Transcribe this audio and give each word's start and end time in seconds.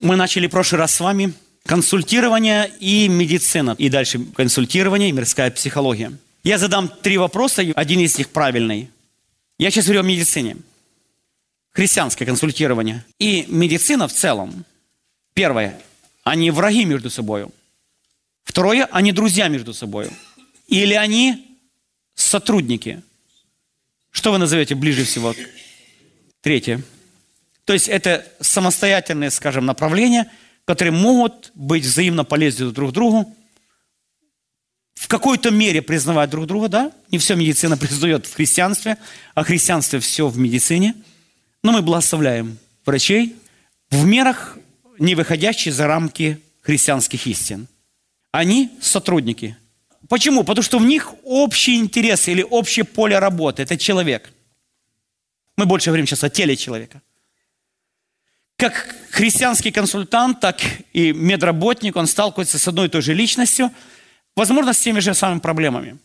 Мы 0.00 0.16
начали 0.16 0.46
в 0.46 0.50
прошлый 0.50 0.80
раз 0.80 0.94
с 0.94 1.00
вами 1.00 1.32
консультирование 1.64 2.70
и 2.80 3.08
медицина. 3.08 3.74
И 3.78 3.88
дальше 3.88 4.20
консультирование 4.36 5.08
и 5.08 5.12
мирская 5.12 5.50
психология. 5.50 6.12
Я 6.44 6.58
задам 6.58 6.88
три 6.88 7.18
вопроса, 7.18 7.62
один 7.74 8.00
из 8.00 8.18
них 8.18 8.28
правильный. 8.28 8.90
Я 9.58 9.70
сейчас 9.70 9.86
говорю 9.86 10.00
о 10.00 10.04
медицине. 10.04 10.58
Христианское 11.72 12.26
консультирование. 12.26 13.04
И 13.18 13.46
медицина 13.48 14.06
в 14.06 14.12
целом. 14.12 14.64
Первое. 15.34 15.80
Они 16.24 16.50
враги 16.50 16.84
между 16.84 17.10
собой. 17.10 17.46
Второе. 18.44 18.84
Они 18.92 19.12
друзья 19.12 19.48
между 19.48 19.74
собой. 19.74 20.10
Или 20.68 20.94
они 20.94 21.58
сотрудники. 22.14 23.02
Что 24.10 24.32
вы 24.32 24.38
назовете 24.38 24.74
ближе 24.74 25.04
всего? 25.04 25.34
Третье. 26.42 26.82
То 27.66 27.72
есть 27.72 27.88
это 27.88 28.24
самостоятельные, 28.40 29.30
скажем, 29.30 29.66
направления, 29.66 30.30
которые 30.64 30.92
могут 30.92 31.50
быть 31.54 31.84
взаимно 31.84 32.24
полезны 32.24 32.70
друг 32.70 32.92
другу, 32.92 33.36
в 34.94 35.08
какой-то 35.08 35.50
мере 35.50 35.82
признавать 35.82 36.30
друг 36.30 36.46
друга, 36.46 36.68
да? 36.68 36.92
Не 37.10 37.18
все 37.18 37.34
медицина 37.34 37.76
признает 37.76 38.26
в 38.26 38.34
христианстве, 38.34 38.96
а 39.34 39.42
христианстве 39.42 39.98
все 39.98 40.28
в 40.28 40.38
медицине. 40.38 40.94
Но 41.64 41.72
мы 41.72 41.82
благословляем 41.82 42.56
врачей 42.84 43.36
в 43.90 44.04
мерах, 44.06 44.58
не 45.00 45.16
выходящие 45.16 45.74
за 45.74 45.88
рамки 45.88 46.40
христианских 46.62 47.26
истин. 47.26 47.66
Они 48.30 48.70
сотрудники. 48.80 49.56
Почему? 50.08 50.44
Потому 50.44 50.62
что 50.62 50.78
в 50.78 50.86
них 50.86 51.14
общий 51.24 51.78
интерес 51.78 52.28
или 52.28 52.42
общее 52.42 52.84
поле 52.84 53.18
работы– 53.18 53.62
это 53.64 53.76
человек. 53.76 54.32
Мы 55.56 55.66
больше 55.66 55.90
говорим 55.90 56.06
сейчас 56.06 56.22
о 56.22 56.30
теле 56.30 56.56
человека 56.56 57.02
как 58.56 58.94
христианский 59.10 59.70
консультант, 59.70 60.40
так 60.40 60.60
и 60.92 61.12
медработник, 61.12 61.96
он 61.96 62.06
сталкивается 62.06 62.58
с 62.58 62.66
одной 62.68 62.86
и 62.86 62.88
той 62.88 63.02
же 63.02 63.14
личностью, 63.14 63.70
возможно, 64.34 64.72
с 64.72 64.80
теми 64.80 65.00
же 65.00 65.14
самыми 65.14 65.40
проблемами. 65.40 65.98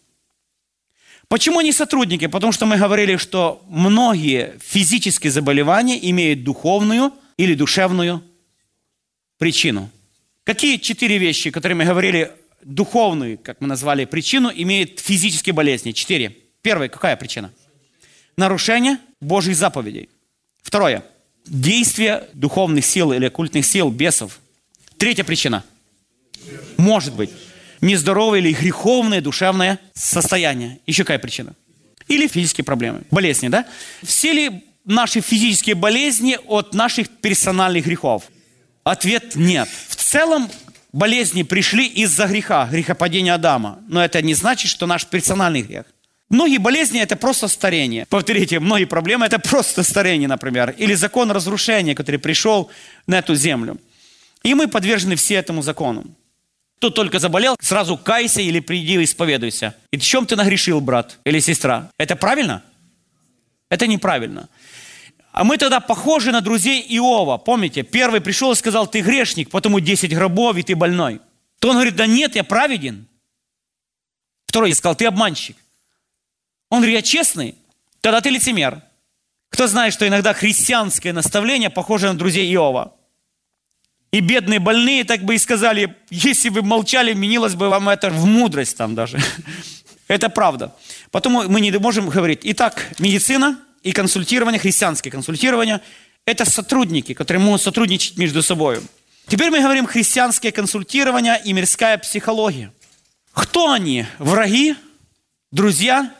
Почему 1.28 1.60
они 1.60 1.72
сотрудники? 1.72 2.28
Потому 2.28 2.52
что 2.52 2.66
мы 2.66 2.78
говорили, 2.78 3.16
что 3.16 3.64
многие 3.70 4.58
физические 4.60 5.32
заболевания 5.32 5.98
имеют 6.10 6.44
духовную 6.44 7.14
или 7.38 7.54
душевную 7.54 8.22
причину. 9.38 9.90
Какие 10.44 10.76
четыре 10.78 11.18
вещи, 11.18 11.50
которые 11.50 11.78
мы 11.78 11.86
говорили, 11.86 12.32
духовную, 12.64 13.38
как 13.38 13.62
мы 13.62 13.68
назвали, 13.68 14.04
причину, 14.04 14.52
имеют 14.54 15.00
физические 15.00 15.54
болезни? 15.54 15.94
Четыре. 15.94 16.36
Первая, 16.62 16.90
какая 16.90 17.16
причина? 17.16 17.54
Нарушение 18.36 18.98
Божьих 19.22 19.56
заповедей. 19.56 20.10
Второе– 20.62 21.06
действия 21.52 22.24
духовных 22.34 22.86
сил 22.86 23.12
или 23.12 23.26
оккультных 23.26 23.66
сил, 23.66 23.92
бесов. 23.92 24.40
Третья 24.98 25.24
причина. 25.24 25.64
Может 26.78 27.14
быть. 27.14 27.30
Нездоровое 27.82 28.40
или 28.40 28.54
греховное 28.54 29.22
душевное 29.22 29.80
состояние. 29.94 30.80
Еще 30.86 31.04
какая 31.04 31.20
причина? 31.20 31.54
Или 32.08 32.28
физические 32.28 32.64
проблемы. 32.64 33.02
Болезни, 33.12 33.50
да? 33.50 33.66
Все 34.02 34.32
ли 34.32 34.64
наши 34.86 35.20
физические 35.22 35.76
болезни 35.76 36.38
от 36.48 36.74
наших 36.74 37.10
персональных 37.10 37.86
грехов? 37.86 38.24
Ответ 38.84 39.36
нет. 39.36 39.68
В 39.90 39.96
целом 39.96 40.50
болезни 40.94 41.44
пришли 41.44 41.86
из-за 41.88 42.28
греха, 42.28 42.68
грехопадения 42.72 43.34
Адама. 43.34 43.80
Но 43.88 44.04
это 44.04 44.22
не 44.22 44.36
значит, 44.36 44.70
что 44.70 44.86
наш 44.86 45.06
персональный 45.06 45.62
грех– 45.64 45.86
Многие 46.32 46.60
болезни– 46.60 47.02
это 47.02 47.18
просто 47.18 47.50
старение. 47.50 48.06
Повторите, 48.06 48.62
многие 48.62 48.86
проблемы– 48.86 49.26
это 49.28 49.38
просто 49.38 49.84
старение, 49.84 50.30
например. 50.30 50.74
Или 50.78 50.94
закон 50.94 51.30
разрушения, 51.30 51.94
который 51.94 52.20
пришел 52.20 52.72
на 53.06 53.20
эту 53.20 53.36
землю. 53.36 53.78
И 54.42 54.54
мы 54.54 54.70
подвержены 54.70 55.18
все 55.18 55.36
этому 55.36 55.62
закону. 55.62 56.06
Кто 56.78 56.90
только 56.90 57.20
заболел, 57.20 57.58
сразу 57.60 57.98
кайся 57.98 58.42
или 58.42 58.62
приди 58.62 58.94
и 58.94 59.04
исповедуйся. 59.04 59.76
И 59.92 59.98
в 59.98 60.04
чем 60.04 60.26
ты 60.26 60.38
нагрешил, 60.38 60.80
брат 60.80 61.20
или 61.26 61.42
сестра? 61.42 61.92
Это 61.98 62.16
правильно? 62.16 62.64
Это 63.68 63.86
неправильно. 63.86 64.48
А 65.34 65.44
мы 65.44 65.58
тогда 65.58 65.82
похожи 65.82 66.32
на 66.32 66.40
друзей 66.40 66.82
Иова. 66.98 67.40
Помните, 67.40 67.84
первый 67.84 68.22
пришел 68.22 68.54
и 68.54 68.56
сказал, 68.56 68.88
ты 68.88 69.02
грешник, 69.02 69.50
потому 69.50 69.82
10 69.82 70.16
гробов, 70.16 70.56
и 70.56 70.64
ты 70.64 70.78
больной. 70.78 71.20
То 71.60 71.68
он 71.68 71.76
говорит, 71.76 71.98
да 71.98 72.08
нет, 72.08 72.38
я 72.38 72.46
праведен. 72.46 73.06
Второй 74.46 74.74
сказал, 74.74 74.96
ты 74.96 75.06
обманщик. 75.06 75.58
Он 76.72 76.78
говорит, 76.78 76.96
я 76.96 77.02
честный, 77.02 77.56
тогда 78.00 78.22
ты 78.22 78.30
лицемер. 78.30 78.82
Кто 79.50 79.68
знает, 79.68 79.94
что 79.94 80.08
иногда 80.08 80.34
христианское 80.34 81.12
наставление 81.12 81.70
похоже 81.70 82.08
на 82.08 82.18
друзей 82.18 82.52
Иова. 82.54 82.96
И 84.12 84.22
бедные 84.22 84.60
больные 84.60 85.04
так 85.04 85.24
бы 85.24 85.36
и 85.36 85.38
сказали, 85.38 85.96
если 86.10 86.48
бы 86.48 86.62
молчали, 86.62 87.14
менилось 87.14 87.56
бы 87.56 87.70
вам 87.70 87.90
это 87.90 88.10
в 88.10 88.26
мудрость 88.26 88.78
там 88.78 88.96
даже. 88.96 89.20
Это 90.08 90.28
правда. 90.28 90.76
Потом 91.12 91.34
мы 91.50 91.62
не 91.62 91.72
можем 91.72 92.10
говорить. 92.10 92.42
Итак, 92.44 92.88
медицина 93.00 93.58
и 93.82 93.94
консультирование, 93.94 94.60
христианское 94.60 95.10
консультирование, 95.10 95.80
это 96.26 96.44
сотрудники, 96.44 97.14
которые 97.14 97.42
могут 97.42 97.62
сотрудничать 97.62 98.18
между 98.18 98.44
собой. 98.44 98.82
Теперь 99.28 99.52
мы 99.52 99.62
говорим 99.62 99.86
христианское 99.86 100.52
консультирование 100.52 101.42
и 101.46 101.54
мирская 101.54 101.98
психология. 101.98 102.74
Кто 103.32 103.72
они? 103.72 104.06
Враги? 104.20 104.76
Друзья? 105.52 106.14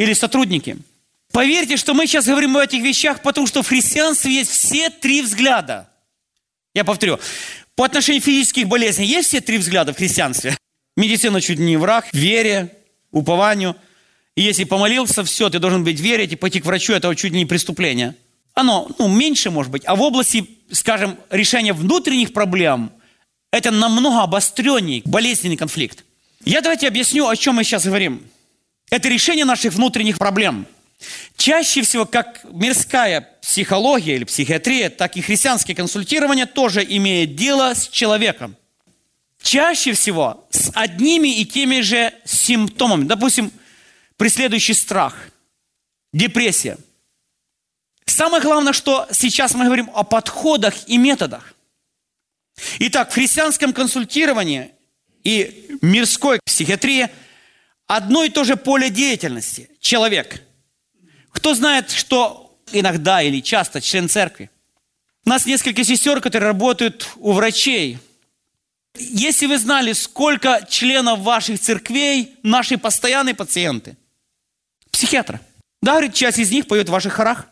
Или 0.00 0.14
сотрудники. 0.14 0.78
Поверьте, 1.30 1.76
что 1.76 1.92
мы 1.92 2.06
сейчас 2.06 2.24
говорим 2.24 2.56
об 2.56 2.62
этих 2.62 2.82
вещах, 2.82 3.20
потому 3.20 3.46
что 3.46 3.62
в 3.62 3.68
христианстве 3.68 4.32
есть 4.32 4.50
все 4.50 4.88
три 4.88 5.20
взгляда. 5.20 5.90
Я 6.74 6.84
повторю. 6.84 7.20
По 7.74 7.84
отношению 7.84 8.22
физических 8.22 8.66
болезней 8.66 9.06
есть 9.06 9.28
все 9.28 9.42
три 9.42 9.58
взгляда 9.58 9.92
в 9.92 9.98
христианстве. 9.98 10.56
Медицина 10.96 11.42
чуть 11.42 11.58
не 11.58 11.76
враг, 11.76 12.08
вере, 12.14 12.74
упованию. 13.10 13.76
И 14.36 14.42
если 14.42 14.64
помолился, 14.64 15.22
все, 15.22 15.50
ты 15.50 15.58
должен 15.58 15.84
быть 15.84 16.00
верить 16.00 16.32
и 16.32 16.36
пойти 16.36 16.60
к 16.60 16.64
врачу, 16.64 16.94
это 16.94 17.14
чуть 17.14 17.32
не 17.32 17.44
преступление. 17.44 18.16
Оно 18.54 18.88
ну, 18.98 19.06
меньше 19.06 19.50
может 19.50 19.70
быть. 19.70 19.82
А 19.84 19.96
в 19.96 20.00
области, 20.00 20.48
скажем, 20.72 21.18
решения 21.28 21.74
внутренних 21.74 22.32
проблем, 22.32 22.90
это 23.52 23.70
намного 23.70 24.22
обостреннее 24.22 25.02
болезненный 25.04 25.58
конфликт. 25.58 26.06
Я 26.42 26.62
давайте 26.62 26.88
объясню, 26.88 27.28
о 27.28 27.36
чем 27.36 27.56
мы 27.56 27.64
сейчас 27.64 27.84
говорим. 27.84 28.22
Это 28.90 29.08
решение 29.08 29.44
наших 29.44 29.72
внутренних 29.72 30.18
проблем. 30.18 30.66
Чаще 31.36 31.82
всего, 31.82 32.04
как 32.04 32.44
мирская 32.50 33.22
психология 33.40 34.16
или 34.16 34.24
психиатрия, 34.24 34.90
так 34.90 35.16
и 35.16 35.22
христианское 35.22 35.74
консультирование 35.74 36.44
тоже 36.44 36.84
имеет 36.84 37.36
дело 37.36 37.72
с 37.72 37.88
человеком. 37.88 38.56
Чаще 39.42 39.92
всего 39.94 40.46
с 40.50 40.70
одними 40.74 41.28
и 41.40 41.46
теми 41.46 41.80
же 41.80 42.12
симптомами. 42.24 43.04
Допустим, 43.04 43.50
преследующий 44.18 44.74
страх, 44.74 45.14
депрессия. 46.12 46.76
Самое 48.04 48.42
главное, 48.42 48.72
что 48.72 49.06
сейчас 49.12 49.54
мы 49.54 49.64
говорим 49.64 49.88
о 49.94 50.02
подходах 50.02 50.74
и 50.88 50.98
методах. 50.98 51.54
Итак, 52.80 53.10
в 53.10 53.14
христианском 53.14 53.72
консультировании 53.72 54.72
и 55.22 55.78
мирской 55.80 56.40
психиатрии– 56.44 57.08
одно 57.90 58.22
и 58.22 58.28
то 58.28 58.44
же 58.44 58.56
поле 58.56 58.88
деятельности– 58.88 59.68
человек. 59.80 60.42
Кто 61.32 61.54
знает, 61.54 61.90
что 61.90 62.56
иногда 62.70 63.20
или 63.20 63.40
часто 63.40 63.80
член 63.80 64.08
церкви? 64.08 64.48
У 65.24 65.28
нас 65.28 65.44
несколько 65.44 65.82
сестер, 65.82 66.20
которые 66.20 66.46
работают 66.46 67.08
у 67.16 67.32
врачей. 67.32 67.98
Если 68.96 69.46
вы 69.46 69.58
знали, 69.58 69.92
сколько 69.92 70.64
членов 70.68 71.20
ваших 71.20 71.58
церквей 71.58 72.36
наши 72.44 72.78
постоянные 72.78 73.34
пациенты? 73.34 73.96
Психиатра. 74.92 75.40
Да, 75.82 75.92
говорит, 75.92 76.14
часть 76.14 76.38
из 76.38 76.52
них 76.52 76.68
поет 76.68 76.88
в 76.88 76.92
ваших 76.92 77.14
хорах. 77.14 77.48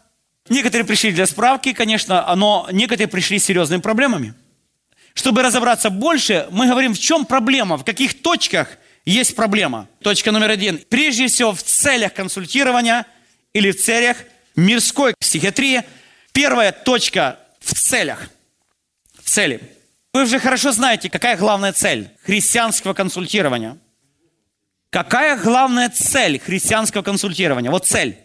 Некоторые 0.49 0.87
пришли 0.87 1.11
для 1.11 1.27
справки, 1.27 1.73
конечно, 1.73 2.33
но 2.37 2.69
некоторые 2.71 3.09
пришли 3.09 3.41
с 3.41 3.45
серьезными 3.45 3.81
проблемами. 3.81 4.35
Чтобы 5.15 5.43
разобраться 5.43 5.91
больше, 5.91 6.47
мы 6.53 6.69
говорим, 6.69 6.95
в 6.95 6.99
чем 6.99 7.27
проблема, 7.27 7.77
в 7.77 7.85
каких 7.85 8.23
точках– 8.23 8.79
есть 9.11 9.35
проблема. 9.35 9.89
Точка 10.03 10.33
номер 10.33 10.51
один. 10.51 10.79
Прежде 10.89 11.29
всего, 11.29 11.55
в 11.55 11.63
целях 11.63 12.13
консультирования 12.13 13.07
или 13.55 13.71
в 13.71 13.81
целях 13.81 14.19
мирской 14.55 15.15
психиатрии. 15.19 15.83
Первая 16.33 16.73
точка 16.73 17.39
в 17.61 17.75
целях. 17.75 18.29
Цели. 19.25 19.61
Вы 20.13 20.25
уже 20.25 20.39
хорошо 20.39 20.73
знаете, 20.73 21.09
какая 21.09 21.37
главная 21.37 21.73
цель 21.73 22.11
христианского 22.23 22.93
консультирования. 22.93 23.79
Какая 24.91 25.39
главная 25.39 25.89
цель 25.91 26.39
христианского 26.39 27.03
консультирования? 27.03 27.71
Вот 27.71 27.87
цель. 27.87 28.19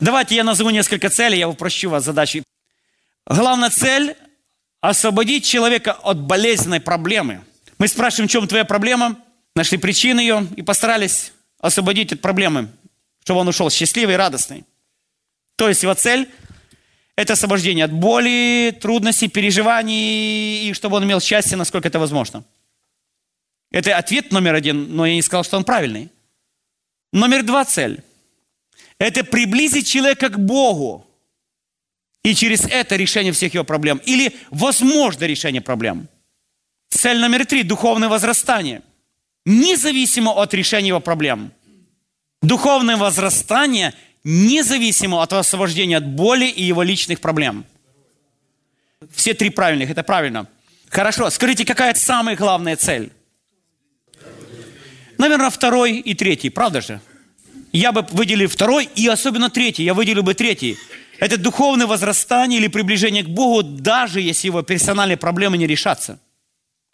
Давайте 0.00 0.34
я 0.34 0.44
назову 0.44 0.70
несколько 0.70 1.08
целей, 1.08 1.38
я 1.38 1.48
упрощу 1.48 1.90
вас 1.90 2.04
задачи. 2.04 2.42
Главная 3.26 3.70
цель– 3.70 4.16
освободить 4.80 5.44
человека 5.44 5.92
от 5.92 6.20
болезненной 6.20 6.80
проблемы. 6.80 7.44
Мы 7.78 7.88
спрашиваем, 7.88 8.28
в 8.28 8.32
чем 8.32 8.46
твоя 8.46 8.64
проблема? 8.64 9.16
Нашли 9.56 9.78
причину 9.78 10.20
ее 10.20 10.46
и 10.56 10.62
постарались 10.62 11.32
освободить 11.58 12.12
от 12.12 12.20
проблемы, 12.20 12.68
чтобы 13.24 13.40
он 13.40 13.48
ушел 13.48 13.70
счастливый 13.70 14.14
и 14.14 14.18
радостный. 14.18 14.64
То 15.56 15.68
есть 15.68 15.82
его 15.82 15.94
цель 15.94 16.28
Это 17.16 17.32
освобождение 17.32 17.86
от 17.86 17.92
боли, 17.92 18.76
трудностей, 18.78 19.28
переживаний, 19.28 20.68
и 20.68 20.74
чтобы 20.74 20.96
он 20.96 21.04
имел 21.04 21.18
счастье, 21.18 21.56
насколько 21.56 21.88
это 21.88 21.98
возможно. 21.98 22.44
Это 23.70 23.96
ответ 23.96 24.32
номер 24.32 24.54
один, 24.54 24.94
но 24.94 25.06
я 25.06 25.14
не 25.14 25.22
сказал, 25.22 25.42
что 25.42 25.56
он 25.56 25.64
правильный. 25.64 26.10
Номер 27.14 27.42
два 27.42 27.64
цель. 27.64 28.02
Это 28.98 29.24
приблизить 29.24 29.88
человека 29.88 30.28
к 30.28 30.38
Богу. 30.38 31.06
И 32.22 32.34
через 32.34 32.66
это 32.66 32.96
решение 32.96 33.32
всех 33.32 33.54
его 33.54 33.64
проблем. 33.64 33.98
Или 34.04 34.36
возможно 34.50 35.24
решение 35.24 35.62
проблем. 35.62 36.08
Цель 36.90 37.18
номер 37.18 37.46
три– 37.46 37.62
духовное 37.64 38.10
возрастание. 38.10 38.82
Независимо 39.46 40.32
от 40.32 40.52
решения 40.54 40.88
его 40.88 41.00
проблем. 41.00 41.52
Духовное 42.42 42.96
возрастание 42.96 43.94
независимо 44.24 45.22
от 45.22 45.32
освобождения 45.32 45.96
от 45.96 46.06
боли 46.06 46.46
и 46.46 46.64
его 46.64 46.82
личных 46.82 47.20
проблем. 47.20 47.64
Все 49.14 49.34
три 49.34 49.50
правильных, 49.50 49.88
это 49.88 50.02
правильно. 50.02 50.48
Хорошо, 50.88 51.30
скажите, 51.30 51.64
какая 51.64 51.94
самая 51.94 52.34
главная 52.34 52.74
цель? 52.74 53.12
Наверное, 55.16 55.50
второй 55.50 55.98
и 55.98 56.14
третий, 56.14 56.50
правда 56.50 56.80
же? 56.80 57.00
Я 57.72 57.92
бы 57.92 58.04
выделил 58.10 58.48
второй 58.48 58.88
и 58.96 59.06
особенно 59.06 59.48
третий, 59.48 59.84
я 59.84 59.94
выделил 59.94 60.24
бы 60.24 60.34
третий. 60.34 60.76
Это 61.20 61.36
духовное 61.36 61.86
возрастание 61.86 62.58
или 62.58 62.66
приближение 62.66 63.22
к 63.22 63.28
Богу, 63.28 63.62
даже 63.62 64.20
если 64.20 64.48
его 64.48 64.62
персональные 64.62 65.16
проблемы 65.16 65.56
не 65.56 65.68
решатся. 65.68 66.18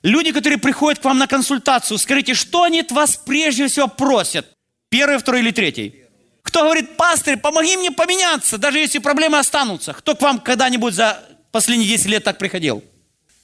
Люди, 0.02 0.32
которые 0.32 0.58
приходят 0.58 0.98
к 0.98 1.04
вам 1.04 1.18
на 1.18 1.26
консультацию, 1.26 1.98
скажите, 1.98 2.34
что 2.34 2.64
они 2.64 2.80
от 2.80 2.90
вас 2.90 3.16
прежде 3.16 3.68
всего 3.68 3.86
просят? 3.86 4.46
Первый, 4.88 5.18
второй 5.18 5.40
или 5.40 5.52
третий? 5.52 6.02
Кто 6.42 6.64
говорит, 6.64 6.96
пастырь, 6.96 7.36
помоги 7.36 7.76
мне 7.76 7.92
поменяться, 7.92 8.58
даже 8.58 8.78
если 8.78 8.98
проблемы 8.98 9.38
останутся. 9.38 9.92
Кто 9.92 10.16
к 10.16 10.20
вам 10.20 10.40
когда-нибудь 10.40 10.92
за 10.94 11.22
последние 11.52 11.88
10 11.88 12.06
лет 12.06 12.24
так 12.24 12.38
приходил? 12.38 12.82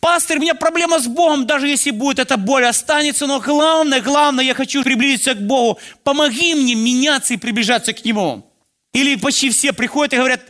Пастырь, 0.01 0.39
у 0.39 0.41
меня 0.41 0.55
проблема 0.55 0.99
с 0.99 1.07
Богом, 1.07 1.47
даже 1.47 1.69
если 1.69 1.91
будет 1.91 2.19
эта 2.19 2.37
боль 2.37 2.65
останется, 2.65 3.27
но 3.27 3.41
главное, 3.41 4.01
главное, 4.01 4.45
я 4.45 4.55
хочу 4.55 4.83
приблизиться 4.83 5.35
к 5.35 5.41
Богу. 5.41 5.79
Помоги 6.03 6.55
мне 6.55 6.75
меняться 6.75 7.35
и 7.35 7.37
приближаться 7.37 7.93
к 7.93 8.05
Нему. 8.05 8.45
Или 8.93 9.17
почти 9.17 9.51
все 9.51 9.73
приходят 9.73 10.13
и 10.13 10.17
говорят, 10.17 10.41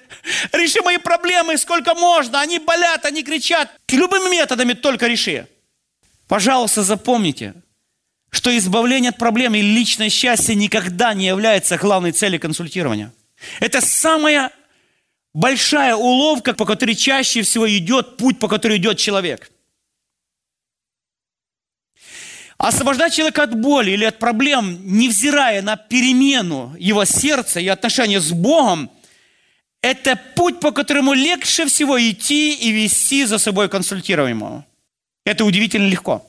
реши 0.52 0.80
мои 0.82 0.96
проблемы, 0.96 1.58
сколько 1.58 1.94
можно, 1.94 2.40
они 2.40 2.58
болят, 2.58 3.04
они 3.04 3.22
кричат. 3.22 3.70
Любыми 3.90 4.30
методами 4.30 4.72
только 4.72 5.06
реши. 5.06 5.46
Пожалуйста, 6.28 6.82
запомните, 6.82 7.54
что 8.30 8.56
избавление 8.56 9.10
от 9.10 9.18
проблем 9.18 9.54
и 9.54 9.62
личное 9.62 10.10
счастье 10.10 10.54
никогда 10.54 11.14
не 11.14 11.26
является 11.26 11.78
главной 11.78 12.12
целью 12.12 12.38
консультирования. 12.38 13.12
Это 13.60 13.80
самая 13.80 14.52
большая 15.32 15.96
уловка, 15.96 16.52
по 16.52 16.66
которой 16.66 16.94
чаще 16.94 17.42
всего 17.42 17.68
идет 17.68 18.18
путь, 18.18 18.38
по 18.38 18.48
которому 18.48 18.76
идет 18.76 18.98
человек. 18.98 19.50
Освобождать 22.58 23.14
человека 23.14 23.44
от 23.44 23.58
боли 23.58 23.92
или 23.92 24.04
от 24.04 24.18
проблем, 24.18 24.80
невзирая 24.84 25.62
на 25.62 25.76
перемену 25.76 26.74
его 26.78 27.04
сердца 27.04 27.60
и 27.60 27.68
отношения 27.68 28.20
с 28.20 28.32
Богом, 28.32 28.90
это 29.80 30.20
путь, 30.34 30.58
по 30.60 30.72
которому 30.72 31.12
легче 31.14 31.66
всего 31.66 31.98
идти 31.98 32.52
и 32.52 32.72
вести 32.72 33.24
за 33.24 33.38
собой 33.38 33.68
консультируемого. 33.68 34.66
Это 35.28 35.44
удивительно 35.44 35.86
легко. 35.86 36.26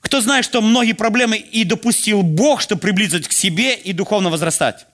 Кто 0.00 0.20
знает, 0.20 0.44
что 0.44 0.62
многие 0.62 0.92
проблемы 0.92 1.36
и 1.36 1.64
допустил 1.64 2.22
Бог, 2.22 2.60
чтобы 2.60 2.80
приблизить 2.80 3.26
к 3.26 3.32
себе 3.32 3.74
и 3.74 3.92
духовно 3.92 4.30
возрастать. 4.30 4.86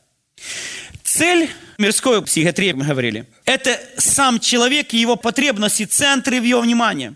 Цель 1.04 1.50
мирской 1.76 2.24
психиатрии, 2.24 2.72
мы 2.72 2.86
говорили, 2.86 3.26
это 3.44 3.78
сам 3.98 4.40
человек 4.40 4.94
и 4.94 4.96
его 4.96 5.16
потребности, 5.16 5.84
центры 5.84 6.40
в 6.40 6.44
его 6.44 6.62
внимании. 6.62 7.12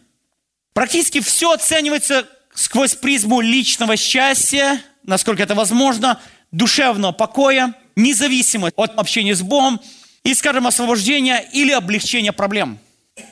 Практически 0.75 1.21
все 1.21 1.53
оценивается 1.53 2.29
сквозь 2.53 2.95
призму 2.95 3.41
личного 3.41 3.97
счастья, 3.97 4.83
насколько 5.05 5.43
это 5.43 5.55
возможно, 5.55 6.21
душевного 6.53 7.13
покоя, 7.13 7.73
независимо 7.97 8.71
от 8.77 8.99
общения 8.99 9.35
с 9.35 9.41
Богом 9.41 9.81
и, 10.23 10.35
скажем, 10.35 10.67
освобождения 10.67 11.49
или 11.55 11.73
облегчения 11.73 12.33
проблем. 12.33 12.79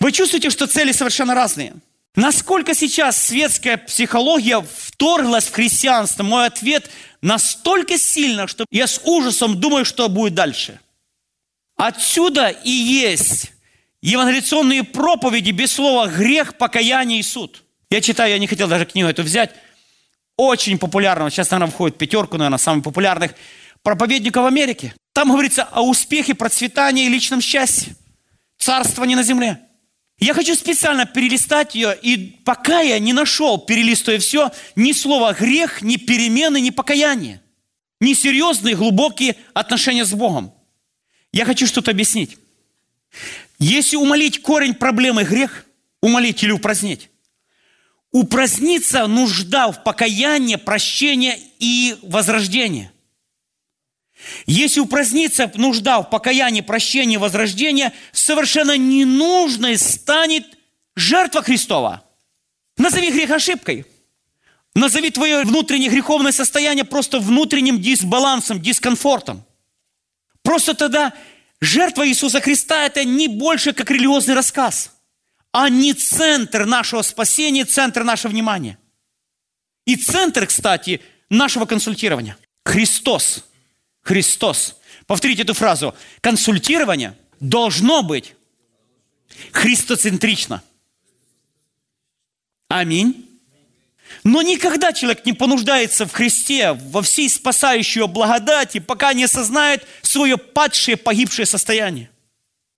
Вы 0.00 0.10
чувствуете, 0.10 0.48
что 0.48 0.66
цели 0.66 0.92
совершенно 0.92 1.34
разные– 1.34 1.74
Насколько 2.16 2.74
сейчас 2.74 3.20
светская 3.20 3.76
психология 3.76 4.60
вторглась 4.60 5.46
в 5.48 5.52
христианство? 5.52 6.22
Мой 6.22 6.46
ответ 6.46 6.88
настолько 7.22 7.98
сильно, 7.98 8.46
что 8.46 8.66
я 8.70 8.86
с 8.86 9.00
ужасом 9.04 9.58
думаю, 9.58 9.84
что 9.84 10.08
будет 10.08 10.34
дальше. 10.34 10.78
Отсюда 11.76 12.48
и 12.48 12.70
есть 12.70 13.52
евангелиционные 14.00 14.84
проповеди 14.84 15.50
без 15.50 15.72
слова 15.72 16.06
грех, 16.06 16.56
покаяние 16.56 17.18
и 17.18 17.22
суд. 17.24 17.64
Я 17.90 18.00
читаю, 18.00 18.30
я 18.30 18.38
не 18.38 18.46
хотел 18.46 18.68
даже 18.68 18.86
книгу 18.86 19.08
эту 19.08 19.22
взять. 19.22 19.52
Очень 20.36 20.78
популярного, 20.78 21.30
сейчас, 21.30 21.50
наверное, 21.50 21.72
входит 21.72 21.96
в 21.96 21.98
пятерку, 21.98 22.36
наверное, 22.36 22.58
самых 22.58 22.84
популярных 22.84 23.34
проповедников 23.82 24.44
в 24.44 24.46
Америке. 24.46 24.94
Там 25.12 25.30
говорится 25.30 25.64
о 25.64 25.82
успехе, 25.82 26.34
процветании 26.34 27.06
и 27.06 27.08
личном 27.08 27.40
счастье. 27.40 27.96
Царство 28.58 29.04
не 29.04 29.16
на 29.16 29.22
земле. 29.24 29.63
Я 30.18 30.32
хочу 30.32 30.54
специально 30.54 31.06
перелистать 31.06 31.74
ее, 31.74 31.96
и 32.00 32.16
пока 32.44 32.80
я 32.80 32.98
не 32.98 33.12
нашел, 33.12 33.58
перелистывая 33.58 34.20
все, 34.20 34.52
ни 34.76 34.92
слова 34.92 35.32
грех, 35.32 35.82
ни 35.82 35.96
перемены, 35.96 36.60
ни 36.60 36.70
покаяние. 36.70 37.42
Ни 38.00 38.14
серьезные, 38.14 38.76
глубокие 38.76 39.36
отношения 39.54 40.04
с 40.04 40.12
Богом. 40.12 40.52
Я 41.32 41.44
хочу 41.44 41.66
что-то 41.66 41.90
объяснить. 41.90 42.38
Если 43.58 43.96
умолить 43.96 44.42
корень 44.42 44.74
проблемы 44.74 45.24
грех, 45.24 45.66
умолить 46.00 46.42
или 46.42 46.52
упразднить, 46.52 47.10
упраздниться 48.10 49.06
нужда 49.06 49.72
в 49.72 49.82
покаянии, 49.82 50.56
прощении 50.56 51.40
и 51.58 51.96
возрождении. 52.02 52.90
Если 54.46 54.80
упразднится 54.80 55.50
нужда 55.54 56.00
в 56.00 56.10
покаянии, 56.10 56.60
прощении, 56.60 57.16
возрождении, 57.16 57.92
совершенно 58.12 58.76
ненужной 58.76 59.78
станет 59.78 60.46
жертва 60.94 61.42
Христова. 61.42 62.04
Назови 62.76 63.10
грех 63.10 63.30
ошибкой. 63.30 63.86
Назови 64.74 65.10
твое 65.10 65.44
внутреннее 65.44 65.90
греховное 65.90 66.32
состояние 66.32 66.84
просто 66.84 67.20
внутренним 67.20 67.80
дисбалансом, 67.80 68.60
дискомфортом. 68.60 69.44
Просто 70.42 70.74
тогда 70.74 71.12
жертва 71.60 72.06
Иисуса 72.08 72.40
Христа– 72.40 72.84
это 72.86 73.04
не 73.04 73.28
больше 73.28 73.72
как 73.72 73.90
религиозный 73.90 74.34
рассказ, 74.34 74.92
а 75.52 75.68
не 75.68 75.94
центр 75.94 76.64
нашего 76.64 77.02
спасения, 77.02 77.64
центр 77.64 78.02
нашего 78.02 78.32
внимания. 78.32 78.78
И 79.86 79.96
центр, 79.96 80.46
кстати, 80.46 81.00
нашего 81.30 81.66
консультирования– 81.66 82.36
Христос– 82.64 83.44
Христос. 84.04 84.76
Повторите 85.06 85.42
эту 85.42 85.54
фразу. 85.54 85.94
Консультирование 86.20 87.16
должно 87.40 88.02
быть 88.02 88.34
христоцентрично. 89.50 90.62
Аминь. 92.68 93.28
Но 94.22 94.42
никогда 94.42 94.92
человек 94.92 95.24
не 95.26 95.32
понуждается 95.32 96.06
в 96.06 96.12
Христе 96.12 96.72
во 96.72 97.02
всей 97.02 97.28
спасающей 97.28 98.00
его 98.00 98.08
благодати, 98.08 98.78
пока 98.78 99.12
не 99.12 99.24
осознает 99.24 99.86
свое 100.02 100.36
падшее, 100.36 100.96
погибшее 100.96 101.46
состояние. 101.46 102.10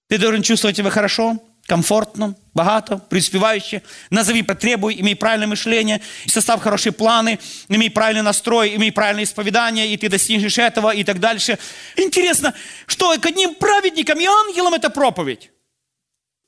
Ты 0.08 0.18
должен 0.18 0.42
чувствовать 0.42 0.76
себя 0.76 0.90
хорошо, 0.90 1.42
комфортно, 1.66 2.34
богато, 2.54 2.98
преуспевающе. 2.98 3.82
Назови, 4.10 4.42
потребуй, 4.42 4.98
имей 5.00 5.16
правильное 5.16 5.48
мышление, 5.48 6.00
состав 6.26 6.62
хорошие 6.62 6.92
планы, 6.92 7.38
имей 7.68 7.90
правильный 7.90 8.22
настрой, 8.22 8.76
имей 8.76 8.92
правильное 8.92 9.24
исповедание, 9.24 9.92
и 9.92 9.96
ты 9.96 10.08
достигнешь 10.08 10.58
этого, 10.58 10.94
и 10.94 11.04
так 11.04 11.20
дальше. 11.20 11.58
Интересно, 11.96 12.54
что 12.86 13.18
к 13.18 13.26
одним 13.26 13.54
праведникам 13.54 14.18
и 14.20 14.24
ангелам 14.24 14.74
это 14.74 14.90
проповедь? 14.90 15.50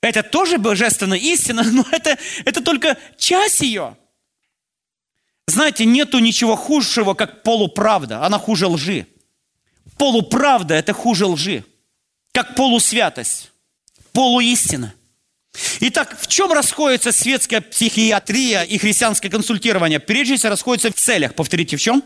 Это 0.00 0.22
тоже 0.22 0.58
божественная 0.58 1.18
истина, 1.18 1.62
но 1.72 1.84
это, 1.90 2.16
это 2.44 2.62
только 2.62 2.96
часть 3.16 3.60
ее. 3.60 3.96
Знаете, 5.46 5.84
нету 5.84 6.18
ничего 6.18 6.56
худшего, 6.56 7.14
как 7.14 7.42
полуправда. 7.42 8.24
Она 8.24 8.38
хуже 8.38 8.66
лжи. 8.66 9.06
Полуправда– 9.96 10.74
это 10.76 10.92
хуже 10.92 11.26
лжи. 11.26 11.64
Как 12.32 12.54
полусвятость, 12.54 13.50
полуистина. 14.12 14.94
Итак, 15.80 16.16
в 16.20 16.26
чем 16.26 16.52
расходится 16.52 17.12
светская 17.12 17.60
психиатрия 17.60 18.62
и 18.62 18.78
христианское 18.78 19.28
консультирование? 19.28 20.00
Прежде 20.00 20.36
всего, 20.36 20.50
расходятся 20.50 20.90
в 20.90 20.94
целях. 20.94 21.34
Повторите, 21.34 21.76
в 21.76 21.80
чем? 21.80 22.02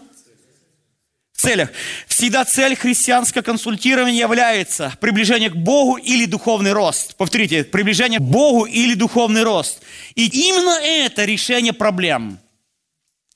В 1.33 1.41
целях. 1.41 1.71
Всегда 2.07 2.45
цель 2.45 2.77
христианского 2.77 3.43
консультирования 3.43 4.21
является 4.21 4.95
приближение 5.01 5.51
к 5.51 5.57
Богу 5.57 5.97
или 5.97 6.27
духовный 6.27 6.73
рост. 6.73 7.17
Повторите, 7.17 7.65
приближение 7.65 8.21
к 8.21 8.23
Богу 8.23 8.65
или 8.65 8.95
духовный 8.95 9.43
рост. 9.43 9.83
И 10.15 10.27
именно 10.27 10.79
это 10.81 11.25
решение 11.25 11.73
проблем. 11.73 12.39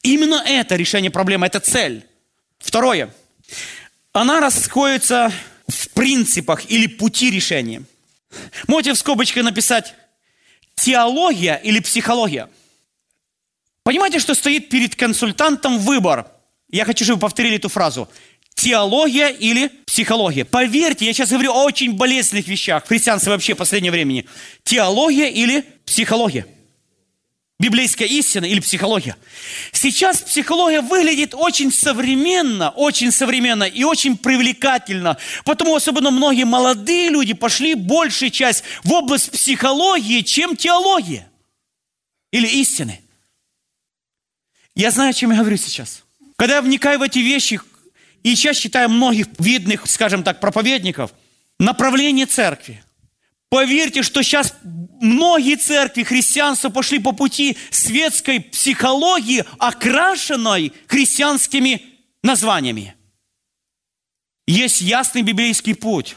Именно 0.02 0.42
это 0.46 0.76
решение 0.76 1.10
проблем, 1.10 1.44
это 1.44 1.60
цель. 1.60 2.06
Второе. 2.58 3.12
Она 4.12 4.40
расходится 4.40 5.32
в 5.68 5.88
принципах 5.90 6.70
или 6.70 6.86
пути 6.86 7.30
решения– 7.30 7.82
Можете 8.66 8.92
в 8.92 8.98
скобочках 8.98 9.44
написать 9.44 9.94
теология 10.76 11.60
или 11.62 11.80
психология. 11.80 12.48
Понимаете, 13.82 14.18
что 14.18 14.34
стоит 14.34 14.68
перед 14.68 14.94
консультантом 14.96 15.78
выбор? 15.78 16.26
Я 16.70 16.84
хочу, 16.84 17.04
чтобы 17.04 17.16
вы 17.16 17.20
повторили 17.22 17.56
эту 17.56 17.68
фразу. 17.68 18.08
Теология 18.54 19.28
или 19.28 19.68
психология. 19.86 20.44
Поверьте, 20.44 21.04
я 21.04 21.12
сейчас 21.12 21.30
говорю 21.30 21.52
о 21.52 21.64
очень 21.64 21.92
болезненных 21.92 22.48
вещах 22.48 22.84
в 22.84 22.88
вообще 23.30 23.54
в 23.54 23.58
последнее 23.58 23.92
времени. 23.92 24.26
Теология 24.64 25.28
или 25.28 25.64
психология 25.84 26.46
библейская 27.58 28.06
истина 28.06 28.44
или 28.44 28.60
психология. 28.60 29.16
Сейчас 29.72 30.20
психология 30.20 30.82
выглядит 30.82 31.34
очень 31.34 31.72
современно, 31.72 32.70
очень 32.70 33.10
современно 33.10 33.64
и 33.64 33.82
очень 33.84 34.16
привлекательно. 34.16 35.16
Потому 35.44 35.74
особенно 35.74 36.10
многие 36.10 36.44
молодые 36.44 37.08
люди 37.08 37.34
пошли 37.34 37.74
большая 37.74 38.30
часть 38.30 38.62
в 38.84 38.92
область 38.92 39.30
психологии, 39.30 40.20
чем 40.20 40.56
теология 40.56 41.30
или 42.30 42.46
истины. 42.46 43.00
Я 44.74 44.90
знаю, 44.90 45.10
о 45.10 45.14
чем 45.14 45.30
я 45.30 45.38
говорю 45.38 45.56
сейчас. 45.56 46.04
Когда 46.36 46.56
я 46.56 46.62
вникаю 46.62 46.98
в 46.98 47.02
эти 47.02 47.20
вещи, 47.20 47.60
и 48.22 48.34
сейчас 48.34 48.58
читаю 48.58 48.90
многих 48.90 49.28
видных, 49.38 49.86
скажем 49.86 50.22
так, 50.22 50.40
проповедников, 50.40 51.12
направление 51.58 52.26
церкви, 52.26 52.82
Поверьте, 53.48 54.02
что 54.02 54.22
сейчас 54.22 54.54
многие 55.00 55.56
церкви 55.56 56.02
христианства 56.02 56.68
пошли 56.68 56.98
по 56.98 57.12
пути 57.12 57.56
светской 57.70 58.40
психологии, 58.40 59.44
окрашенной 59.58 60.72
христианскими 60.88 61.82
названиями. 62.22 62.94
Есть 64.46 64.80
ясный 64.80 65.22
библейский 65.22 65.74
путь. 65.74 66.16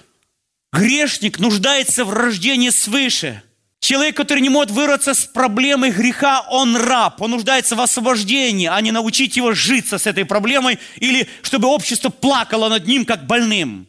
Грешник 0.71 1.39
нуждается 1.39 2.05
в 2.05 2.13
рождении 2.13 2.69
свыше. 2.69 3.43
Человек, 3.79 4.17
который 4.17 4.41
не 4.41 4.49
может 4.49 4.71
вырваться 4.71 5.13
с 5.13 5.25
проблемой 5.25 5.91
греха, 5.91 6.41
он 6.49 6.75
раб, 6.75 7.21
он 7.21 7.31
нуждается 7.31 7.75
в 7.75 7.81
освобождении, 7.81 8.67
а 8.67 8.79
не 8.81 8.91
научить 8.91 9.37
его 9.37 9.53
житься 9.53 9.97
с 9.97 10.05
этой 10.05 10.25
проблемой 10.25 10.79
или 10.97 11.27
чтобы 11.41 11.69
общество 11.69 12.09
плакало 12.09 12.69
над 12.69 12.85
ним 12.85 13.05
как 13.05 13.25
больным. 13.25 13.87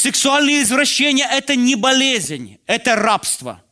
Сексуальные 0.00 0.62
извращения– 0.62 1.28
это 1.30 1.56
не 1.56 1.74
болезнь, 1.74 2.56
это 2.66 2.96
рабство. 2.96 3.62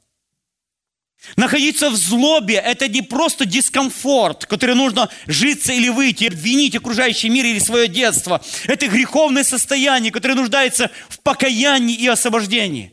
Находиться 1.37 1.89
в 1.89 1.97
злобе– 1.97 2.57
это 2.67 2.87
не 2.87 3.01
просто 3.01 3.47
дискомфорт, 3.47 4.45
который 4.45 4.75
нужно 4.75 5.09
житься 5.27 5.73
или 5.73 5.89
выйти, 5.89 6.25
обвинить 6.25 6.77
окружающий 6.77 7.31
мир 7.31 7.47
или 7.47 7.59
свое 7.59 7.89
детство. 7.89 8.45
Это 8.67 8.89
греховное 8.89 9.43
состояние, 9.43 10.13
которое 10.13 10.35
нуждается 10.35 10.91
в 11.09 11.19
покаянии 11.21 11.97
и 11.97 12.07
освобождении. 12.07 12.93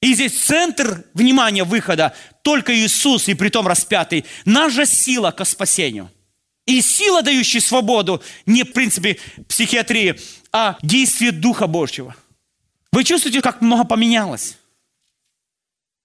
И 0.00 0.14
здесь 0.14 0.40
центр 0.40 1.04
внимания 1.12 1.64
выхода 1.64 2.14
только 2.44 2.72
Иисус 2.72 3.26
и 3.26 3.34
притом 3.34 3.66
распятый. 3.66 4.24
Наша 4.44 4.86
сила 4.86 5.32
к 5.32 5.44
спасению. 5.44 6.08
И 6.66 6.82
сила, 6.82 7.22
дающая 7.22 7.60
свободу, 7.60 8.22
не 8.46 8.62
в 8.62 8.72
принципе 8.72 9.18
психиатрии, 9.48 10.20
а 10.52 10.78
действие 10.82 11.32
Духа 11.32 11.66
Божьего. 11.66 12.14
Вы 12.92 13.04
чувствуете, 13.04 13.40
как 13.40 13.60
много 13.60 13.84
поменялось? 13.84 14.56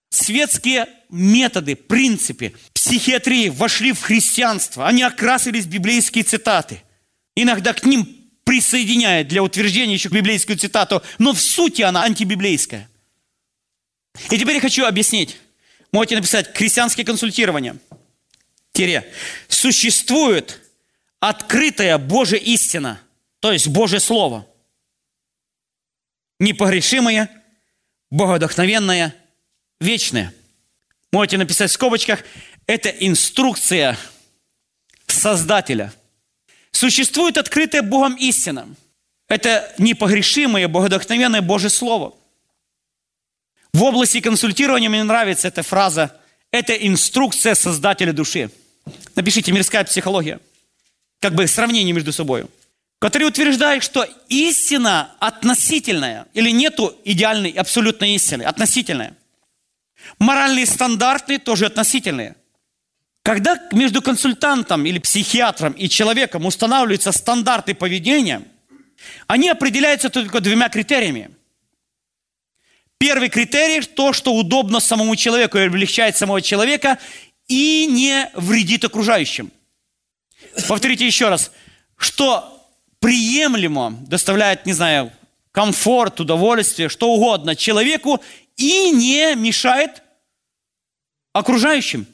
Светские 0.10 0.88
методы, 1.10 1.76
принципы 1.76 2.54
психиатрии 2.74 3.50
вошли 3.50 3.92
в 3.92 4.02
христианство. 4.02 4.88
Они 4.88 5.02
окрасились 5.04 5.66
в 5.66 5.70
библейские 5.70 6.24
цитаты. 6.24 6.82
Иногда 7.36 7.74
к 7.74 7.84
ним 7.84 8.08
присоединяют 8.44 9.28
для 9.28 9.42
утверждения 9.42 9.94
еще 9.94 10.10
библейскую 10.10 10.58
цитату, 10.58 11.02
но 11.18 11.34
в 11.34 11.42
сути 11.42 11.82
она 11.82 12.04
антибиблейская. 12.04 12.88
И 14.30 14.38
теперь 14.38 14.56
я 14.56 14.62
хочу 14.62 14.86
объяснить. 14.86 15.38
Можете 15.92 16.16
написать 16.16 16.56
христианское 16.56 17.04
консультирование. 17.04 17.78
Тире. 18.72 19.12
Существует 19.48 20.62
открытая 21.20 21.98
Божья 21.98 22.38
истина– 22.38 23.02
то 23.40 23.52
есть 23.52 23.68
Божье 23.68 24.00
Слово. 24.00 24.48
Непогрешимое, 26.40 27.30
богодохновенное, 28.10 29.16
вечное. 29.80 30.34
Можете 31.12 31.38
написать 31.38 31.72
в 31.72 31.74
скобочках, 31.74 32.24
это 32.68 32.90
инструкция 32.90 33.98
Создателя. 35.08 35.94
Существует 36.72 37.38
открытая 37.38 37.82
Богом 37.82 38.16
истина. 38.16 38.68
Это 39.28 39.74
непогрешимое, 39.78 40.68
богодохновенное 40.68 41.42
Божье 41.42 41.70
Слово. 41.70 42.14
В 43.74 43.84
области 43.84 44.20
консультирования 44.22 44.90
мне 44.90 45.04
нравится 45.04 45.48
эта 45.48 45.64
фраза. 45.64 46.16
Это 46.52 46.74
инструкция 46.74 47.56
Создателя 47.56 48.14
души. 48.14 48.50
Напишите 49.16 49.52
«Мирская 49.52 49.84
психология». 49.84 50.40
Как 51.20 51.34
бы 51.34 51.48
сравнение 51.48 51.94
между 51.94 52.14
собой 52.14 52.46
который 53.00 53.28
утверждает, 53.28 53.84
что 53.84 54.08
истина 54.30 55.16
относительная, 55.20 56.28
или 56.34 56.50
нету 56.52 56.96
идеальной, 57.04 57.52
абсолютной 57.52 58.16
истины, 58.16 58.44
относительная. 58.44 59.16
Моральные 60.20 60.66
стандарты 60.66 61.38
тоже 61.38 61.66
относительные. 61.66 62.36
Когда 63.24 63.60
между 63.72 64.02
консультантом 64.02 64.86
или 64.86 65.00
психиатром 65.00 65.74
и 65.74 65.90
человеком 65.90 66.46
устанавливаются 66.46 67.12
стандарты 67.12 67.74
поведения, 67.74 68.44
они 69.28 69.50
определяются 69.50 70.10
только 70.10 70.40
двумя 70.40 70.70
критериями. 70.70 71.32
Первый 72.98 73.30
критерий– 73.30 73.82
то, 73.96 74.14
что 74.14 74.34
удобно 74.34 74.80
самому 74.80 75.16
человеку 75.16 75.58
и 75.58 75.66
облегчает 75.66 76.16
самого 76.16 76.42
человека 76.42 76.98
и 77.48 77.88
не 77.88 78.30
вредит 78.36 78.86
окружающим. 78.86 79.52
Повторите 80.68 81.06
еще 81.06 81.30
раз, 81.30 81.52
что 81.98 82.55
приемлемо, 83.06 83.92
доставляет, 84.08 84.66
не 84.66 84.74
знаю, 84.74 85.12
комфорт, 85.52 86.20
удовольствие, 86.20 86.90
что 86.90 87.12
угодно 87.12 87.56
человеку 87.56 88.20
и 88.58 88.90
не 88.90 89.36
мешает 89.36 90.02
окружающим. 91.32 92.08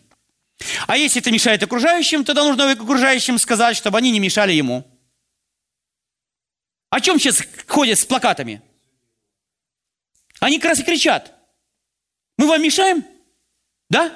А 0.87 0.97
если 0.97 1.21
это 1.21 1.31
мешает 1.31 1.63
окружающим, 1.63 2.25
тогда 2.25 2.43
нужно 2.43 2.69
окружающим 2.69 3.37
сказать, 3.37 3.77
чтобы 3.77 3.99
они 3.99 4.11
не 4.11 4.19
мешали 4.19 4.51
ему. 4.51 4.85
О 6.89 6.99
чем 6.99 7.17
сейчас 7.17 7.41
ходят 7.67 7.97
с 7.97 8.03
плакатами? 8.03 8.61
Они 10.41 10.59
как 10.59 10.71
раз 10.71 10.79
и 10.81 10.83
кричат. 10.83 11.33
Мы 12.37 12.47
вам 12.47 12.61
мешаем? 12.61 13.05
Да? 13.89 14.11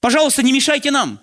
Пожалуйста, 0.00 0.42
не 0.42 0.52
мешайте 0.52 0.90
нам. 0.90 1.20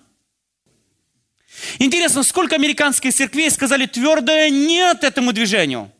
Интересно, 1.79 2.24
сколько 2.24 2.55
американских 2.55 3.13
церквей 3.13 3.50
сказали 3.50 3.86
твердое 3.86 4.50
«нет» 4.50 5.03
этому 5.03 5.33
движению? 5.33 5.91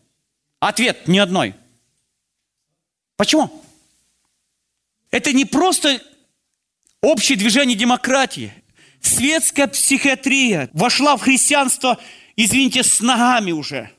Ответ– 0.60 1.00
ни 1.08 1.20
одной. 1.20 1.56
Почему? 3.18 3.64
Это 5.12 5.32
не 5.32 5.46
просто 5.46 6.02
общее 7.02 7.38
движение 7.38 7.78
демократии. 7.78 8.54
Светская 9.02 9.68
психиатрия 9.68 10.70
вошла 10.74 11.18
в 11.18 11.22
христианство, 11.22 12.00
извините, 12.36 12.84
с 12.84 13.02
ногами 13.02 13.52
уже. 13.52 13.92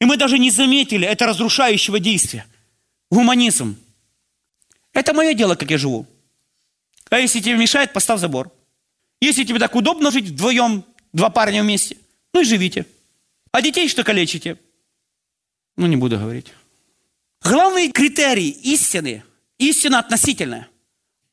И 0.00 0.04
мы 0.04 0.16
даже 0.16 0.38
не 0.38 0.50
заметили 0.50 1.06
это 1.06 1.26
разрушающего 1.26 2.00
действия. 2.00 2.46
Гуманизм. 3.10 3.76
Это 4.92 5.14
мое 5.14 5.34
дело, 5.34 5.54
как 5.54 5.70
я 5.70 5.78
живу. 5.78 6.06
А 7.10 7.18
если 7.18 7.40
тебе 7.40 7.56
мешает, 7.56 7.92
поставь 7.92 8.18
забор. 8.18 8.50
Если 9.22 9.44
тебе 9.44 9.60
так 9.60 9.76
удобно 9.76 10.10
жить 10.10 10.30
вдвоем, 10.30 10.84
два 11.12 11.30
парня 11.30 11.62
вместе, 11.62 11.96
ну 12.34 12.40
и 12.40 12.44
живите. 12.44 12.86
А 13.52 13.62
детей 13.62 13.88
что 13.88 14.02
калечите? 14.02 14.58
Ну, 15.76 15.86
не 15.86 15.94
буду 15.94 16.18
говорить. 16.18 16.48
Главный 17.40 17.92
критерий 17.92 18.50
истины, 18.50 19.22
истина 19.58 20.00
относительная. 20.00 20.66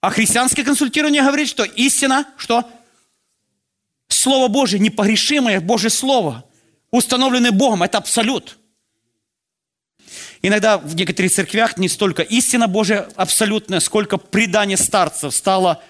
А 0.01 0.11
христианское 0.11 0.63
консультирование 0.63 1.23
говорит, 1.23 1.47
что 1.47 1.63
истина, 1.63 2.27
что? 2.37 2.69
Слово 4.07 4.49
Божие, 4.49 4.79
непогрешимое 4.79 5.59
Божье 5.59 5.89
Слово, 5.89 6.45
установленное 6.91 7.51
Богом, 7.51 7.81
это 7.81 7.97
абсолют. 7.97 8.59
Иногда 10.43 10.77
в 10.77 10.95
некоторых 10.95 11.31
церквях 11.31 11.79
не 11.79 11.89
столько 11.89 12.21
истина 12.21 12.67
Божия 12.67 13.09
абсолютная, 13.15 13.79
сколько 13.79 14.17
предание 14.17 14.77
старцев 14.77 15.33
стало 15.33 15.81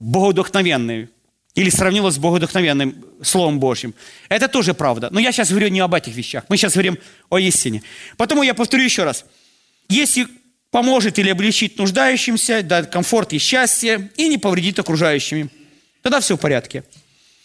богодухновенной 0.00 1.13
или 1.54 1.70
сравнила 1.70 2.10
с 2.10 2.18
богодухновенным 2.18 3.04
Словом 3.22 3.60
Божьим. 3.60 3.94
Это 4.28 4.48
тоже 4.48 4.74
правда. 4.74 5.08
Но 5.10 5.20
я 5.20 5.32
сейчас 5.32 5.50
говорю 5.50 5.68
не 5.68 5.80
об 5.80 5.94
этих 5.94 6.14
вещах. 6.14 6.44
Мы 6.48 6.56
сейчас 6.56 6.72
говорим 6.72 6.98
о 7.30 7.38
истине. 7.38 7.82
Потому 8.16 8.42
я 8.42 8.54
повторю 8.54 8.84
еще 8.84 9.04
раз. 9.04 9.24
Если 9.88 10.26
поможет 10.70 11.18
или 11.18 11.30
облегчит 11.30 11.78
нуждающимся, 11.78 12.62
дает 12.62 12.88
комфорт 12.88 13.32
и 13.32 13.38
счастье, 13.38 14.10
и 14.16 14.28
не 14.28 14.38
повредит 14.38 14.78
окружающим, 14.80 15.50
тогда 16.02 16.20
все 16.20 16.36
в 16.36 16.40
порядке. 16.40 16.82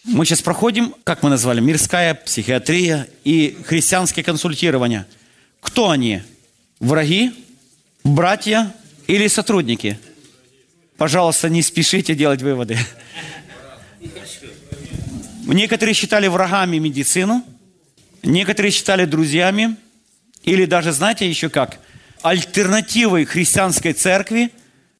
Мы 0.04 0.24
сейчас 0.24 0.42
проходим, 0.42 0.94
как 1.04 1.22
мы 1.22 1.30
назвали, 1.30 1.60
мирская 1.60 2.14
психиатрия 2.14 3.06
и 3.22 3.56
христианское 3.64 4.22
консультирование. 4.22 5.06
Кто 5.60 5.90
они? 5.90 6.22
Враги 6.80 7.32
Братья 8.02 8.74
или 9.06 9.28
сотрудники? 9.28 10.00
Пожалуйста, 10.96 11.50
не 11.50 11.62
спешите 11.62 12.14
делать 12.14 12.40
выводы. 12.40 12.78
Некоторые 15.46 15.94
считали 15.94 16.26
врагами 16.28 16.78
медицину, 16.78 17.44
некоторые 18.22 18.72
считали 18.72 19.04
друзьями, 19.04 19.76
или 20.42 20.64
даже, 20.64 20.92
знаете, 20.92 21.28
еще 21.28 21.48
как, 21.48 21.80
альтернативой 22.22 23.24
христианской 23.24 23.92
церкви. 23.92 24.50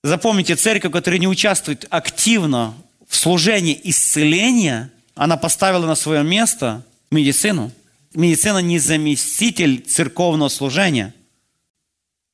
Запомните, 0.03 0.57
церковь, 0.57 0.93
которая 0.93 1.21
не 1.21 1.29
участвует 1.29 1.87
активно 1.91 2.75
в 3.09 3.17
служении 3.17 3.79
исцеления, 3.85 4.91
она 5.15 5.37
поставила 5.37 5.87
на 5.87 5.95
свое 5.95 6.23
место 6.23 6.85
медицину. 7.11 7.73
Медицина 8.15 8.59
не 8.59 8.79
заместитель 8.79 9.83
церковного 9.83 10.49
служения. 10.49 11.15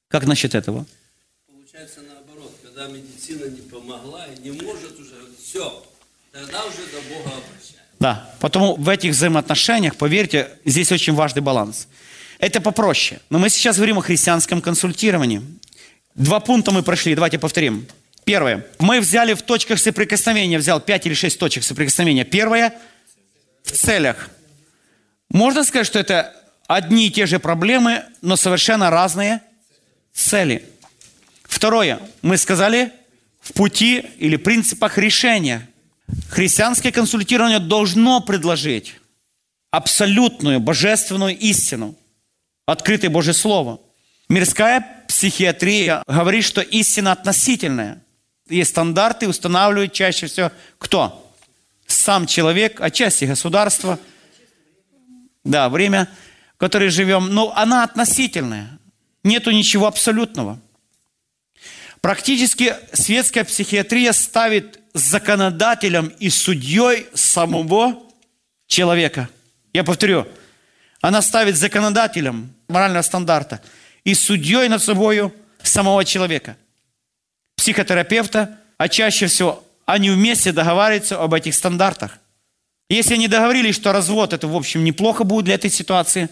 Как 0.09 0.27
насчет 0.27 0.55
этого? 0.55 0.87
Получается 1.47 2.01
наоборот, 2.03 2.55
когда 2.63 2.87
медицина 2.87 3.47
не 3.47 3.61
помогла 3.63 4.27
и 4.27 4.41
не 4.41 4.53
может 4.53 4.99
уже, 4.99 5.15
все, 5.43 5.86
тогда 6.37 6.65
уже 6.65 6.79
до 6.93 7.01
Бога 7.09 7.31
обращается. 7.31 7.75
Да, 7.99 8.31
потому 8.41 8.75
в 8.75 8.89
этих 8.89 9.13
взаимоотношениях, 9.13 9.97
поверьте, 9.97 10.51
здесь 10.65 10.93
очень 10.93 11.15
важный 11.15 11.41
баланс. 11.41 11.89
Это 12.39 12.61
попроще. 12.61 13.21
Но 13.31 13.39
мы 13.39 13.49
сейчас 13.49 13.77
говорим 13.77 13.99
о 13.99 14.03
христианском 14.03 14.61
консультировании. 14.61 15.43
Два 16.15 16.41
пункта 16.41 16.73
мы 16.73 16.83
прошли, 16.83 17.15
давайте 17.15 17.39
повторим. 17.39 17.87
Первое. 18.25 18.67
Мы 18.79 19.01
взяли 19.01 19.35
в 19.35 19.43
точках 19.43 19.79
соприкосновения, 19.79 20.59
взял 20.59 20.81
пять 20.81 21.07
или 21.07 21.15
шесть 21.15 21.39
точек 21.39 21.65
соприкосновения. 21.65 22.25
Первое– 22.25 22.75
в 23.63 23.73
целях. 23.73 24.31
Можно 25.29 25.65
сказать, 25.65 25.87
что 25.87 25.99
это 25.99 26.35
одни 26.69 27.09
и 27.09 27.11
те 27.11 27.27
же 27.27 27.39
проблемы, 27.39 28.05
но 28.23 28.37
совершенно 28.37 28.91
разные 28.91 29.41
цели. 30.13 30.65
Второе. 31.43 32.01
Мы 32.23 32.37
сказали 32.37 32.93
в 33.41 33.53
пути 33.53 34.05
или 34.19 34.37
принципах 34.37 34.99
решения. 34.99 35.69
Христианское 36.29 36.93
консультирование 36.93 37.59
должно 37.59 38.21
предложить 38.21 38.95
абсолютную 39.71 40.61
божественную 40.61 41.37
истину, 41.37 41.97
открытое 42.65 43.11
Божье 43.11 43.33
Слово. 43.33 43.81
Мирская 44.29 45.05
психиатрия 45.09 46.03
говорит, 46.07 46.45
что 46.45 46.61
истина 46.61 47.13
относительная. 47.13 48.03
Есть 48.49 48.71
стандарты, 48.71 49.29
устанавливают 49.29 49.93
чаще 49.93 50.27
всего 50.27 50.53
кто? 50.79 51.23
Сам 51.87 52.27
человек, 52.27 52.81
отчасти 52.81 53.25
государство, 53.25 53.99
да, 55.45 55.69
время, 55.69 56.09
в 56.55 56.59
которое 56.59 56.91
живем, 56.91 57.33
но 57.33 57.53
она 57.57 57.85
относительная. 57.85 58.79
Нету 59.23 59.51
ничего 59.51 59.87
абсолютного. 59.87 60.61
Практически 62.01 62.75
светская 62.93 63.45
психиатрия 63.45 64.13
ставит 64.13 64.81
законодателем 64.97 66.09
и 66.19 66.31
судьей 66.31 67.07
самого 67.13 68.03
человека. 68.67 69.29
Я 69.75 69.85
повторю, 69.85 70.27
она 71.03 71.21
ставит 71.21 71.57
законодателем 71.57 72.55
морального 72.69 73.03
стандарта 73.03 73.61
и 74.05 74.15
судьей 74.15 74.69
над 74.69 74.83
собой 74.83 75.33
самого 75.63 76.05
человека. 76.05 76.57
Психотерапевта, 77.57 78.59
а 78.79 78.89
чаще 78.89 79.27
всего 79.27 79.63
они 79.85 80.11
вместе 80.11 80.53
договариваются 80.53 81.23
об 81.23 81.35
этих 81.35 81.55
стандартах. 81.55 82.19
Если 82.89 83.15
они 83.15 83.29
договорились, 83.29 83.75
что 83.75 83.93
развод 83.93 84.33
это, 84.33 84.49
в 84.49 84.57
общем, 84.57 84.83
неплохо 84.83 85.25
будет 85.25 85.45
для 85.45 85.57
этой 85.57 85.71
ситуации, 85.71 86.31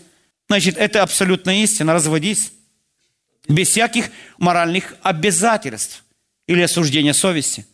значит, 0.49 0.78
это 0.78 1.02
абсолютная 1.02 1.62
истина, 1.62 1.92
разводись. 1.92 2.52
Без 3.47 3.68
всяких 3.68 4.11
моральных 4.38 4.94
обязательств 5.02 6.02
или 6.47 6.62
осуждения 6.62 7.12
совести. 7.12 7.66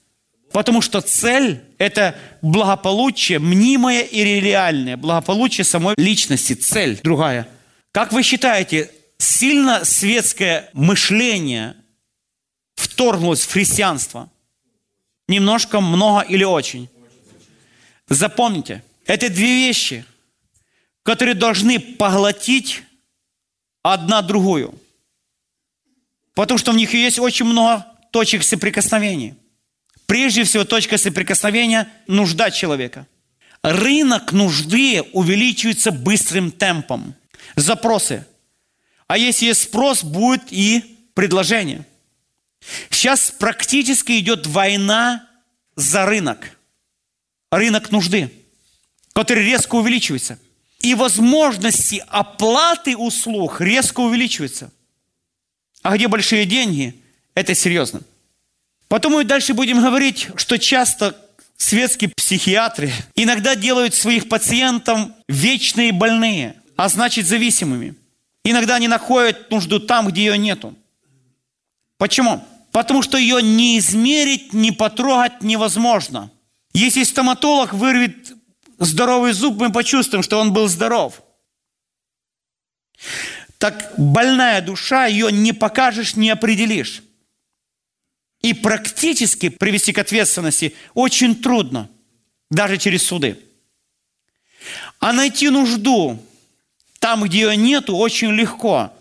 Потому 0.53 0.83
что 0.83 1.01
цель– 1.01 1.63
это 1.79 2.19
благополучие, 2.43 3.39
мнимое 3.39 4.03
и 4.03 4.23
реальное. 4.23 4.97
Благополучие 4.97 5.65
самой 5.65 5.95
личности, 5.97 6.55
цель 6.55 6.99
другая. 7.03 7.49
Как 7.93 8.13
вы 8.13 8.23
считаете, 8.23 8.91
сильно 9.19 9.85
светское 9.85 10.69
мышление 10.73 11.77
вторгнулось 12.75 13.43
в 13.43 13.53
христианство? 13.53 14.29
Немножко, 15.29 15.81
много 15.81 16.23
или 16.23 16.43
очень? 16.43 16.89
Запомните, 18.09 18.83
это 19.07 19.29
две 19.29 19.67
вещи, 19.67 20.05
которые 21.05 21.35
должны 21.35 21.79
поглотить 21.79 22.83
одна 23.83 24.21
другую. 24.21 24.75
Потому 26.35 26.59
что 26.59 26.73
в 26.73 26.77
них 26.77 26.93
есть 26.93 27.21
очень 27.21 27.47
много 27.47 27.87
точек 28.11 28.43
соприкосновения. 28.43 29.37
Прежде 30.11 30.43
всего, 30.43 30.65
точка 30.65 30.99
соприкосновения– 30.99 31.89
нужда 32.09 32.51
человека. 32.51 33.07
Рынок 33.63 34.33
нужды 34.33 35.03
увеличивается 35.13 35.93
быстрым 35.93 36.51
темпом. 36.51 37.15
Запросы. 37.55 38.27
А 39.07 39.17
если 39.17 39.47
есть 39.47 39.63
спрос, 39.63 40.03
будет 40.03 40.53
и 40.53 40.99
предложение. 41.15 41.87
Сейчас 42.91 43.31
практически 43.31 44.19
идет 44.19 44.49
война 44.49 45.29
за 45.77 46.07
рынок. 46.07 46.59
Рынок 47.53 47.93
нужды, 47.93 48.33
который 49.13 49.45
резко 49.45 49.77
увеличивается. 49.77 50.41
И 50.81 50.97
возможности 50.97 52.03
оплаты 52.09 52.97
услуг 52.97 53.61
резко 53.61 54.01
увеличиваются. 54.01 54.73
А 55.83 55.97
где 55.97 56.09
большие 56.09 56.47
деньги, 56.47 57.01
это 57.37 57.55
серьезно. 57.55 58.01
Потом 58.91 59.13
мы 59.13 59.23
дальше 59.23 59.55
будем 59.55 59.81
говорить, 59.81 60.31
что 60.35 60.59
часто 60.59 61.17
светские 61.57 62.11
психиатры 62.11 62.91
иногда 63.15 63.55
делают 63.55 63.95
своих 63.95 64.29
пациентов 64.29 65.11
вечные 65.29 65.93
больные, 65.93 66.57
а 66.75 66.89
значит 66.89 67.25
зависимыми. 67.25 67.95
Иногда 68.45 68.75
они 68.75 68.89
находят 68.89 69.49
нужду 69.49 69.79
там, 69.79 70.09
где 70.09 70.25
ее 70.25 70.39
нету. 70.39 70.75
Почему? 71.99 72.45
Потому 72.73 73.03
что 73.03 73.17
ее 73.17 73.41
не 73.41 73.79
измерить, 73.79 74.53
не 74.53 74.73
потрогать 74.73 75.41
невозможно. 75.41 76.29
Если 76.73 77.05
стоматолог 77.05 77.73
вырвет 77.73 78.33
здоровый 78.81 79.35
зуб, 79.35 79.57
мы 79.57 79.71
почувствуем, 79.71 80.25
что 80.25 80.41
он 80.41 80.53
был 80.53 80.67
здоров. 80.67 81.23
Так 83.59 83.93
больная 83.97 84.61
душа, 84.61 85.07
ее 85.07 85.31
не 85.31 85.53
покажешь, 85.53 86.17
не 86.17 86.31
определишь. 86.31 87.05
И 88.43 88.55
практически 88.55 89.51
привести 89.51 89.93
к 89.93 89.99
ответственности 89.99 90.75
очень 90.95 91.35
трудно, 91.35 91.91
даже 92.51 92.79
через 92.79 93.05
суды. 93.07 93.39
А 94.99 95.13
найти 95.13 95.51
нужду 95.51 96.19
там, 96.99 97.25
где 97.25 97.41
ее 97.41 97.57
нету, 97.57 97.97
очень 97.97 98.31
легко. 98.33 98.93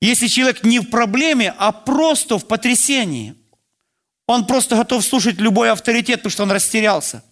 Если 0.00 0.26
человек 0.26 0.64
не 0.64 0.80
в 0.80 0.90
проблеме, 0.90 1.54
а 1.58 1.70
просто 1.72 2.38
в 2.38 2.46
потрясении, 2.46 3.34
он 4.26 4.46
просто 4.46 4.76
готов 4.76 5.04
слушать 5.04 5.38
любой 5.38 5.70
авторитет, 5.70 6.20
потому 6.20 6.30
что 6.30 6.42
он 6.42 6.50
растерялся. 6.50 7.22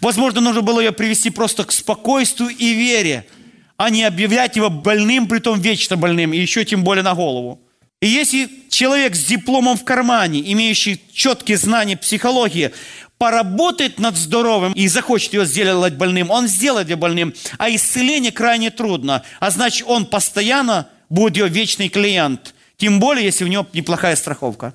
Возможно, 0.00 0.40
нужно 0.40 0.62
было 0.62 0.80
ее 0.80 0.92
привести 0.92 1.30
просто 1.30 1.64
к 1.64 1.72
спокойствию 1.72 2.50
и 2.50 2.74
вере, 2.74 3.26
а 3.76 3.90
не 3.90 4.04
объявлять 4.04 4.56
его 4.56 4.70
больным, 4.70 5.26
притом 5.26 5.60
вечно 5.60 5.96
больным, 5.96 6.32
и 6.32 6.38
еще 6.38 6.64
тем 6.64 6.84
более 6.84 7.02
на 7.02 7.14
голову. 7.14 7.60
И 8.02 8.08
если 8.08 8.50
человек 8.68 9.14
с 9.14 9.24
дипломом 9.24 9.76
в 9.78 9.84
кармане, 9.84 10.42
имеющий 10.52 11.00
четкие 11.12 11.56
знания 11.56 11.96
психологии, 11.96 12.72
поработает 13.16 14.00
над 14.00 14.16
здоровым 14.16 14.72
и 14.72 14.88
захочет 14.88 15.34
его 15.34 15.44
сделать 15.44 15.94
больным, 15.94 16.28
он 16.32 16.48
сделает 16.48 16.90
ее 16.90 16.96
больным. 16.96 17.32
А 17.58 17.70
исцеление 17.70 18.32
крайне 18.32 18.72
трудно. 18.72 19.22
А 19.38 19.50
значит, 19.52 19.86
он 19.86 20.06
постоянно 20.06 20.88
будет 21.10 21.36
ее 21.36 21.48
вечный 21.48 21.88
клиент. 21.88 22.56
Тем 22.76 22.98
более, 22.98 23.24
если 23.24 23.44
у 23.44 23.48
него 23.48 23.68
неплохая 23.72 24.16
страховка. 24.16 24.74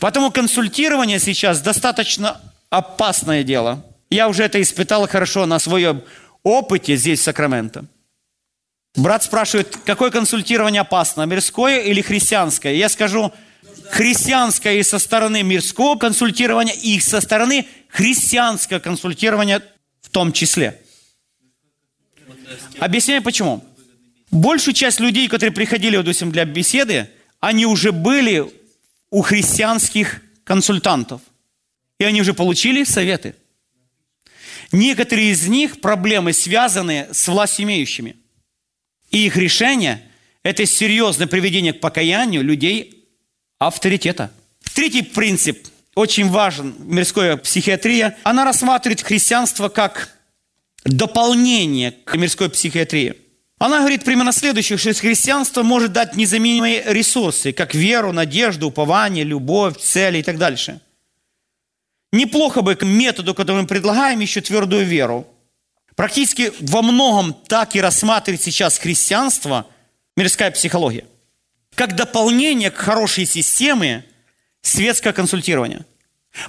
Поэтому 0.00 0.30
консультирование 0.30 1.20
сейчас 1.20 1.60
достаточно 1.60 2.40
опасное 2.70 3.42
дело. 3.42 3.84
Я 4.08 4.30
уже 4.30 4.44
это 4.44 4.62
испытал 4.62 5.06
хорошо 5.06 5.44
на 5.44 5.58
своем 5.58 6.02
опыте 6.42 6.96
здесь, 6.96 7.20
в 7.20 7.24
Сакраменто. 7.24 7.84
Брат 8.96 9.22
спрашивает, 9.22 9.76
какое 9.84 10.10
консультирование 10.10 10.80
опасно, 10.80 11.22
мирское 11.26 11.82
или 11.82 12.00
христианское? 12.00 12.74
Я 12.74 12.88
скажу, 12.88 13.30
христианское 13.90 14.80
и 14.80 14.82
со 14.82 14.98
стороны 14.98 15.42
мирского 15.42 15.98
консультирования, 15.98 16.72
и 16.72 16.98
со 16.98 17.20
стороны 17.20 17.66
христианского 17.88 18.78
консультирования 18.78 19.62
в 20.00 20.08
том 20.08 20.32
числе. 20.32 20.80
Объясняю 22.78 23.22
почему. 23.22 23.62
Большую 24.30 24.74
часть 24.74 24.98
людей, 24.98 25.28
которые 25.28 25.52
приходили, 25.52 25.96
допустим, 25.98 26.32
для 26.32 26.46
беседы, 26.46 27.10
они 27.38 27.66
уже 27.66 27.92
были 27.92 28.50
у 29.10 29.20
христианских 29.20 30.22
консультантов. 30.44 31.20
И 31.98 32.04
они 32.04 32.22
уже 32.22 32.32
получили 32.32 32.84
советы. 32.84 33.34
Некоторые 34.72 35.30
из 35.32 35.46
них 35.46 35.80
проблемы 35.82 36.32
связаны 36.32 37.08
с 37.12 37.28
властью 37.28 37.66
имеющими– 37.66 38.16
и 39.16 39.26
их 39.26 39.36
решение– 39.36 40.02
это 40.42 40.66
серьезное 40.66 41.26
приведение 41.26 41.72
к 41.72 41.80
покаянию 41.80 42.42
людей 42.44 43.08
авторитета. 43.58 44.30
Третий 44.74 45.00
принцип, 45.00 45.66
очень 45.94 46.28
важен, 46.28 46.74
мирская 46.80 47.38
психиатрия, 47.38 48.18
она 48.24 48.44
рассматривает 48.44 49.00
христианство 49.00 49.70
как 49.70 50.10
дополнение 50.84 51.92
к 51.92 52.14
мирской 52.16 52.50
психиатрии. 52.50 53.14
Она 53.58 53.78
говорит 53.78 54.04
примерно 54.04 54.32
следующее, 54.32 54.76
что 54.76 54.92
христианство 54.92 55.62
может 55.62 55.92
дать 55.92 56.14
незаменимые 56.14 56.84
ресурсы, 56.86 57.52
как 57.52 57.74
веру, 57.74 58.12
надежду, 58.12 58.68
упование, 58.68 59.24
любовь, 59.24 59.78
цели 59.78 60.18
и 60.18 60.22
так 60.22 60.36
дальше. 60.36 60.82
Неплохо 62.12 62.60
бы 62.60 62.74
к 62.74 62.84
методу, 62.84 63.34
который 63.34 63.62
мы 63.62 63.66
предлагаем, 63.66 64.20
еще 64.20 64.42
твердую 64.42 64.84
веру. 64.84 65.26
Практически 65.96 66.52
во 66.60 66.82
многом 66.82 67.34
так 67.34 67.74
и 67.74 67.80
рассматривает 67.80 68.42
сейчас 68.42 68.78
христианство 68.78 69.66
мирская 70.16 70.50
психология. 70.50 71.04
Как 71.74 71.96
дополнение 71.96 72.70
к 72.70 72.76
хорошей 72.76 73.26
системе 73.26 74.04
светское 74.62 75.12
консультирование. 75.12 75.84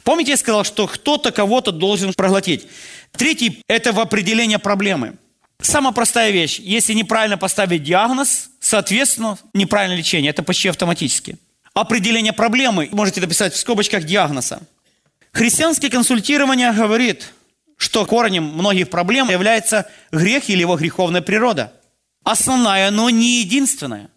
Помните, 0.04 0.32
я 0.32 0.38
сказал, 0.38 0.64
что 0.64 0.86
кто-то 0.86 1.32
кого-то 1.32 1.72
должен 1.72 2.14
проглотить. 2.14 2.68
Третий– 3.14 3.64
это 3.68 3.94
в 3.94 4.00
определение 4.00 4.60
проблемы– 4.60 5.16
Самая 5.62 5.94
простая 5.94 6.32
вещь. 6.32 6.60
Если 6.60 6.94
неправильно 6.94 7.38
поставить 7.38 7.84
диагноз, 7.84 8.50
соответственно, 8.60 9.38
неправильное 9.54 9.98
лечение. 9.98 10.30
Это 10.30 10.44
почти 10.44 10.70
автоматически. 10.70 11.38
Определение 11.74 12.34
проблемы 12.34 12.90
можете 12.92 13.22
написать 13.22 13.54
в 13.54 13.58
скобочках 13.58 14.04
диагноза. 14.04 14.62
Христианское 15.32 15.90
консультирование 15.90 16.72
говорит, 16.72 17.34
что 17.78 18.06
корнем 18.06 18.44
многих 18.44 18.90
проблем 18.90 19.30
является 19.30 19.90
грех 20.12 20.50
или 20.50 20.62
его 20.62 20.76
греховная 20.76 21.22
природа. 21.22 21.74
Основная, 22.24 22.92
но 22.92 23.10
не 23.10 23.40
единственная. 23.40 24.10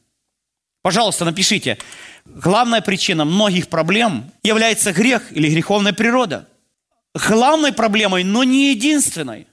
Пожалуйста, 0.82 1.24
напишите. 1.24 1.78
Главная 2.24 2.80
причина 2.80 3.24
многих 3.24 3.68
проблем 3.68 4.32
является 4.42 4.92
грех 4.92 5.30
или 5.32 5.48
греховная 5.48 5.92
природа. 5.92 6.48
Главной 7.14 7.72
проблемой, 7.72 8.24
но 8.24 8.44
не 8.44 8.70
единственной. 8.70 9.46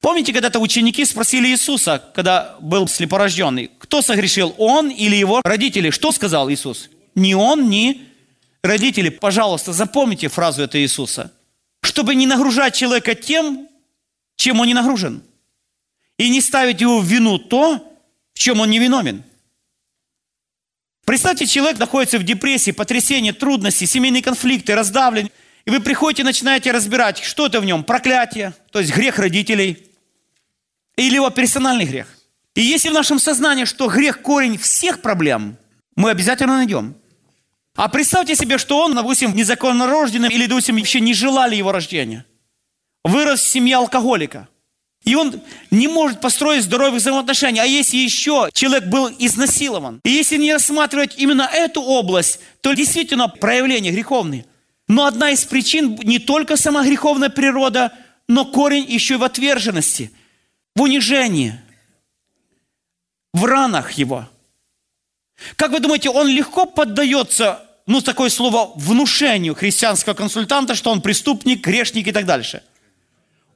Помните, 0.00 0.34
когда-то 0.34 0.58
ученики 0.58 1.04
спросили 1.06 1.48
Иисуса, 1.48 2.02
когда 2.14 2.56
был 2.60 2.86
слепорожденный, 2.86 3.70
кто 3.78 4.02
согрешил, 4.02 4.54
он 4.58 4.90
или 4.90 5.16
его 5.16 5.40
родители? 5.42 5.88
Что 5.88 6.12
сказал 6.12 6.50
Иисус? 6.50 6.90
Ни 7.14 7.32
он, 7.32 7.70
ни 7.70 8.02
родители. 8.62 9.08
Пожалуйста, 9.08 9.72
запомните 9.72 10.28
фразу 10.28 10.62
этого 10.62 10.82
Иисуса. 10.82 11.32
Чтобы 11.84 12.14
не 12.14 12.26
нагружать 12.26 12.74
человека 12.74 13.14
тем, 13.14 13.68
чем 14.36 14.60
он 14.60 14.66
не 14.66 14.74
нагружен. 14.74 15.22
И 16.18 16.28
не 16.28 16.40
ставить 16.40 16.80
его 16.80 16.98
в 17.00 17.04
вину 17.04 17.38
то, 17.38 17.96
в 18.32 18.38
чем 18.38 18.60
он 18.60 18.70
не 18.70 18.78
виновен. 18.78 19.22
Представьте, 21.04 21.46
человек 21.46 21.78
находится 21.78 22.18
в 22.18 22.24
депрессии, 22.24 22.70
потрясении, 22.70 23.30
трудности, 23.30 23.84
семейные 23.84 24.22
конфликты, 24.22 24.74
раздавлен. 24.74 25.30
И 25.64 25.70
вы 25.70 25.80
приходите 25.80 26.24
начинаете 26.24 26.72
разбирать, 26.72 27.18
что 27.22 27.46
это 27.46 27.60
в 27.60 27.64
нем. 27.64 27.84
Проклятие, 27.84 28.54
то 28.72 28.80
есть 28.80 28.92
грех 28.94 29.18
родителей– 29.18 29.90
или 30.96 31.16
его 31.16 31.30
персональный 31.30 31.84
грех. 31.84 32.06
И 32.54 32.60
если 32.60 32.88
в 32.88 32.92
нашем 32.92 33.18
сознании, 33.18 33.64
что 33.64 33.88
грех– 33.88 34.22
корень 34.22 34.58
всех 34.58 35.02
проблем, 35.02 35.56
мы 35.96 36.10
обязательно 36.10 36.56
найдем. 36.56 36.94
А 37.74 37.88
представьте 37.88 38.36
себе, 38.36 38.58
что 38.58 38.78
он, 38.78 38.94
допустим, 38.94 39.34
незаконно 39.34 39.86
рожденным 39.86 40.30
или, 40.30 40.46
допустим, 40.46 40.76
вообще 40.76 41.00
не 41.00 41.14
желали 41.14 41.56
его 41.56 41.72
рождения. 41.72 42.24
Вырос 43.02 43.40
в 43.40 43.48
семье 43.48 43.76
алкоголика. 43.76 44.48
И 45.04 45.14
он 45.16 45.40
не 45.70 45.88
может 45.88 46.20
построить 46.20 46.64
здоровых 46.64 46.94
взаимоотношений. 46.94 47.60
А 47.60 47.64
если 47.64 47.96
еще 47.98 48.48
человек 48.52 48.86
был 48.86 49.10
изнасилован, 49.18 50.00
и 50.04 50.10
если 50.10 50.36
не 50.36 50.52
рассматривать 50.52 51.14
именно 51.18 51.42
эту 51.42 51.82
область, 51.82 52.40
то 52.62 52.72
действительно 52.72 53.28
проявление 53.28 53.92
греховные. 53.92 54.46
Но 54.88 55.04
одна 55.04 55.30
из 55.30 55.44
причин 55.44 55.98
не 56.04 56.18
только 56.18 56.56
сама 56.56 56.84
греховная 56.84 57.28
природа, 57.28 57.92
но 58.28 58.44
корень 58.44 58.86
еще 58.88 59.14
и 59.14 59.18
в 59.18 59.24
отверженности– 59.24 60.10
в 60.74 60.82
унижении, 60.82 61.60
в 63.32 63.44
ранах 63.44 63.92
его. 63.92 64.28
Как 65.56 65.70
вы 65.70 65.80
думаете, 65.80 66.10
он 66.10 66.28
легко 66.28 66.66
поддается, 66.66 67.60
ну, 67.86 68.00
такое 68.00 68.30
слово, 68.30 68.72
внушению 68.76 69.54
христианского 69.54 70.14
консультанта, 70.14 70.74
что 70.74 70.90
он 70.90 71.00
преступник, 71.00 71.64
грешник 71.64 72.06
и 72.08 72.12
так 72.12 72.26
дальше? 72.26 72.62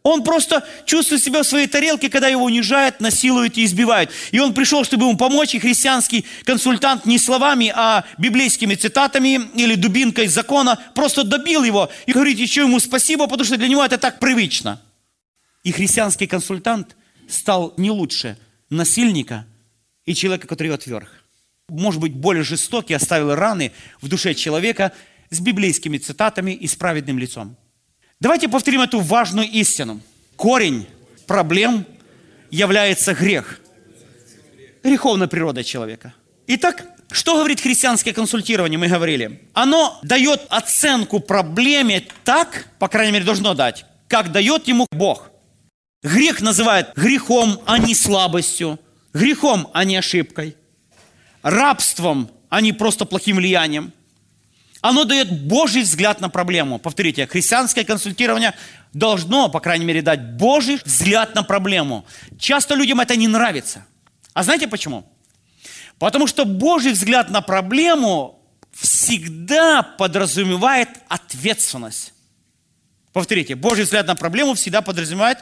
Он 0.02 0.22
просто 0.22 0.66
чувствует 0.86 1.22
себя 1.22 1.42
в 1.42 1.46
своей 1.46 1.66
тарелке, 1.66 2.08
когда 2.08 2.28
его 2.28 2.44
унижают, 2.44 3.00
насилуют 3.00 3.58
и 3.58 3.64
избивают. 3.64 4.10
И 4.30 4.38
он 4.38 4.54
пришел, 4.54 4.84
чтобы 4.84 5.04
ему 5.04 5.16
помочь, 5.16 5.54
и 5.54 5.58
христианский 5.58 6.24
консультант 6.44 7.04
не 7.04 7.18
словами, 7.18 7.72
а 7.74 8.04
библейскими 8.16 8.74
цитатами 8.74 9.50
или 9.54 9.74
дубинкой 9.74 10.28
закона 10.28 10.78
просто 10.94 11.24
добил 11.24 11.64
его 11.64 11.90
и 12.06 12.12
говорит 12.12 12.38
еще 12.38 12.62
ему 12.62 12.80
спасибо, 12.80 13.26
потому 13.26 13.44
что 13.44 13.56
для 13.56 13.68
него 13.68 13.84
это 13.84 13.98
так 13.98 14.18
привычно. 14.18 14.80
И 15.64 15.72
христианский 15.72 16.26
консультант 16.26 16.96
стал 17.28 17.74
не 17.76 17.90
лучше 17.90 18.38
насильника 18.70 19.46
и 20.06 20.14
человека, 20.14 20.46
который 20.46 20.72
отверг. 20.72 21.17
Может 21.68 22.00
быть, 22.00 22.14
более 22.14 22.42
жестокий, 22.42 22.94
оставил 22.94 23.34
раны 23.34 23.72
в 24.00 24.08
душе 24.08 24.34
человека 24.34 24.92
с 25.30 25.40
библейскими 25.40 25.98
цитатами 25.98 26.52
и 26.52 26.66
с 26.66 26.74
праведным 26.74 27.18
лицом. 27.18 27.56
Давайте 28.20 28.48
повторим 28.48 28.80
эту 28.80 29.00
важную 29.00 29.48
истину. 29.48 30.00
Корень 30.36 30.86
проблем 31.26 31.84
является 32.50 33.14
грех. 33.14 33.60
Греховная 34.82 35.28
природа 35.28 35.62
человека. 35.62 36.14
Итак, 36.46 36.86
что 37.10 37.36
говорит 37.36 37.60
христианское 37.60 38.12
консультирование, 38.12 38.78
мы 38.78 38.88
говорили? 38.88 39.42
Оно 39.52 39.98
дает 40.02 40.46
оценку 40.48 41.20
проблеме 41.20 42.06
так, 42.24 42.68
по 42.78 42.88
крайней 42.88 43.12
мере, 43.12 43.24
должно 43.24 43.54
дать, 43.54 43.84
как 44.08 44.32
дает 44.32 44.66
ему 44.68 44.86
Бог– 44.90 45.30
Грех 46.02 46.40
называют 46.40 46.92
грехом, 46.94 47.60
а 47.66 47.78
не 47.78 47.94
слабостью. 47.94 48.78
Грехом, 49.12 49.68
а 49.72 49.84
не 49.84 49.96
ошибкой. 49.96 50.56
Рабством, 51.42 52.30
а 52.48 52.60
не 52.60 52.72
просто 52.72 53.04
плохим 53.04 53.36
влиянием. 53.36 53.92
Оно 54.80 55.04
дает 55.04 55.46
Божий 55.46 55.82
взгляд 55.82 56.20
на 56.20 56.28
проблему. 56.28 56.78
Повторите, 56.78 57.26
христианское 57.26 57.84
консультирование 57.84 58.54
должно, 58.92 59.48
по 59.48 59.60
крайней 59.60 59.84
мере, 59.84 60.02
дать 60.02 60.36
Божий 60.36 60.80
взгляд 60.84 61.34
на 61.34 61.42
проблему. 61.42 62.06
Часто 62.38 62.74
людям 62.74 63.00
это 63.00 63.16
не 63.16 63.26
нравится. 63.26 63.84
А 64.34 64.44
знаете 64.44 64.68
почему? 64.68 65.04
Потому 65.98 66.28
что 66.28 66.44
Божий 66.44 66.92
взгляд 66.92 67.28
на 67.30 67.40
проблему 67.40 68.40
всегда 68.72 69.82
подразумевает 69.82 70.88
ответственность. 71.08 72.14
Повторите, 73.12 73.56
Божий 73.56 73.84
взгляд 73.84 74.06
на 74.06 74.14
проблему 74.14 74.54
всегда 74.54 74.80
подразумевает 74.80 75.38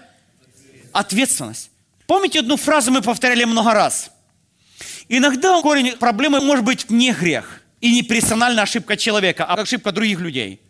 ответственность. 0.93 1.71
Помните 2.07 2.41
одну 2.41 2.57
фразу 2.57 2.91
мы 2.91 3.03
повторяли 3.03 3.45
много 3.45 3.75
раз? 3.75 4.11
Иногда 5.09 5.61
корень 5.63 5.97
проблемы 5.97 6.41
может 6.41 6.65
быть 6.65 6.91
не 6.91 7.13
грех 7.13 7.63
и 7.81 7.93
не 7.93 8.03
персональная 8.03 8.65
ошибка 8.65 8.97
человека, 8.97 9.45
а 9.45 9.55
ошибка 9.55 9.93
других 9.93 10.21
людей. 10.21 10.61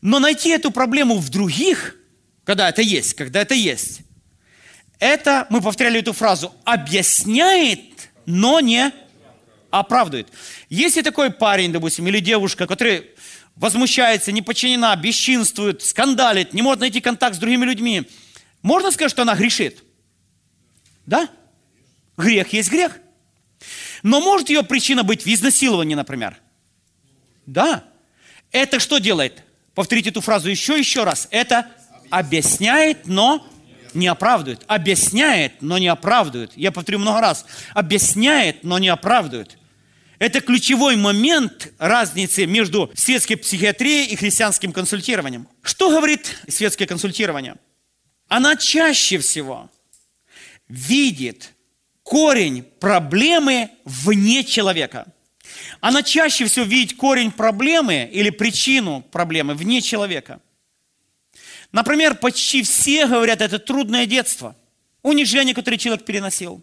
Но 0.00 0.18
найти 0.18 0.50
эту 0.50 0.70
проблему 0.70 1.18
в 1.18 1.28
других, 1.30 1.96
когда 2.44 2.68
это 2.68 2.82
есть, 2.82 3.14
когда 3.14 3.40
это 3.40 3.54
есть, 3.54 4.00
это, 4.98 5.46
мы 5.50 5.60
повторяли 5.60 6.00
эту 6.00 6.12
фразу, 6.12 6.54
объясняет, 6.64 8.10
но 8.26 8.60
не 8.60 8.92
оправдывает. 9.70 10.28
Если 10.68 11.02
такой 11.02 11.30
парень, 11.30 11.72
допустим, 11.72 12.06
или 12.08 12.20
девушка, 12.20 12.66
который 12.66 13.10
возмущается, 13.56 14.32
не 14.32 14.42
подчинена, 14.42 14.94
бесчинствует, 14.96 15.82
скандалит, 15.82 16.52
не 16.52 16.62
может 16.62 16.80
найти 16.80 17.00
контакт 17.00 17.36
с 17.36 17.38
другими 17.38 17.64
людьми– 17.64 18.08
можно 18.62 18.90
сказать, 18.90 19.10
что 19.10 19.22
она 19.22 19.34
грешит? 19.34 19.82
Да? 21.06 21.28
Грех 22.20 22.52
есть 22.52 22.70
грех. 22.70 22.98
Но 24.02 24.20
может 24.20 24.48
ее 24.48 24.62
причина 24.62 25.02
быть 25.02 25.24
в 25.24 25.26
изнасиловании, 25.26 25.94
например? 25.94 26.36
Да. 27.46 27.84
Это 28.52 28.80
что 28.80 28.98
делает? 28.98 29.42
Повторите 29.74 30.10
эту 30.10 30.20
фразу 30.20 30.48
еще 30.48 30.78
еще 30.78 31.04
раз. 31.04 31.28
Это 31.30 31.68
объясняет, 32.10 33.06
но 33.06 33.46
не 33.94 34.06
оправдывает. 34.06 34.62
Объясняет, 34.66 35.60
но 35.60 35.78
не 35.78 35.88
оправдывает. 35.88 36.52
Я 36.56 36.72
повторю 36.72 36.98
много 36.98 37.20
раз. 37.20 37.46
Объясняет, 37.74 38.64
но 38.64 38.78
не 38.78 38.88
оправдывает. 38.88 39.58
Это 40.18 40.40
ключевой 40.40 40.96
момент 40.96 41.72
разницы 41.78 42.46
между 42.46 42.90
светской 42.94 43.36
психиатрией 43.36 44.06
и 44.06 44.16
христианским 44.16 44.72
консультированием. 44.72 45.48
Что 45.62 45.90
говорит 45.90 46.36
светское 46.48 46.86
консультирование? 46.86 47.56
она 48.30 48.56
чаще 48.56 49.18
всего 49.18 49.68
видит 50.68 51.52
корень 52.10 52.64
проблемы 52.80 53.70
вне 53.84 54.42
человека. 54.42 55.06
Она 55.80 56.02
чаще 56.02 56.44
всего 56.46 56.64
видит 56.64 56.96
корень 56.96 57.30
проблемы 57.30 58.10
или 58.12 58.30
причину 58.30 59.02
проблемы 59.12 59.54
вне 59.54 59.80
человека. 59.80 60.40
Например, 61.70 62.16
почти 62.16 62.64
все 62.64 63.06
говорят, 63.06 63.40
это 63.40 63.60
трудное 63.60 64.06
детство, 64.06 64.56
унижение, 65.02 65.54
которое 65.54 65.78
человек 65.78 66.04
переносил. 66.04 66.60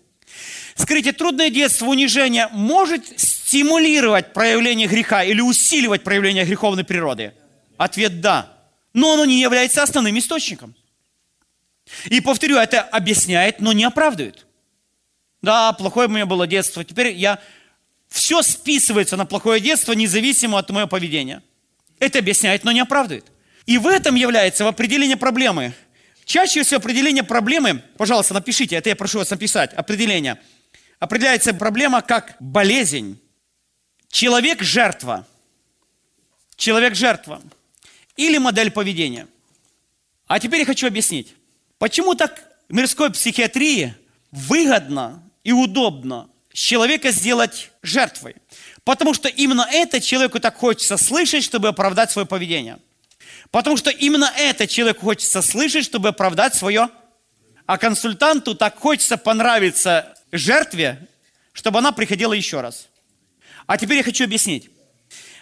Скажите, 0.75 1.13
трудное 1.13 1.49
детство, 1.49 1.85
унижение 1.85 2.49
может 2.51 3.17
стимулировать 3.17 4.33
проявление 4.33 4.89
греха 4.89 5.23
или 5.23 5.39
усиливать 5.39 6.03
проявление 6.03 6.43
греховной 6.43 6.83
природы? 6.83 7.31
Ответ– 7.77 8.19
да. 8.21 8.53
Но 8.93 9.13
оно 9.13 9.23
не 9.23 9.39
является 9.39 9.81
основным 9.81 10.19
источником. 10.19 10.75
И 12.07 12.19
повторю, 12.19 12.57
это 12.57 12.81
объясняет, 12.81 13.61
но 13.61 13.71
не 13.71 13.85
оправдывает. 13.85 14.46
Да, 15.41 15.73
плохое 15.73 16.07
у 16.07 16.11
меня 16.11 16.25
было 16.25 16.47
детство. 16.47 16.83
Теперь 16.83 17.13
я... 17.15 17.39
Все 18.09 18.41
списывается 18.41 19.17
на 19.17 19.25
плохое 19.25 19.59
детство, 19.59 19.91
независимо 19.91 20.57
от 20.57 20.69
моего 20.69 20.87
поведения. 20.87 21.43
Это 21.99 22.19
объясняет, 22.19 22.63
но 22.63 22.71
не 22.71 22.79
оправдывает. 22.79 23.25
И 23.65 23.77
в 23.77 23.85
этом 23.85 24.15
является 24.15 24.63
в 24.63 24.67
определении 24.67 25.15
проблемы. 25.15 25.73
Чаще 26.23 26.63
всего 26.63 26.77
определение 26.77 27.23
проблемы, 27.23 27.83
пожалуйста, 27.97 28.33
напишите, 28.33 28.75
это 28.75 28.89
я 28.89 28.95
прошу 28.95 29.19
вас 29.19 29.29
написать, 29.29 29.73
определение. 29.73 30.39
Определяется 30.99 31.53
проблема 31.53 32.01
как 32.01 32.35
болезнь. 32.39 33.19
Человек– 34.09 34.61
жертва. 34.63 35.27
Человек– 36.55 36.95
жертва. 36.95 37.41
Или 38.15 38.37
модель 38.37 38.71
поведения. 38.71 39.27
А 40.27 40.39
теперь 40.39 40.61
я 40.61 40.65
хочу 40.65 40.87
объяснить. 40.87 41.35
Почему 41.77 42.15
так 42.15 42.43
мирской 42.69 43.11
психиатрии 43.11 43.95
выгодно 44.31 45.23
и 45.47 45.53
удобно 45.53 46.29
человека 46.51 47.11
сделать 47.11 47.71
жертвой? 47.81 48.35
Потому 48.83 49.13
что 49.13 49.29
именно 49.29 49.65
это 49.71 50.01
человеку 50.01 50.41
так 50.41 50.57
хочется 50.57 50.97
слышать, 50.97 51.41
чтобы 51.41 51.69
оправдать 51.69 52.11
свое 52.11 52.27
поведение. 52.27 52.79
Потому 53.49 53.77
что 53.77 53.89
именно 53.89 54.29
это 54.35 54.67
человеку 54.67 55.05
хочется 55.05 55.41
слышать, 55.41 55.85
чтобы 55.85 56.09
оправдать 56.09 56.53
свое. 56.53 56.89
А 57.65 57.77
консультанту 57.77 58.55
так 58.55 58.77
хочется 58.77 59.15
понравиться 59.15 60.13
жертве, 60.33 61.07
чтобы 61.53 61.79
она 61.79 61.93
приходила 61.93 62.33
еще 62.33 62.59
раз. 62.59 62.89
А 63.67 63.77
теперь 63.77 63.97
я 63.99 64.03
хочу 64.03 64.25
объяснить. 64.25 64.69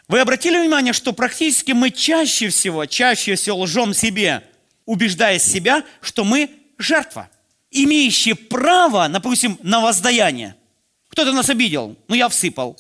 Вы 0.07 0.19
обратили 0.19 0.59
внимание, 0.59 0.93
что 0.93 1.13
практически 1.13 1.71
мы 1.71 1.89
чаще 1.89 2.49
всего, 2.49 2.85
чаще 2.85 3.33
всего 3.33 3.61
лжем 3.61 3.95
себе, 3.95 4.47
убеждая 4.85 5.39
себя, 5.39 5.83
что 6.01 6.23
мы 6.23 6.51
жертва, 6.77 7.27
имеющие 7.83 8.35
право, 8.35 9.07
допустим, 9.09 9.57
на 9.63 9.79
воздаяние. 9.79 10.55
Кто-то 11.09 11.31
нас 11.31 11.49
обидел, 11.49 11.95
ну 12.07 12.15
я 12.15 12.29
всыпал. 12.29 12.79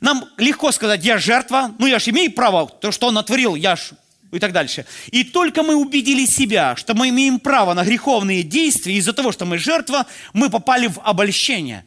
Нам 0.00 0.28
легко 0.36 0.70
сказать, 0.72 1.04
я 1.04 1.18
жертва, 1.18 1.74
ну 1.78 1.86
я 1.86 1.98
же 1.98 2.10
имею 2.10 2.32
право, 2.32 2.68
то, 2.68 2.92
что 2.92 3.08
он 3.08 3.14
натворил, 3.14 3.54
я 3.54 3.76
ж 3.76 3.92
и 4.30 4.38
так 4.38 4.52
дальше. 4.52 4.84
И 5.10 5.24
только 5.24 5.62
мы 5.62 5.74
убедили 5.74 6.26
себя, 6.26 6.76
что 6.76 6.94
мы 6.94 7.08
имеем 7.08 7.40
право 7.40 7.74
на 7.74 7.84
греховные 7.84 8.42
действия, 8.42 8.94
из-за 8.96 9.12
того, 9.12 9.32
что 9.32 9.46
мы 9.46 9.58
жертва, 9.58 10.06
мы 10.32 10.50
попали 10.50 10.86
в 10.86 11.00
обольщение. 11.00 11.84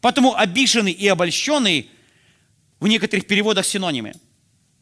Потому 0.00 0.34
обиженный 0.34 0.92
и 0.92 1.08
обольщенный 1.08 1.90
в 2.80 2.86
некоторых 2.86 3.26
переводах 3.26 3.66
синонимы. 3.66 4.14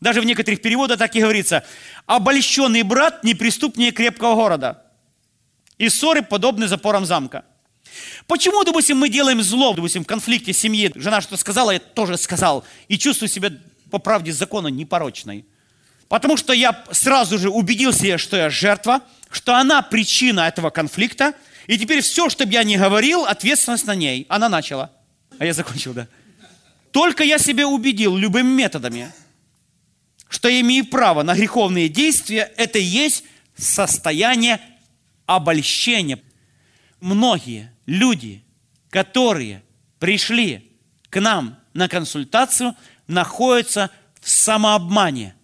Даже 0.01 0.21
в 0.21 0.25
некоторых 0.25 0.61
переводах 0.61 0.99
так 0.99 1.15
и 1.17 1.21
говорится. 1.21 1.65
Обольщенный 2.05 2.83
брат 2.83 3.25
неприступнее 3.25 3.93
крепкого 3.93 4.35
города. 4.35 4.83
И 5.79 5.89
ссоры 5.89 6.23
подобны 6.23 6.69
запорам 6.69 7.05
замка. 7.05 7.45
Почему, 8.27 8.65
допустим, 8.65 8.99
мы 8.99 9.09
делаем 9.09 9.43
зло, 9.43 9.73
допустим, 9.75 10.05
в 10.05 10.07
конфликте 10.07 10.53
семьи, 10.53 10.93
жена 10.95 11.21
что 11.21 11.37
сказала, 11.37 11.71
я 11.71 11.79
тоже 11.79 12.17
сказал, 12.19 12.65
и 12.89 12.99
чувствую 12.99 13.29
себя 13.29 13.51
по 13.91 13.99
правде 13.99 14.33
закона 14.33 14.69
непорочной. 14.69 15.47
Потому 16.09 16.37
что 16.37 16.53
я 16.53 16.85
сразу 16.93 17.39
же 17.39 17.51
убедился, 17.51 18.19
что 18.19 18.37
я 18.37 18.51
жертва, 18.51 19.03
что 19.31 19.55
она 19.55 19.83
причина 19.83 20.41
этого 20.41 20.71
конфликта, 20.71 21.35
и 21.67 21.79
теперь 21.79 22.01
все, 22.01 22.29
что 22.29 22.47
бы 22.47 22.53
я 22.53 22.63
ни 22.65 22.77
говорил, 22.77 23.25
ответственность 23.25 23.87
на 23.87 23.95
ней. 23.95 24.27
Она 24.29 24.49
начала. 24.49 24.93
А 25.39 25.45
я 25.45 25.53
закончил, 25.53 25.93
да. 25.93 26.07
Только 26.93 27.25
я 27.25 27.39
себя 27.39 27.67
убедил 27.67 28.17
любыми 28.17 28.49
методами, 28.49 29.13
что 30.29 30.49
я 30.49 30.61
имею 30.61 30.87
право 30.87 31.23
на 31.23 31.35
греховные 31.35 31.89
действия, 31.89 32.53
это 32.57 32.79
и 32.79 32.83
есть 32.83 33.25
состояние 33.57 34.61
обольщения. 35.27 36.21
Многие 37.01 37.73
люди, 37.85 38.45
которые 38.91 39.63
пришли 39.99 40.73
к 41.11 41.21
нам 41.21 41.59
на 41.75 41.89
консультацию, 41.89 42.75
находятся 43.07 43.91
в 44.21 44.29
самообмане. 44.31 45.35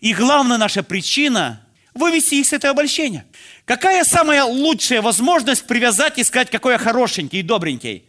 И 0.00 0.12
главная 0.12 0.58
наша 0.58 0.82
причина– 0.82 1.60
вывести 1.94 2.34
их 2.34 2.46
с 2.46 2.52
этого 2.52 2.72
обольщения. 2.72 3.24
Какая 3.64 4.04
самая 4.04 4.44
лучшая 4.44 5.00
возможность 5.00 5.66
привязать 5.66 6.18
и 6.18 6.24
сказать, 6.24 6.50
какой 6.50 6.72
я 6.72 6.78
хорошенький 6.78 7.38
и 7.38 7.42
добренький? 7.42 8.04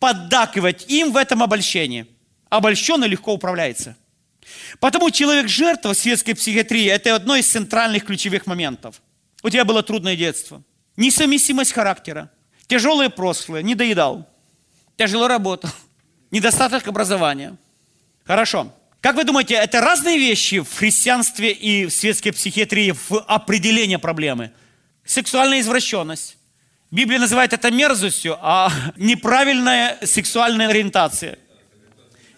Поддакивать 0.00 0.90
им 0.90 1.12
в 1.12 1.16
этом 1.16 1.42
обольщении. 1.42 2.06
Обольщенный 2.48 3.08
легко 3.08 3.32
управляется. 3.34 3.96
Потому 4.80 5.10
человек-жертва 5.10 5.94
в 5.94 5.96
светской 5.96 6.34
психиатрии– 6.34 6.86
это 6.88 7.14
одно 7.14 7.36
из 7.36 7.46
центральных 7.46 8.04
ключевых 8.04 8.46
моментов. 8.46 9.00
У 9.42 9.50
тебя 9.50 9.64
было 9.64 9.82
трудное 9.82 10.16
детство, 10.16 10.62
несовместимость 10.96 11.72
характера, 11.72 12.30
тяжелое 12.66 13.08
прошлое, 13.08 13.62
не 13.62 13.74
доедал, 13.74 14.28
тяжело 14.96 15.28
работал, 15.28 15.70
недостаток 16.30 16.86
образования. 16.86 17.56
Хорошо. 18.24 18.72
Как 19.00 19.16
вы 19.16 19.24
думаете, 19.24 19.54
это 19.54 19.80
разные 19.80 20.16
вещи 20.16 20.60
в 20.60 20.72
христианстве 20.72 21.50
и 21.50 21.86
в 21.86 21.90
светской 21.90 22.30
психиатрии 22.30 22.92
в 22.92 23.18
определении 23.26 23.96
проблемы? 23.96 24.52
Сексуальная 25.04 25.60
извращенность. 25.60 26.36
Библия 26.92 27.18
называет 27.18 27.52
это 27.52 27.72
мерзостью, 27.72 28.38
а 28.40 28.70
неправильная 28.96 29.98
сексуальная 30.04 30.68
ориентация. 30.68 31.38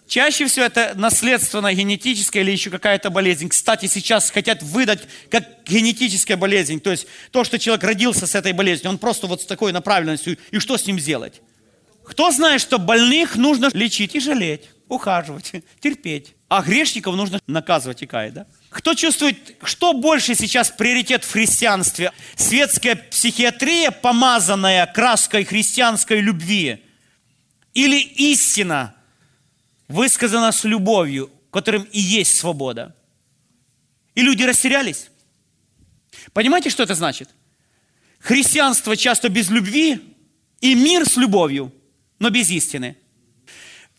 Чаще 0.07 0.45
всего 0.45 0.65
это 0.65 0.93
наследственная, 0.95 1.73
генетическая 1.73 2.41
или 2.41 2.51
еще 2.51 2.69
какая-то 2.69 3.09
болезнь. 3.09 3.49
Кстати, 3.49 3.87
сейчас 3.87 4.29
хотят 4.29 4.61
выдать 4.61 5.01
как 5.31 5.63
генетическая 5.65 6.35
болезнь. 6.37 6.79
То 6.79 6.91
есть 6.91 7.07
то, 7.31 7.43
что 7.43 7.57
человек 7.57 7.83
родился 7.83 8.27
с 8.27 8.35
этой 8.35 8.53
болезнью, 8.53 8.91
он 8.91 8.97
просто 8.97 9.27
вот 9.27 9.41
с 9.41 9.45
такой 9.45 9.71
направленностью. 9.71 10.37
И 10.51 10.59
что 10.59 10.77
с 10.77 10.85
ним 10.85 10.99
сделать? 10.99 11.41
Кто 12.05 12.31
знает, 12.31 12.61
что 12.61 12.77
больных 12.77 13.35
нужно 13.35 13.69
лечить 13.73 14.13
и 14.15 14.19
жалеть, 14.19 14.69
ухаживать, 14.87 15.51
терпеть 15.79 16.35
а 16.47 16.61
грешников 16.61 17.15
нужно 17.15 17.39
наказывать 17.47 18.01
и 18.01 18.05
каять, 18.05 18.33
да? 18.33 18.47
Кто 18.69 18.93
чувствует, 18.93 19.55
что 19.63 19.93
больше 19.93 20.35
сейчас 20.35 20.69
приоритет 20.69 21.23
в 21.23 21.31
христианстве? 21.31 22.11
Светская 22.35 22.95
психиатрия, 22.95 23.91
помазанная 23.91 24.85
краской 24.85 25.43
христианской 25.43 26.21
любви? 26.21 26.81
Или 27.73 27.99
истина, 27.99 28.94
высказана 29.87 30.51
с 30.51 30.63
любовью, 30.63 31.31
которым 31.51 31.83
и 31.83 31.99
есть 31.99 32.37
свобода? 32.37 32.95
И 34.13 34.21
люди 34.21 34.43
растерялись. 34.43 35.09
Понимаете, 36.33 36.69
что 36.69 36.83
это 36.83 36.95
значит? 36.95 37.29
Христианство 38.19 38.95
часто 38.95 39.29
без 39.29 39.49
любви 39.49 40.15
и 40.61 40.75
мир 40.75 41.07
с 41.07 41.17
любовью, 41.17 41.73
но 42.19 42.29
без 42.29 42.49
истины– 42.49 42.97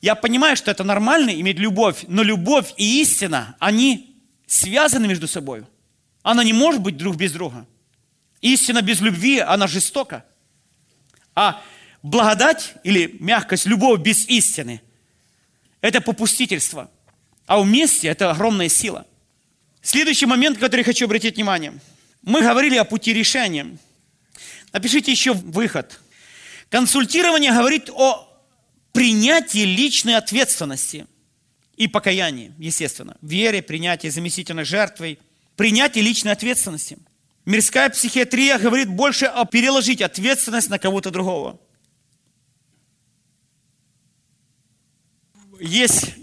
я 0.00 0.14
понимаю, 0.14 0.56
что 0.56 0.70
это 0.70 0.84
нормально 0.84 1.30
иметь 1.30 1.58
любовь, 1.58 2.04
но 2.06 2.22
любовь 2.22 2.74
и 2.76 3.00
истина, 3.00 3.56
они 3.58 4.16
связаны 4.46 5.08
между 5.08 5.26
собой. 5.26 5.64
Она 6.22 6.44
не 6.44 6.52
может 6.52 6.80
быть 6.80 6.96
друг 6.96 7.16
без 7.16 7.32
друга. 7.32 7.66
Истина 8.40 8.82
без 8.82 9.00
любви, 9.00 9.38
она 9.38 9.66
жестока. 9.66 10.24
А 11.34 11.62
благодать 12.02 12.74
или 12.84 13.16
мягкость, 13.20 13.66
любовь 13.66 14.00
без 14.00 14.26
истины– 14.28 14.80
это 15.86 16.00
попустительство. 16.00 16.90
А 17.46 17.60
вместе 17.60 18.08
это 18.08 18.30
огромная 18.32 18.68
сила. 18.68 19.06
Следующий 19.82 20.26
момент, 20.26 20.58
который 20.58 20.84
хочу 20.84 21.04
обратить 21.04 21.36
внимание. 21.36 21.78
Мы 22.22 22.42
говорили 22.42 22.76
о 22.76 22.84
пути 22.84 23.12
решения. 23.12 23.78
Напишите 24.72 25.12
еще 25.12 25.32
выход. 25.32 26.00
Консультирование 26.70 27.52
говорит 27.52 27.88
о 27.90 28.28
принятии 28.92 29.64
личной 29.64 30.16
ответственности 30.16 31.06
и 31.76 31.86
покаянии, 31.86 32.52
естественно. 32.58 33.16
Вере, 33.22 33.62
принятие 33.62 34.10
заместительной 34.10 34.64
жертвой, 34.64 35.20
принятие 35.54 36.02
личной 36.02 36.32
ответственности. 36.32 36.98
Мирская 37.44 37.90
психиатрия 37.90 38.58
говорит 38.58 38.88
больше 38.88 39.26
о 39.26 39.44
переложить 39.44 40.02
ответственность 40.02 40.68
на 40.68 40.80
кого-то 40.80 41.12
другого. 41.12 41.60
Есть 45.60 46.14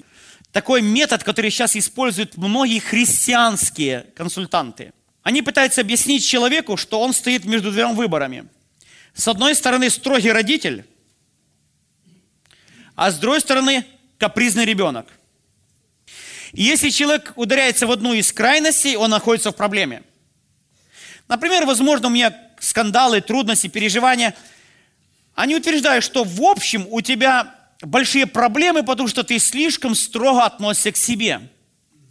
такой 0.52 0.82
метод, 0.82 1.24
который 1.24 1.50
сейчас 1.52 1.76
используют 1.76 2.38
многие 2.38 2.80
христианские 2.80 4.08
консультанты. 4.16 4.94
Они 5.24 5.42
пытаются 5.42 5.82
объяснить 5.82 6.28
человеку, 6.28 6.78
что 6.78 7.00
он 7.00 7.14
стоит 7.14 7.46
между 7.46 7.72
двумя 7.72 7.90
выборами. 7.94 8.48
С 9.14 9.28
одной 9.28 9.56
стороны, 9.56 9.90
строгий 9.90 10.32
родитель, 10.32 10.86
а 12.96 13.10
с 13.10 13.18
другой 13.18 13.42
стороны 13.42 13.86
капризный 14.18 14.66
ребенок. 14.66 15.08
И 16.52 16.62
если 16.64 16.90
человек 16.90 17.34
ударяется 17.36 17.88
в 17.88 17.92
одну 17.92 18.14
из 18.14 18.32
крайностей, 18.32 18.96
он 18.96 19.10
находится 19.10 19.52
в 19.52 19.56
проблеме. 19.56 20.04
Например, 21.28 21.66
возможно, 21.66 22.08
у 22.08 22.12
меня 22.12 22.38
скандалы, 22.60 23.22
трудности, 23.22 23.68
переживания. 23.68 24.36
Они 25.34 25.56
утверждают, 25.56 26.04
что 26.04 26.24
в 26.24 26.42
общем 26.44 26.86
у 26.90 27.02
тебя 27.02 27.63
большие 27.84 28.26
проблемы, 28.26 28.84
потому 28.84 29.08
что 29.08 29.24
ты 29.24 29.40
слишком 29.40 29.96
строго 29.96 30.44
относишься 30.44 30.92
к 30.92 30.98
себе. 30.98 31.42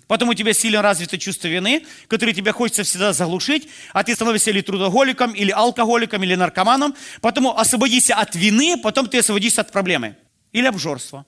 Потом 0.07 0.29
у 0.29 0.35
тебя 0.35 0.53
сильно 0.53 0.83
развито 0.83 1.17
чувство 1.17 1.49
вины, 1.49 1.87
которое 2.07 2.35
тебе 2.35 2.53
хочется 2.53 2.83
всегда 2.83 3.15
заглушить, 3.15 3.69
а 3.95 4.05
ты 4.05 4.15
становишься 4.15 4.51
или 4.51 4.61
трудоголиком, 4.61 5.33
или 5.33 5.51
алкоголиком, 5.51 6.23
или 6.23 6.35
наркоманом. 6.35 6.95
Потому 7.23 7.57
освободися 7.57 8.15
от 8.17 8.35
вины, 8.35 8.77
потом 8.77 9.09
ты 9.09 9.19
освободишься 9.19 9.63
от 9.63 9.73
проблемы. 9.73 10.17
Или 10.53 10.67
обжорства. 10.67 11.25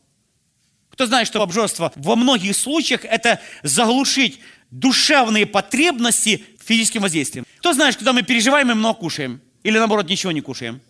Кто 0.90 1.06
знает, 1.06 1.26
что 1.26 1.40
обжорство 1.40 1.92
во 1.96 2.14
многих 2.14 2.54
случаях 2.54 3.04
это 3.04 3.40
заглушить 3.62 4.40
душевные 4.70 5.46
потребности 5.46 6.44
физическим 6.62 7.02
воздействием. 7.02 7.46
Кто 7.58 7.72
знает, 7.72 7.96
когда 7.96 8.12
мы 8.12 8.22
переживаем, 8.22 8.68
мы 8.68 8.74
много 8.74 8.98
кушаем. 8.98 9.40
Или 9.62 9.78
наоборот, 9.78 10.08
ничего 10.10 10.30
не 10.30 10.42
кушаем. 10.42 10.82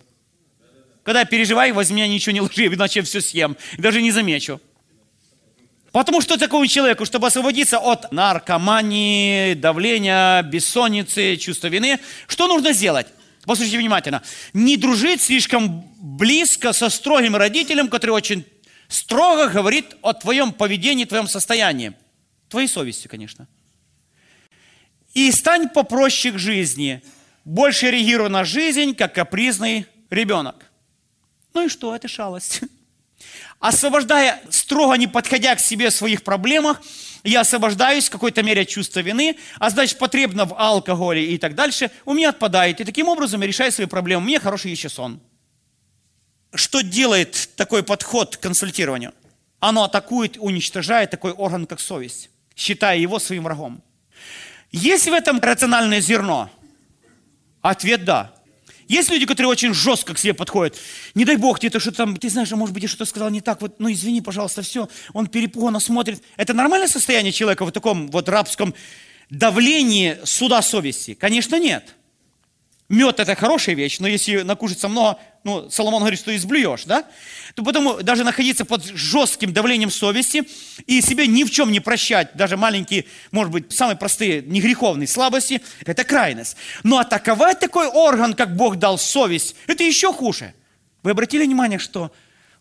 Когда 1.04 1.20
я 1.20 1.26
переживаю, 1.26 1.74
возле 1.74 1.94
меня 1.94 2.08
ничего 2.08 2.32
не 2.32 2.40
ложи, 2.40 2.66
иначе 2.66 3.00
я 3.00 3.04
все 3.04 3.20
съем. 3.20 3.56
И 3.76 3.82
даже 3.82 4.00
не 4.00 4.10
замечу. 4.10 4.60
Потому 5.92 6.20
что 6.22 6.36
такому 6.36 6.66
человеку, 6.66 7.04
чтобы 7.04 7.28
освободиться 7.28 7.78
от 7.78 8.10
наркомании, 8.10 9.54
давления, 9.54 10.42
бессонницы, 10.42 11.36
чувства 11.36 11.68
вины, 11.68 12.00
что 12.26 12.48
нужно 12.48 12.72
сделать? 12.72 13.06
Послушайте 13.44 13.78
внимательно. 13.78 14.22
Не 14.54 14.76
дружить 14.76 15.20
слишком 15.20 15.82
близко 15.98 16.72
со 16.72 16.88
строгим 16.88 17.36
родителем, 17.36 17.88
который 17.88 18.12
очень 18.12 18.44
строго 18.88 19.48
говорит 19.48 19.96
о 20.00 20.14
твоем 20.14 20.52
поведении, 20.52 21.04
твоем 21.04 21.28
состоянии. 21.28 21.92
Твоей 22.48 22.66
совести, 22.66 23.08
конечно. 23.08 23.46
И 25.12 25.30
стань 25.30 25.68
попроще 25.68 26.34
к 26.34 26.38
жизни. 26.38 27.02
Больше 27.44 27.90
реагируй 27.90 28.30
на 28.30 28.44
жизнь, 28.44 28.94
как 28.94 29.14
капризный 29.14 29.86
ребенок. 30.08 30.70
Ну 31.54 31.66
и 31.66 31.68
что, 31.68 31.94
это 31.94 32.08
шалость. 32.08 32.60
Освобождая, 33.60 34.42
строго 34.50 34.94
не 34.94 35.06
подходя 35.06 35.54
к 35.54 35.60
себе 35.60 35.90
в 35.90 35.94
своих 35.94 36.24
проблемах, 36.24 36.82
я 37.22 37.40
освобождаюсь 37.40 38.08
в 38.08 38.10
какой-то 38.10 38.42
мере 38.42 38.62
от 38.62 38.68
чувства 38.68 39.00
вины, 39.00 39.38
а 39.58 39.70
значит, 39.70 39.98
потребно 39.98 40.44
в 40.44 40.54
алкоголе 40.60 41.24
и 41.24 41.38
так 41.38 41.54
дальше, 41.54 41.90
у 42.04 42.12
меня 42.12 42.30
отпадает. 42.30 42.80
И 42.80 42.84
таким 42.84 43.08
образом 43.08 43.40
я 43.40 43.46
решаю 43.46 43.72
свои 43.72 43.86
проблемы. 43.86 44.24
Мне 44.24 44.40
хороший 44.40 44.72
еще 44.72 44.88
сон. 44.88 45.20
Что 46.52 46.82
делает 46.82 47.50
такой 47.56 47.82
подход 47.82 48.36
к 48.36 48.40
консультированию? 48.40 49.14
Оно 49.60 49.84
атакует, 49.84 50.36
уничтожает 50.36 51.10
такой 51.10 51.32
орган, 51.32 51.66
как 51.66 51.80
совесть, 51.80 52.28
считая 52.54 52.98
его 52.98 53.18
своим 53.18 53.44
врагом. 53.44 53.82
Есть 54.70 55.06
в 55.06 55.12
этом 55.12 55.40
рациональное 55.40 56.00
зерно? 56.00 56.50
Ответ– 57.62 58.04
да. 58.06 58.34
Есть 58.88 59.11
люди, 59.11 59.27
которые 59.27 59.51
очень 59.51 59.75
жестко 59.75 60.14
к 60.14 60.18
себе 60.18 60.35
подходят. 60.35 60.77
Не 61.14 61.25
дай 61.25 61.37
бог, 61.37 61.59
ты 61.59 61.68
что-то 61.68 61.97
там, 61.97 62.16
ты 62.16 62.29
знаешь, 62.29 62.53
а 62.53 62.57
может 62.57 62.75
быть, 62.75 62.83
я 62.83 62.88
что-то 62.88 63.05
сказал 63.05 63.31
не 63.31 63.40
так, 63.40 63.62
вот, 63.62 63.81
ну 63.81 63.90
извини, 63.90 64.20
пожалуйста, 64.20 64.62
все. 64.62 64.88
Он 65.12 65.27
перепуганно 65.27 65.81
смотрит. 65.81 66.23
Это 66.37 66.55
нормальное 66.55 66.88
состояние 66.88 67.33
человека 67.33 67.64
в 67.64 67.73
таком 67.73 68.09
вот 68.09 68.29
рабском 68.29 68.75
давлении 69.31 70.18
суда 70.25 70.62
совести? 70.62 71.14
Конечно, 71.14 71.59
нет. 71.59 71.94
Мед– 72.88 73.18
это 73.20 73.35
хорошая 73.35 73.75
вещь, 73.75 73.99
но 73.99 74.07
если 74.07 74.42
накушаться 74.42 74.88
много, 74.88 75.18
ну, 75.44 75.70
Соломон 75.70 76.00
говорит, 76.00 76.18
что 76.18 76.35
изблюешь, 76.35 76.85
да? 76.85 77.07
То 77.54 77.62
потому 77.62 78.02
даже 78.02 78.24
находиться 78.24 78.64
под 78.64 78.85
жестким 78.85 79.52
давлением 79.52 79.90
совести 79.90 80.48
и 80.87 81.00
себе 81.00 81.26
ни 81.26 81.44
в 81.44 81.50
чем 81.50 81.70
не 81.70 81.80
прощать, 81.80 82.35
даже 82.35 82.57
маленькие, 82.57 83.04
может 83.30 83.52
быть, 83.52 83.72
самые 83.72 83.96
простые, 83.96 84.42
негреховные 84.42 85.07
слабости, 85.07 85.61
это 85.85 86.02
крайность. 86.04 86.57
Но 86.83 86.98
атаковать 86.98 87.61
такой 87.61 87.87
орган, 87.87 88.35
как 88.35 88.57
Бог 88.57 88.76
дал 88.76 88.98
совесть, 88.98 89.54
это 89.66 89.85
еще 89.85 90.12
хуже. 90.12 90.54
Вы 91.02 91.11
обратили 91.11 91.44
внимание, 91.44 91.78
что 91.78 92.11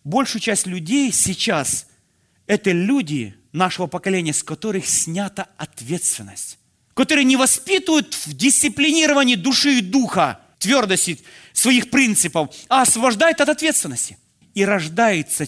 большую 0.04 0.42
часть 0.42 0.68
людей 0.68 1.12
сейчас– 1.12 1.88
это 2.48 2.72
люди 2.72 3.34
нашего 3.54 3.88
поколения, 3.88 4.34
с 4.34 4.44
которых 4.44 4.88
снята 4.88 5.48
ответственность 5.58 6.58
которые 6.94 7.24
не 7.26 7.38
воспитывают 7.38 8.14
в 8.14 8.34
дисциплинировании 8.36 9.36
души 9.36 9.80
и 9.80 9.82
духа, 9.82 10.40
твердости 10.60 11.20
своих 11.54 11.90
принципов, 11.90 12.54
а 12.68 12.82
освобождают 12.82 13.40
от 13.40 13.50
ответственности. 13.50 14.18
И 14.54 14.66
рождается 14.66 15.48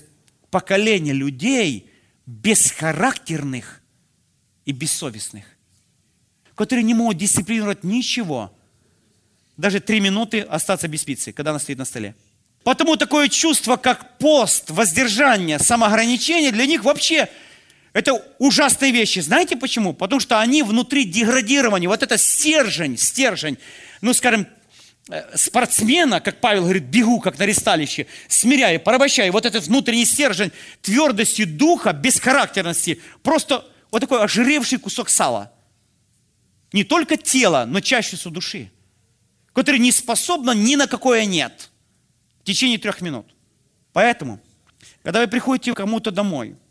поколение 0.50 1.13
людей 1.13 1.89
бесхарактерных 2.26 3.82
и 4.65 4.72
бессовестных, 4.72 5.46
которые 6.56 6.84
не 6.84 6.94
могут 6.94 7.18
дисциплинировать 7.18 7.84
ничего, 7.84 8.52
даже 9.58 9.80
три 9.80 10.00
минуты 10.00 10.41
остаться 10.41 10.88
без 10.88 11.04
пиццы, 11.04 11.32
когда 11.32 11.52
она 11.52 11.60
стоит 11.60 11.78
на 11.78 11.86
столе. 11.86 12.15
Потому 12.63 12.98
такое 12.98 13.30
чувство, 13.30 13.78
как 13.78 14.18
пост, 14.18 14.72
воздержание, 14.72 15.60
самоограничение 15.60 16.52
для 16.52 16.65
них 16.65 16.84
вообще 16.84 17.30
это 17.94 18.13
ужасные 18.39 18.91
вещи. 18.91 19.20
Знаете 19.20 19.56
почему? 19.56 19.94
Потому 19.94 20.20
что 20.20 20.39
они 20.39 20.63
внутри 20.63 21.06
деградирования. 21.06 21.88
Вот 21.88 22.04
это 22.04 22.18
стержень, 22.18 22.98
стержень, 22.98 23.58
ну, 24.02 24.13
скажем, 24.13 24.48
спортсмена, 25.36 26.20
как 26.20 26.41
Павел 26.41 26.63
говорит, 26.63 26.84
бегу, 26.84 27.20
как 27.20 27.38
на 27.38 27.46
ресталище, 27.46 28.08
смиряя, 28.28 28.80
порабощая. 28.80 29.32
Вот 29.32 29.46
этот 29.46 29.65
внутренний 29.68 30.06
стержень 30.06 30.52
твердости 30.82 31.44
духа, 31.44 31.94
бесхарактерности, 31.94 33.02
просто 33.22 33.65
вот 33.91 34.00
такой 34.00 34.24
ожиревший 34.24 34.80
кусок 34.80 35.10
сала. 35.10 35.52
Не 36.74 36.84
только 36.84 37.18
тело, 37.18 37.65
но 37.68 37.82
всего 37.82 38.32
души, 38.32 38.72
который 39.54 39.80
не 39.80 39.91
способна 39.91 40.52
ни 40.52 40.76
на 40.76 40.88
какое 40.88 41.26
нет 41.26 41.70
в 42.41 42.44
течение 42.46 42.78
трех 42.78 43.02
минут. 43.02 43.34
Поэтому, 43.94 44.39
когда 45.04 45.22
вы 45.22 45.28
приходите 45.28 45.74
кому-то 45.74 46.12
домой– 46.12 46.56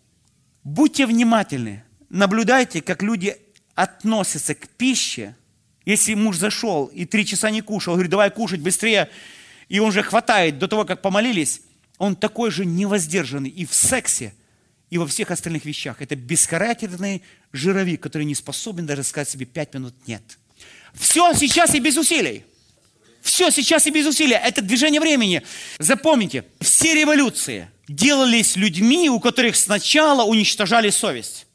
Будьте 0.65 1.05
внимательны, 1.07 1.85
наблюдайте, 2.09 2.81
как 2.81 3.03
люди 3.03 3.37
относятся 3.75 4.55
к 4.55 4.67
пище. 4.67 5.37
Если 5.85 6.15
муж 6.15 6.39
зашел 6.39 6.87
и 6.87 7.05
три 7.05 7.27
часа 7.27 7.51
не 7.51 7.61
кушал, 7.61 7.95
говорит, 7.95 8.11
давай 8.11 8.31
кушать 8.31 8.61
быстрее, 8.61 9.11
и 9.69 9.79
он 9.79 9.93
же 9.93 10.03
хватает 10.03 10.59
до 10.59 10.69
того, 10.69 10.85
как 10.85 11.03
помолились, 11.03 11.61
он 11.99 12.17
такой 12.17 12.51
же 12.51 12.65
невоздержанный 12.65 13.51
и 13.51 13.67
в 13.67 13.75
сексе, 13.75 14.35
и 14.91 14.99
во 14.99 15.07
всех 15.07 15.31
остальных 15.31 15.65
вещах. 15.65 16.01
Это 16.01 16.17
бесхарактерный 16.17 17.23
жировик, 17.53 18.03
который 18.03 18.25
не 18.25 18.35
способен 18.35 18.87
даже 18.87 19.03
сказать 19.03 19.29
себе 19.29 19.47
пять 19.47 19.75
минут 19.75 19.95
«нет». 20.07 20.23
Все 20.95 21.33
сейчас 21.35 21.75
и 21.75 21.81
без 21.81 21.97
усилий. 21.97 22.45
Все 23.21 23.51
сейчас 23.51 23.87
и 23.87 23.91
без 23.91 24.07
усилий. 24.07 24.35
Это 24.37 24.63
движение 24.63 25.01
времени. 25.01 25.43
Запомните, 25.79 26.45
все 26.61 26.95
революции– 26.95 27.69
делались 27.89 28.57
людьми, 28.57 29.11
у 29.11 29.21
которых 29.21 29.57
сначала 29.57 30.25
уничтожали 30.25 30.91
совесть. 30.91 31.47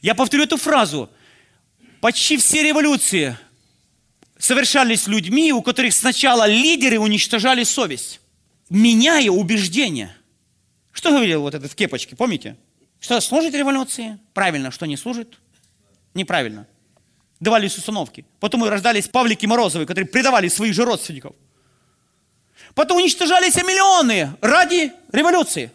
Я 0.00 0.14
повторю 0.14 0.44
эту 0.44 0.56
фразу. 0.56 1.10
Почти 2.00 2.36
все 2.36 2.62
революции 2.62 3.36
совершались 4.38 5.06
людьми, 5.06 5.52
у 5.52 5.62
которых 5.62 5.92
сначала 5.92 6.46
лидеры 6.46 6.98
уничтожали 6.98 7.64
совесть, 7.64 8.20
меняя 8.70 9.30
убеждения. 9.30 10.16
Что 10.92 11.10
говорил 11.10 11.42
вот 11.42 11.54
этот 11.54 11.72
в 11.72 11.74
кепочке, 11.74 12.16
помните? 12.16 12.56
Что 13.00 13.20
служит 13.20 13.54
революции? 13.54 14.18
Правильно. 14.34 14.70
Что 14.70 14.86
не 14.86 14.96
служит? 14.96 15.38
Неправильно. 16.14 16.66
Давались 17.40 17.76
установки. 17.78 18.24
Потом 18.40 18.64
и 18.64 18.68
рождались 18.68 19.08
Павлики 19.08 19.46
Морозовы, 19.46 19.86
которые 19.86 20.08
предавали 20.08 20.48
своих 20.48 20.74
же 20.74 20.84
родственников– 20.84 21.34
Потом 22.74 22.98
уничтожались 22.98 23.56
миллионы 23.56 24.36
ради 24.40 24.92
революции. 25.12 25.72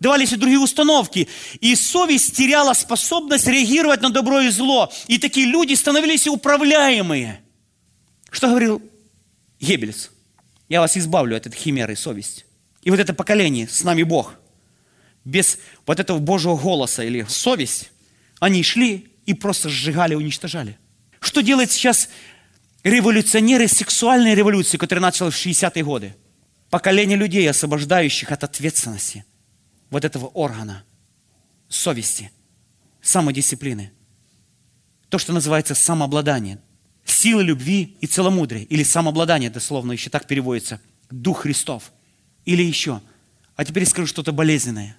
Давались 0.00 0.32
и 0.32 0.36
другие 0.36 0.60
установки. 0.60 1.28
И 1.60 1.74
совесть 1.74 2.36
теряла 2.36 2.72
способность 2.72 3.46
реагировать 3.46 4.00
на 4.00 4.10
добро 4.10 4.40
и 4.40 4.50
зло. 4.50 4.92
И 5.08 5.18
такие 5.18 5.46
люди 5.46 5.74
становились 5.74 6.26
управляемые. 6.26 7.40
Что 8.30 8.48
говорил 8.48 8.82
Геббельс? 9.60 10.10
Я 10.68 10.80
вас 10.80 10.96
избавлю 10.96 11.36
от 11.36 11.46
этой 11.46 11.56
химеры 11.56 11.96
совести. 11.96 12.44
И 12.82 12.90
вот 12.90 13.00
это 13.00 13.12
поколение, 13.12 13.66
с 13.68 13.82
нами 13.82 14.02
Бог, 14.02 14.34
без 15.24 15.58
вот 15.86 15.98
этого 15.98 16.18
Божьего 16.18 16.56
голоса 16.56 17.02
или 17.02 17.26
совесть, 17.28 17.90
они 18.38 18.62
шли 18.62 19.08
и 19.26 19.34
просто 19.34 19.68
сжигали, 19.68 20.14
уничтожали. 20.14 20.78
Что 21.20 21.40
делает 21.40 21.72
сейчас 21.72 22.08
революционеры 22.84 23.66
сексуальной 23.66 24.34
революции, 24.34 24.76
которая 24.76 25.02
началась 25.02 25.34
в 25.34 25.44
60-е 25.44 25.84
годы. 25.84 26.14
Поколение 26.70 27.16
людей, 27.16 27.48
освобождающих 27.50 28.30
от 28.30 28.44
ответственности 28.44 29.24
вот 29.90 30.04
этого 30.04 30.26
органа, 30.26 30.84
совести, 31.68 32.30
самодисциплины. 33.00 33.92
То, 35.08 35.18
что 35.18 35.32
называется 35.32 35.74
самообладание. 35.74 36.60
Сила 37.04 37.40
любви 37.40 37.96
и 38.00 38.06
целомудрие. 38.06 38.64
Или 38.64 38.82
самообладание, 38.82 39.50
дословно 39.50 39.92
еще 39.92 40.10
так 40.10 40.26
переводится. 40.26 40.80
Дух 41.10 41.40
Христов. 41.40 41.92
Или 42.44 42.62
еще. 42.62 43.00
А 43.56 43.64
теперь 43.64 43.86
скажу 43.86 44.06
что-то 44.06 44.32
болезненное. 44.32 44.96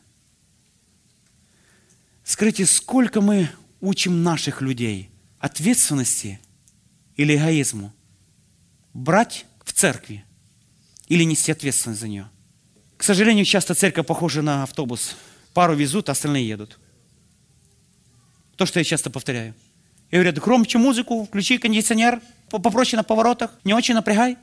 Скажите, 2.23 2.65
сколько 2.65 3.21
мы 3.21 3.49
учим 3.79 4.23
наших 4.23 4.61
людей 4.61 5.09
ответственности– 5.39 6.39
или 7.19 7.35
эгоизму. 7.35 7.93
Брать 8.93 9.45
в 9.65 9.73
церкви 9.73 10.23
или 11.09 11.25
нести 11.25 11.51
ответственность 11.51 11.99
за 11.99 12.07
нее. 12.07 12.29
К 12.99 13.03
сожалению, 13.03 13.45
часто 13.45 13.75
церковь 13.75 14.05
похожа 14.05 14.41
на 14.41 14.63
автобус. 14.63 15.15
Пару 15.53 15.73
везут, 15.73 16.09
а 16.09 16.11
остальные 16.11 16.49
едут. 16.49 16.77
То, 18.57 18.65
что 18.65 18.79
я 18.79 18.83
часто 18.83 19.09
повторяю. 19.09 19.55
И 20.11 20.15
говорят, 20.15 20.37
громче 20.37 20.79
музыку, 20.79 21.23
включи 21.23 21.59
кондиционер, 21.59 22.21
попроще 22.49 22.97
на 22.97 23.05
поворотах, 23.05 23.57
не 23.63 23.73
очень 23.73 23.93
напрягай. 23.93 24.35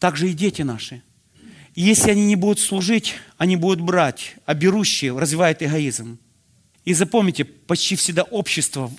Так 0.00 0.16
же 0.16 0.28
и 0.28 0.32
дети 0.32 0.62
наши. 0.62 1.00
Если 1.76 2.10
они 2.10 2.26
не 2.26 2.34
будут 2.34 2.58
служить, 2.58 3.14
они 3.38 3.54
будут 3.54 3.80
брать, 3.80 4.34
а 4.46 4.54
берущие 4.54 5.16
развивают 5.16 5.62
эгоизм. 5.62 6.18
И 6.84 6.92
запомните, 6.92 7.44
почти 7.44 7.94
всегда 7.94 8.24
общество, 8.24 8.90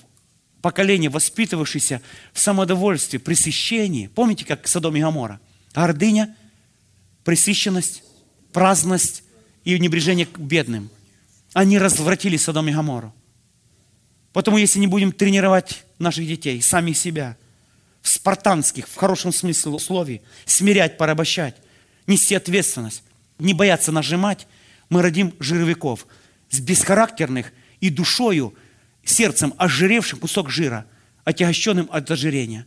поколение, 0.62 1.10
воспитывавшееся 1.10 2.00
в 2.32 2.40
самодовольстве, 2.40 3.18
пресыщении. 3.18 4.06
Помните, 4.06 4.46
как 4.46 4.66
Содом 4.66 4.96
и 4.96 5.02
Гамора? 5.02 5.40
Гордыня, 5.74 6.34
пресыщенность, 7.22 8.02
праздность 8.52 9.24
и 9.64 9.78
небрежение 9.78 10.26
к 10.26 10.38
бедным. 10.38 10.90
Они 11.52 11.78
развратили 11.78 12.36
Содом 12.36 12.68
и 12.68 12.72
Гамору. 12.72 13.14
Потому 14.32 14.56
если 14.56 14.78
не 14.78 14.86
будем 14.86 15.12
тренировать 15.12 15.84
наших 15.98 16.26
детей, 16.26 16.60
сами 16.62 16.92
себя, 16.92 17.36
в 18.00 18.08
спартанских, 18.08 18.88
в 18.88 18.96
хорошем 18.96 19.32
смысле 19.32 19.72
условий, 19.72 20.22
смирять, 20.46 20.98
порабощать, 20.98 21.56
нести 22.06 22.34
ответственность, 22.34 23.04
не 23.38 23.54
бояться 23.54 23.92
нажимать, 23.92 24.46
мы 24.88 25.02
родим 25.02 25.34
жировиков 25.38 26.06
с 26.50 26.60
бесхарактерных 26.60 27.52
и 27.80 27.90
душою, 27.90 28.54
сердцем 29.04 29.54
ожиревшим 29.56 30.18
кусок 30.18 30.50
жира, 30.50 30.86
отягощенным 31.24 31.88
от 31.92 32.10
ожирения, 32.10 32.66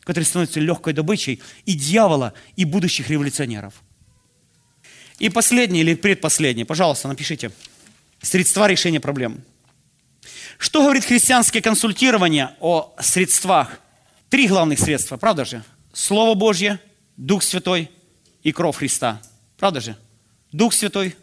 который 0.00 0.24
становится 0.24 0.60
легкой 0.60 0.94
добычей 0.94 1.42
и 1.66 1.74
дьявола, 1.74 2.32
и 2.56 2.64
будущих 2.64 3.10
революционеров. 3.10 3.82
И 5.20 5.28
последнее 5.28 5.82
или 5.82 5.94
предпоследнее, 5.94 6.64
пожалуйста, 6.64 7.06
напишите. 7.06 7.52
Средства 8.22 8.66
решения 8.66 9.00
проблем. 9.00 9.42
Что 10.58 10.82
говорит 10.82 11.04
христианское 11.04 11.60
консультирование 11.60 12.56
о 12.58 12.94
средствах? 12.98 13.80
Три 14.30 14.48
главных 14.48 14.78
средства, 14.78 15.18
правда 15.18 15.44
же? 15.44 15.62
Слово 15.92 16.34
Божье, 16.34 16.80
Дух 17.18 17.42
Святой 17.42 17.90
и 18.42 18.50
кровь 18.50 18.76
Христа. 18.76 19.20
Правда 19.58 19.80
же? 19.80 19.96
Дух 20.52 20.72
Святой, 20.72 21.14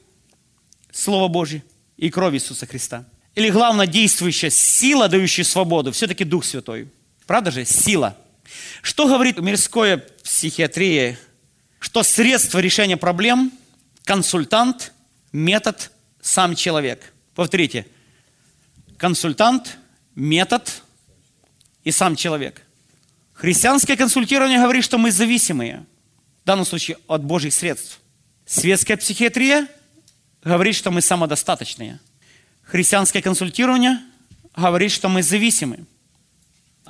Слово 0.91 1.28
Божье 1.28 1.64
и 1.98 2.12
кровь 2.12 2.36
Иисуса 2.36 2.68
Христа. 2.68 3.04
Или 3.34 3.50
главная 3.50 3.88
действующая 3.88 4.52
сила, 4.52 5.10
дающая 5.10 5.43
свободу, 5.43 5.91
все-таки 5.91 6.24
Дух 6.24 6.45
Святой. 6.45 6.88
Правда 7.26 7.50
же? 7.50 7.66
Сила. 7.66 8.16
Что 8.84 9.08
говорит 9.08 9.39
мирская 9.39 9.98
психиатрия? 10.24 11.18
Что 11.80 12.04
средство 12.04 12.60
решения 12.60 12.98
проблем– 12.98 13.52
консультант, 14.08 14.93
метод, 15.34 15.91
сам 16.22 16.55
человек. 16.55 17.14
Повторите– 17.36 17.86
консультант, 18.97 19.78
метод 20.16 20.82
и 21.84 21.91
сам 21.91 22.16
человек. 22.16 22.62
Христианское 23.34 23.97
консультирование 23.97 24.60
говорит, 24.60 24.84
что 24.84 24.97
мы 24.97 25.12
зависимые, 25.12 25.86
в 26.43 26.47
данном 26.47 26.66
случае 26.66 26.97
от 27.08 27.24
Божьих 27.24 27.53
средств. 27.53 27.99
Светская 28.45 28.95
психиатрия 28.95 29.68
говорит, 30.41 30.76
что 30.76 30.89
мы 30.89 31.01
самодостаточные. 31.01 31.99
Христианское 32.64 33.22
консультирование 33.22 33.99
говорит, 34.55 34.91
что 34.91 35.10
мы 35.10 35.22
зависимы. 35.22 35.86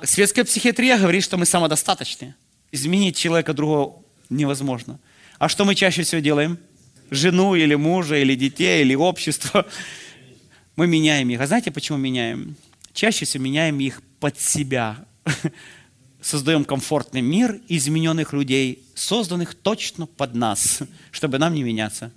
Светская 0.04 0.44
психиатрия 0.44 0.96
говорит, 0.96 1.24
что 1.24 1.36
мы 1.36 1.46
самодостаточные. 1.46 2.36
Изменить 2.70 3.16
человека 3.16 3.52
другого 3.52 4.04
невозможно. 4.30 5.00
А 5.38 5.48
что 5.48 5.64
мы 5.64 5.74
чаще 5.74 6.04
всего 6.04 6.20
делаем? 6.20 6.58
Жену 7.10 7.54
или 7.54 7.74
мужа, 7.74 8.16
или 8.16 8.34
детей, 8.34 8.82
или 8.82 8.94
общество 8.94 9.66
мы 10.76 10.86
меняем 10.86 11.28
их. 11.30 11.40
А 11.40 11.46
знаете, 11.46 11.70
почему 11.70 11.98
меняем? 11.98 12.56
Чаще 12.92 13.24
всего 13.24 13.44
меняем 13.44 13.78
их 13.80 14.02
под 14.20 14.38
себя. 14.38 14.98
Создаем 16.20 16.64
комфортный 16.64 17.20
мир 17.20 17.60
измененных 17.68 18.32
людей, 18.32 18.82
созданных 18.94 19.54
точно 19.54 20.06
под 20.06 20.34
нас, 20.34 20.80
чтобы 21.10 21.38
нам 21.38 21.54
не 21.54 21.62
меняться. 21.62 22.10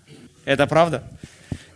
Это 0.46 0.68
правда? 0.68 1.04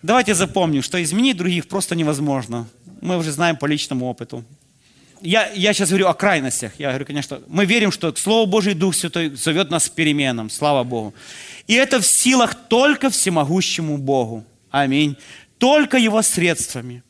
Давайте 0.01 0.35
запомним, 0.35 0.81
что 0.81 1.01
изменить 1.01 1.37
других 1.37 1.67
просто 1.67 1.95
невозможно. 1.95 2.67
Мы 3.01 3.17
уже 3.17 3.31
знаем 3.31 3.57
по 3.57 3.65
личному 3.65 4.05
опыту. 4.07 4.43
Я, 5.25 5.51
я 5.53 5.73
сейчас 5.73 5.89
говорю 5.89 6.07
о 6.07 6.13
крайностях. 6.13 6.71
Я 6.77 6.89
говорю, 6.89 7.05
конечно, 7.05 7.41
мы 7.47 7.65
верим, 7.65 7.91
что 7.91 8.15
Слово 8.15 8.45
Божие 8.45 8.75
Дух 8.75 8.95
Святой 8.95 9.29
зовет 9.35 9.69
нас 9.69 9.89
к 9.89 9.93
переменам. 9.93 10.49
Слава 10.49 10.83
Богу. 10.83 11.13
И 11.67 11.73
это 11.73 11.99
в 11.99 12.05
силах 12.05 12.55
только 12.67 13.09
всемогущему 13.09 13.97
Богу. 13.97 14.45
Аминь 14.71 15.17
только 15.57 15.97
его 15.97 16.21
средствами. 16.21 17.03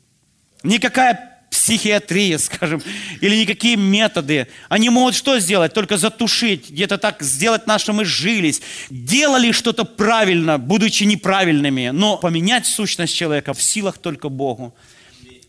Никакая 0.64 1.40
психиатрия, 1.52 2.38
скажем, 2.38 2.82
или 3.22 3.36
никакие 3.36 3.76
методы. 3.76 4.48
Они 4.70 4.90
могут 4.90 5.16
что 5.16 5.40
сделать? 5.40 5.74
Только 5.74 5.98
затушить, 5.98 6.70
где-то 6.70 6.98
так 6.98 7.22
сделать 7.22 7.68
нас, 7.68 7.88
мы 7.88 8.06
жились. 8.06 8.62
Делали 8.90 9.52
что-то 9.52 9.84
правильно, 9.84 10.58
будучи 10.58 11.04
неправильными. 11.04 11.90
Но 11.90 12.18
поменять 12.18 12.66
сущность 12.66 13.16
человека 13.16 13.54
в 13.54 13.62
силах 13.62 13.98
только 13.98 14.30
Богу. 14.30 14.76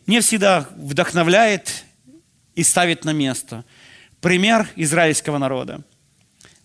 Мне 0.07 0.21
всегда 0.21 0.69
вдохновляет 0.77 1.85
и 2.57 2.65
ставит 2.65 3.05
на 3.05 3.13
место. 3.13 3.65
Пример 4.21 4.69
израильского 4.75 5.39
народа. 5.39 5.83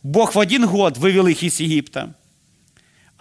Бог 0.01 0.33
в 0.33 0.39
один 0.39 0.65
год 0.65 0.97
вывел 0.97 1.27
их 1.27 1.43
из 1.43 1.59
Египта 1.59 2.15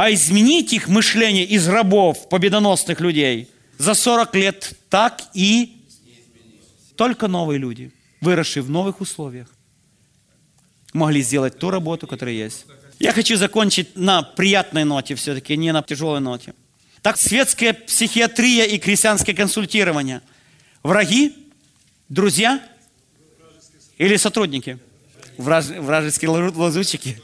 а 0.01 0.11
изменить 0.14 0.73
их 0.73 0.89
мышление 0.89 1.45
из 1.45 1.68
рабов, 1.68 2.31
победоносных 2.31 3.01
людей, 3.01 3.51
за 3.77 3.93
40 3.93 4.35
лет 4.35 4.73
так 4.89 5.21
и 5.35 5.77
только 6.97 7.29
новые 7.29 7.59
люди, 7.59 7.93
выросшие 8.23 8.62
в 8.62 8.71
новых 8.71 9.03
условиях, 9.03 9.49
могли 10.95 11.21
сделать 11.21 11.59
ту 11.59 11.68
работу, 11.68 12.07
которая 12.07 12.35
есть. 12.35 12.64
Я 12.99 13.12
хочу 13.12 13.37
закончить 13.37 13.95
на 13.95 14.23
приятной 14.23 14.85
ноте 14.85 15.16
все-таки, 15.16 15.55
не 15.55 15.71
на 15.71 15.83
тяжелой 15.83 16.21
ноте. 16.21 16.55
Так, 17.03 17.18
светская 17.18 17.75
психиатрия 17.75 18.64
и 18.64 18.79
крестьянское 18.79 19.35
консультирование. 19.35 20.23
Враги, 20.83 21.37
друзья 22.11 22.63
или 23.97 24.17
сотрудники? 24.17 24.79
Враж, 25.39 25.67
вражеские 25.67 26.29
лазутчики. 26.31 27.19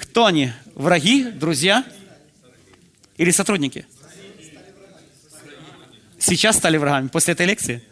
Кто 0.00 0.26
они? 0.26 0.50
Враги, 0.74 1.30
друзья 1.30 1.84
или 3.16 3.30
сотрудники? 3.30 3.86
Сейчас 6.18 6.56
стали 6.56 6.78
врагами 6.78 7.08
после 7.08 7.34
этой 7.34 7.46
лекции? 7.46 7.84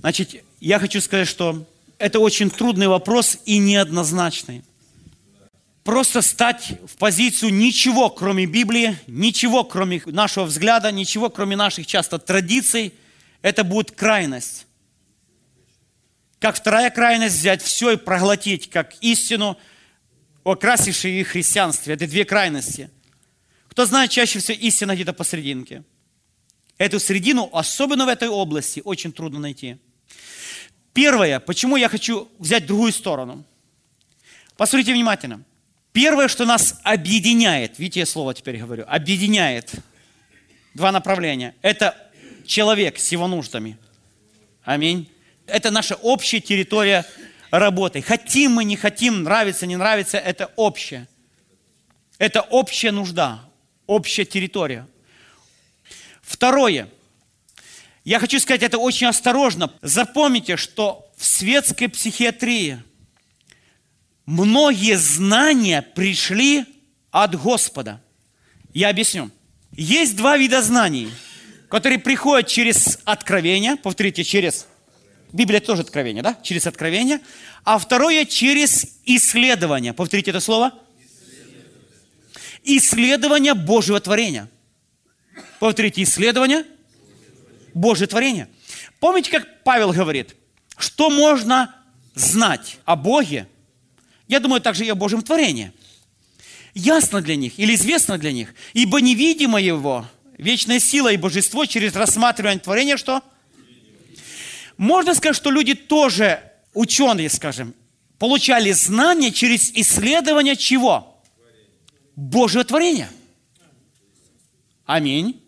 Значит, 0.00 0.42
я 0.60 0.78
хочу 0.78 1.00
сказать, 1.00 1.28
что 1.28 1.66
это 1.98 2.20
очень 2.20 2.50
трудный 2.50 2.88
вопрос 2.88 3.38
и 3.44 3.58
неоднозначный. 3.58 4.64
Просто 5.84 6.22
стать 6.22 6.72
в 6.86 6.96
позицию 6.96 7.54
ничего, 7.54 8.10
кроме 8.10 8.46
Библии, 8.46 8.98
ничего, 9.06 9.64
кроме 9.64 10.02
нашего 10.06 10.44
взгляда, 10.44 10.92
ничего, 10.92 11.30
кроме 11.30 11.56
наших 11.56 11.86
часто 11.86 12.18
традиций, 12.18 12.92
это 13.42 13.64
будет 13.64 13.92
крайность. 13.92 14.66
Как 16.38 16.56
вторая 16.56 16.90
крайность 16.90 17.36
взять 17.36 17.62
все 17.62 17.92
и 17.92 17.96
проглотить 17.96 18.70
как 18.70 18.94
истину– 19.00 19.58
окрасившие 20.44 21.20
их 21.20 21.28
христианстве. 21.28 21.94
Это 21.94 22.06
две 22.06 22.24
крайности. 22.24 22.90
Кто 23.68 23.86
знает, 23.86 24.10
чаще 24.10 24.38
всего 24.38 24.58
истина 24.58 24.94
где-то 24.94 25.12
посерединке. 25.12 25.84
Эту 26.78 26.98
середину, 26.98 27.50
особенно 27.52 28.06
в 28.06 28.08
этой 28.08 28.28
области, 28.28 28.80
очень 28.84 29.12
трудно 29.12 29.38
найти. 29.38 29.76
Первое, 30.92 31.40
почему 31.40 31.76
я 31.76 31.88
хочу 31.88 32.28
взять 32.38 32.66
другую 32.66 32.92
сторону. 32.92 33.44
Посмотрите 34.56 34.92
внимательно. 34.92 35.44
Первое, 35.92 36.28
что 36.28 36.44
нас 36.44 36.80
объединяет, 36.84 37.78
видите, 37.78 38.00
я 38.00 38.06
слово 38.06 38.32
теперь 38.32 38.58
говорю, 38.58 38.84
объединяет 38.86 39.72
два 40.74 40.92
направления. 40.92 41.54
Это 41.62 41.96
человек 42.46 42.98
с 42.98 43.10
его 43.10 43.26
нуждами. 43.26 43.76
Аминь. 44.62 45.10
Это 45.46 45.70
наша 45.70 45.96
общая 45.96 46.40
территория 46.40 47.04
работой. 47.50 48.02
Хотим 48.02 48.52
мы, 48.52 48.64
не 48.64 48.76
хотим, 48.76 49.24
нравится, 49.24 49.66
не 49.66 49.76
нравится, 49.76 50.18
это 50.18 50.52
общее. 50.56 51.08
Это 52.18 52.42
общая 52.42 52.92
нужда, 52.92 53.40
общая 53.86 54.24
территория. 54.24 54.86
Второе. 56.22 56.88
Я 58.04 58.20
хочу 58.20 58.38
сказать 58.38 58.62
это 58.62 58.78
очень 58.78 59.08
осторожно. 59.08 59.72
Запомните, 59.82 60.56
что 60.56 61.10
в 61.16 61.24
светской 61.24 61.88
психиатрии 61.88 62.80
многие 64.30 64.96
знания 64.96 65.82
пришли 65.82 66.64
от 67.10 67.34
Господа. 67.34 68.00
Я 68.72 68.88
объясню. 68.88 69.30
Есть 69.72 70.16
два 70.16 70.36
вида 70.36 70.62
знаний, 70.62 71.10
которые 71.68 71.98
приходят 71.98 72.46
через 72.46 73.00
откровение, 73.04 73.76
повторите, 73.76 74.22
через 74.22 74.66
Библия 75.32 75.60
тоже 75.60 75.82
откровение, 75.82 76.22
да? 76.22 76.38
Через 76.42 76.66
откровение. 76.66 77.20
А 77.64 77.78
второе 77.78 78.24
через 78.24 78.98
исследование. 79.04 79.92
Повторите 79.92 80.30
это 80.30 80.40
слово. 80.40 80.72
Исследование 82.62 83.54
Божьего 83.54 84.00
творения. 84.00 84.48
Повторите, 85.58 86.02
исследование 86.02 86.64
Божьего 87.74 88.06
творения. 88.06 88.48
Помните, 89.00 89.30
как 89.30 89.62
Павел 89.64 89.92
говорит, 89.92 90.36
что 90.76 91.10
можно 91.10 91.74
знать 92.14 92.78
о 92.84 92.96
Боге? 92.96 93.46
Я 94.30 94.38
думаю, 94.38 94.60
также 94.60 94.86
и 94.86 94.88
о 94.88 94.94
Божьем 94.94 95.22
творении. 95.22 95.72
Ясно 96.72 97.20
для 97.20 97.34
них 97.34 97.58
или 97.58 97.74
известно 97.74 98.16
для 98.16 98.30
них. 98.30 98.54
Ибо 98.74 99.00
невидимо 99.00 99.60
Его, 99.60 100.06
вечная 100.38 100.78
сила 100.78 101.12
и 101.12 101.16
божество 101.16 101.66
через 101.66 101.96
рассматривание 101.96 102.60
творения, 102.60 102.96
что? 102.96 103.24
Можно 104.76 105.16
сказать, 105.16 105.34
что 105.34 105.50
люди 105.50 105.74
тоже, 105.74 106.44
ученые, 106.74 107.28
скажем, 107.28 107.74
получали 108.20 108.70
знания 108.70 109.32
через 109.32 109.72
исследование 109.72 110.54
чего? 110.54 111.20
Божьего 112.14 112.62
творения. 112.62 113.10
Аминь. 114.86 115.42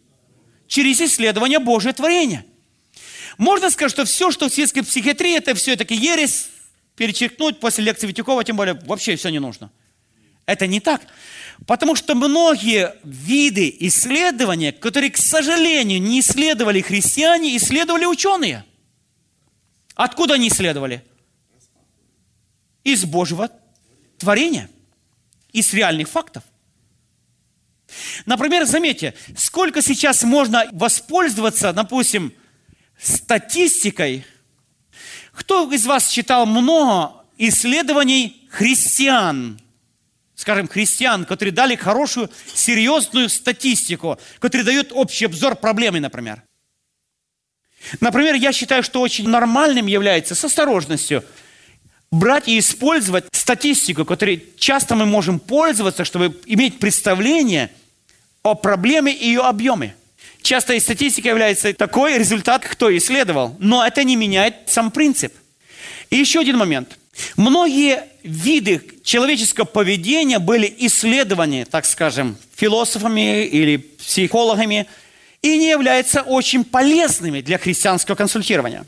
Через 0.66 1.00
исследование 1.00 1.60
Божьего 1.60 1.92
творения. 1.92 2.44
Можно 3.38 3.70
сказать, 3.70 3.92
что 3.92 4.04
все, 4.04 4.32
что 4.32 4.48
в 4.48 4.52
светской 4.52 4.82
психиатрии, 4.82 5.36
это 5.36 5.54
все-таки 5.54 5.94
ересь, 5.94 6.48
перечеркнуть 6.96 7.60
после 7.60 7.84
лекции 7.84 8.06
Витюкова, 8.06 8.44
тем 8.44 8.56
более 8.56 8.74
вообще 8.74 9.16
все 9.16 9.30
не 9.30 9.38
нужно. 9.38 9.70
Это 10.46 10.66
не 10.66 10.80
так. 10.80 11.02
Потому 11.66 11.94
что 11.94 12.14
многие 12.14 12.94
виды 13.04 13.74
исследования, 13.80 14.72
которые, 14.72 15.10
к 15.10 15.16
сожалению, 15.16 16.02
не 16.02 16.20
исследовали 16.20 16.80
христиане, 16.80 17.56
исследовали 17.56 18.04
ученые. 18.04 18.64
Откуда 19.94 20.34
они 20.34 20.48
исследовали? 20.48 21.04
Из 22.82 23.04
Божьего 23.04 23.50
творения, 24.18 24.68
из 25.52 25.72
реальных 25.72 26.08
фактов. 26.08 26.42
Например, 28.26 28.64
заметьте, 28.64 29.14
сколько 29.36 29.82
сейчас 29.82 30.22
можно 30.24 30.68
воспользоваться, 30.72 31.72
допустим, 31.72 32.32
статистикой. 33.00 34.24
Кто 35.42 35.68
из 35.72 35.86
вас 35.86 36.08
читал 36.08 36.46
много 36.46 37.14
исследований 37.36 38.46
христиан 38.48 39.58
скажем, 40.34 40.66
христиан, 40.66 41.24
которые 41.24 41.52
дали 41.52 41.76
хорошую, 41.76 42.28
серьезную 42.52 43.28
статистику, 43.28 44.18
которые 44.40 44.64
дают 44.64 44.90
общий 44.92 45.26
обзор 45.26 45.54
проблемы, 45.54 46.00
например. 46.00 46.42
Например, 48.00 48.34
я 48.34 48.52
считаю, 48.52 48.82
что 48.82 49.00
очень 49.00 49.28
нормальным 49.28 49.86
является 49.86 50.34
с 50.34 50.44
осторожностью 50.44 51.22
брать 52.10 52.48
и 52.48 52.58
использовать 52.58 53.26
статистику, 53.30 54.04
которой 54.04 54.44
часто 54.58 54.96
мы 54.96 55.06
можем 55.06 55.38
пользоваться, 55.38 56.04
чтобы 56.04 56.36
иметь 56.46 56.80
представление 56.80 57.70
о 58.42 58.56
проблеме 58.56 59.14
и 59.14 59.26
ее 59.26 59.42
объеме. 59.42 59.94
Часто 60.42 60.74
и 60.74 60.80
статистика 60.80 61.28
является 61.28 61.72
такой 61.72 62.18
результат, 62.18 62.64
кто 62.66 62.94
исследовал, 62.96 63.56
но 63.58 63.86
это 63.86 64.04
не 64.04 64.16
меняет 64.16 64.54
сам 64.66 64.90
принцип. 64.90 65.32
И 66.10 66.16
еще 66.16 66.40
один 66.40 66.58
момент– 66.58 66.98
Многие 67.36 68.04
виды 68.22 68.82
человеческого 69.04 69.64
поведения 69.64 70.38
были 70.38 70.72
исследованы, 70.78 71.64
так 71.64 71.84
скажем, 71.84 72.36
философами 72.54 73.44
или 73.44 73.76
психологами, 73.76 74.86
и 75.42 75.58
не 75.58 75.70
являются 75.70 76.22
очень 76.22 76.64
полезными 76.64 77.40
для 77.40 77.58
христианского 77.58 78.14
консультирования. 78.14 78.86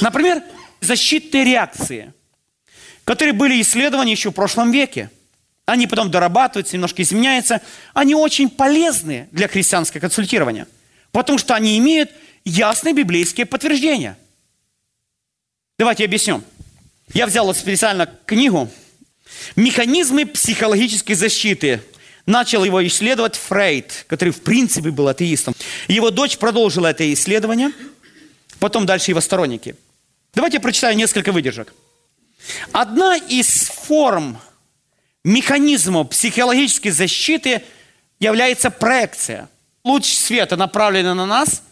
Например, 0.00 0.42
защитные 0.80 1.44
реакции, 1.44 2.14
которые 3.04 3.34
были 3.34 3.60
исследованы 3.60 4.08
еще 4.08 4.30
в 4.30 4.34
прошлом 4.34 4.70
веке. 4.70 5.10
Они 5.66 5.88
потом 5.88 6.12
дорабатываются, 6.12 6.76
немножко 6.76 7.02
изменяются. 7.02 7.60
Они 7.92 8.14
очень 8.14 8.48
полезны 8.48 9.28
для 9.32 9.48
христианского 9.48 10.00
консультирования, 10.00 10.68
потому 11.10 11.38
что 11.38 11.54
они 11.54 11.76
имеют 11.78 12.10
ясные 12.44 12.94
библейские 12.94 13.46
подтверждения. 13.46 14.16
Давайте 15.76 16.04
объясню. 16.04 16.42
Я 17.12 17.26
взял 17.26 17.46
вот 17.46 17.56
специально 17.56 18.06
книгу 18.06 18.70
«Механизмы 19.56 20.24
психологической 20.24 21.16
защиты». 21.16 21.82
Начал 22.26 22.64
его 22.64 22.84
исследовать 22.84 23.36
Фрейд, 23.36 24.04
который 24.08 24.30
в 24.30 24.42
принципе 24.42 24.90
был 24.90 25.06
атеистом. 25.06 25.54
Его 25.86 26.10
дочь 26.10 26.38
продолжила 26.38 26.88
это 26.88 27.12
исследование, 27.12 27.70
потом 28.58 28.84
дальше 28.84 29.12
его 29.12 29.20
сторонники. 29.20 29.76
Давайте 30.34 30.56
я 30.56 30.60
прочитаю 30.60 30.96
несколько 30.96 31.30
выдержек. 31.30 31.72
Одна 32.72 33.16
из 33.16 33.68
форм 33.68 34.38
механизмов 35.26 36.10
психологической 36.10 36.92
защиты 36.92 37.62
является 38.20 38.70
проекция. 38.70 39.48
Луч 39.84 40.06
света 40.06 40.56
направлен 40.56 41.16
на 41.16 41.26
нас, 41.26 41.62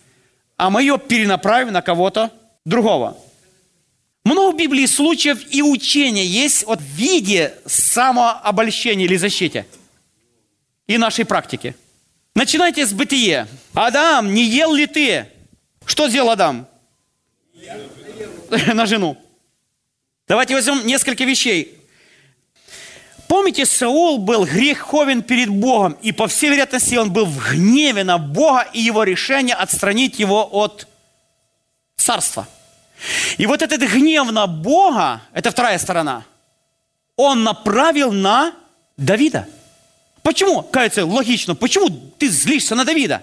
а 0.57 0.71
мы 0.71 0.83
ее 0.83 0.99
перенаправим 0.99 1.73
на 1.73 1.81
кого-то 1.81 2.33
другого. 2.65 3.17
Много 4.25 4.55
в 4.55 4.59
Библии 4.59 4.87
случаев 4.87 5.41
и 5.51 5.63
учения 5.63 6.27
есть 6.27 6.65
вот 6.67 6.81
в 6.81 6.85
виде 6.85 7.55
самообольщения 7.65 9.05
или 9.05 9.17
защиты 9.17 9.67
и 10.87 10.99
нашей 10.99 11.25
практики. 11.25 11.77
Начинайте 12.35 12.85
с 12.85 12.93
бытие. 12.93 13.47
Адам, 13.73 14.35
не 14.35 14.45
ел 14.45 14.75
ли 14.75 14.87
ты? 14.87 15.29
Что 15.85 16.09
сделал 16.09 16.31
Адам? 16.31 16.67
На 18.75 18.87
жену. 18.87 19.17
Давайте 20.27 20.55
возьмем 20.55 20.85
несколько 20.87 21.25
вещей. 21.25 21.84
Помните, 23.29 23.67
Саул 23.67 24.19
был 24.19 24.45
греховен 24.45 25.23
перед 25.23 25.49
Богом, 25.49 25.97
и 26.03 26.13
по 26.13 26.27
всей 26.29 26.51
вероятности 26.51 26.95
он 26.97 27.13
был 27.13 27.25
в 27.27 27.53
гневе 27.53 28.05
на 28.05 28.19
Бога 28.19 28.67
и 28.73 28.81
его 28.81 29.03
решение 29.03 29.55
отстранить 29.55 30.19
его 30.19 30.49
от 30.51 30.87
царства– 31.97 32.47
и 33.37 33.47
вот 33.47 33.63
этот 33.63 33.81
гнев 33.81 34.31
на 34.31 34.47
Бога, 34.47 35.23
это 35.33 35.51
вторая 35.51 35.79
сторона, 35.79 36.25
он 37.17 37.43
направил 37.43 38.13
на 38.13 38.55
Давида. 38.97 39.49
Почему? 40.23 40.63
Кажется, 40.63 41.05
логично. 41.05 41.55
Почему 41.55 41.91
ты 41.91 42.29
злишься 42.29 42.75
на 42.75 42.85
Давида? 42.85 43.23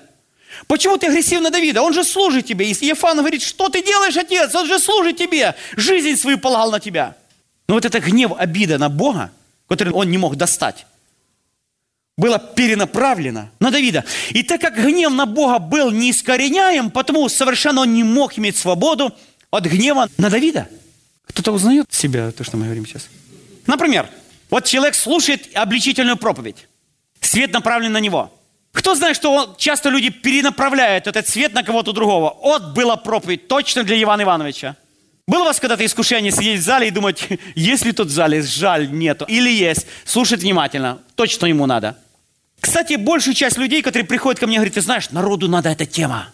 Почему 0.67 0.97
ты 0.97 1.07
агрессивен 1.07 1.43
на 1.43 1.49
Давида? 1.49 1.81
Он 1.81 1.93
же 1.93 2.03
служит 2.03 2.45
тебе. 2.45 2.69
И 2.69 2.85
Ефан 2.85 3.17
говорит, 3.17 3.41
что 3.41 3.69
ты 3.69 3.83
делаешь, 3.83 4.17
отец? 4.17 4.53
Он 4.53 4.67
же 4.67 4.79
служит 4.79 5.17
тебе. 5.17 5.55
Жизнь 5.75 6.19
свою 6.19 6.37
полагал 6.37 6.71
на 6.71 6.79
тебя. 6.79 7.15
Но 7.67 7.75
вот 7.75 7.85
это 7.85 7.99
гнев, 7.99 8.33
обида 8.37 8.77
на 8.77 8.89
Бога, 8.89 9.31
который 9.71 9.93
он 9.93 10.11
не 10.11 10.17
мог 10.17 10.35
достать, 10.35 10.85
было 12.17 12.37
перенаправлено 12.39 13.51
на 13.61 13.71
Давида. 13.71 14.03
И 14.31 14.43
так 14.43 14.59
как 14.59 14.75
гнев 14.75 15.13
на 15.13 15.25
Бога 15.25 15.59
был 15.59 15.91
неискореняем, 15.91 16.91
потому 16.91 17.29
совершенно 17.29 17.79
он 17.81 17.93
не 17.93 18.03
мог 18.03 18.37
иметь 18.37 18.57
свободу, 18.57 19.13
от 19.49 19.65
гнева 19.65 20.09
на 20.17 20.29
Давида. 20.29 20.67
Кто-то 21.25 21.53
узнает 21.53 21.85
себя, 21.89 22.31
то, 22.33 22.43
что 22.43 22.57
мы 22.57 22.65
говорим 22.65 22.85
сейчас? 22.85 23.07
Например, 23.65 24.09
вот 24.49 24.65
человек 24.65 24.93
слушает 24.93 25.47
обличительную 25.55 26.17
проповедь. 26.17 26.67
Свет 27.21 27.53
направлен 27.53 27.93
на 27.93 28.01
него. 28.01 28.29
Кто 28.73 28.93
знает, 28.95 29.15
что 29.15 29.55
часто 29.57 29.87
люди 29.87 30.09
перенаправляют 30.09 31.07
этот 31.07 31.29
свет 31.29 31.53
на 31.53 31.63
кого-то 31.63 31.93
другого? 31.93 32.37
Вот 32.41 32.73
была 32.73 32.97
проповедь 32.97 33.47
точно 33.47 33.83
для 33.83 34.01
Ивана 34.03 34.23
Ивановича. 34.23 34.75
Было 35.27 35.43
у 35.43 35.45
вас 35.45 35.59
когда-то 35.59 35.85
искушение 35.85 36.31
сидеть 36.31 36.59
в 36.59 36.63
зале 36.63 36.87
и 36.87 36.91
думать, 36.91 37.27
есть 37.55 37.85
ли 37.85 37.91
тут 37.91 38.07
в 38.07 38.11
зале, 38.11 38.41
жаль, 38.41 38.91
нету. 38.91 39.25
Или 39.25 39.49
есть, 39.49 39.87
слушать 40.05 40.41
внимательно, 40.41 40.99
точно 41.15 41.45
ему 41.45 41.65
надо. 41.65 41.97
Кстати, 42.59 42.95
большую 42.95 43.33
часть 43.33 43.57
людей, 43.57 43.81
которые 43.81 44.07
приходят 44.07 44.39
ко 44.39 44.47
мне, 44.47 44.57
говорят, 44.57 44.75
ты 44.75 44.81
знаешь, 44.81 45.09
народу 45.11 45.47
надо 45.47 45.69
эта 45.69 45.85
тема. 45.85 46.29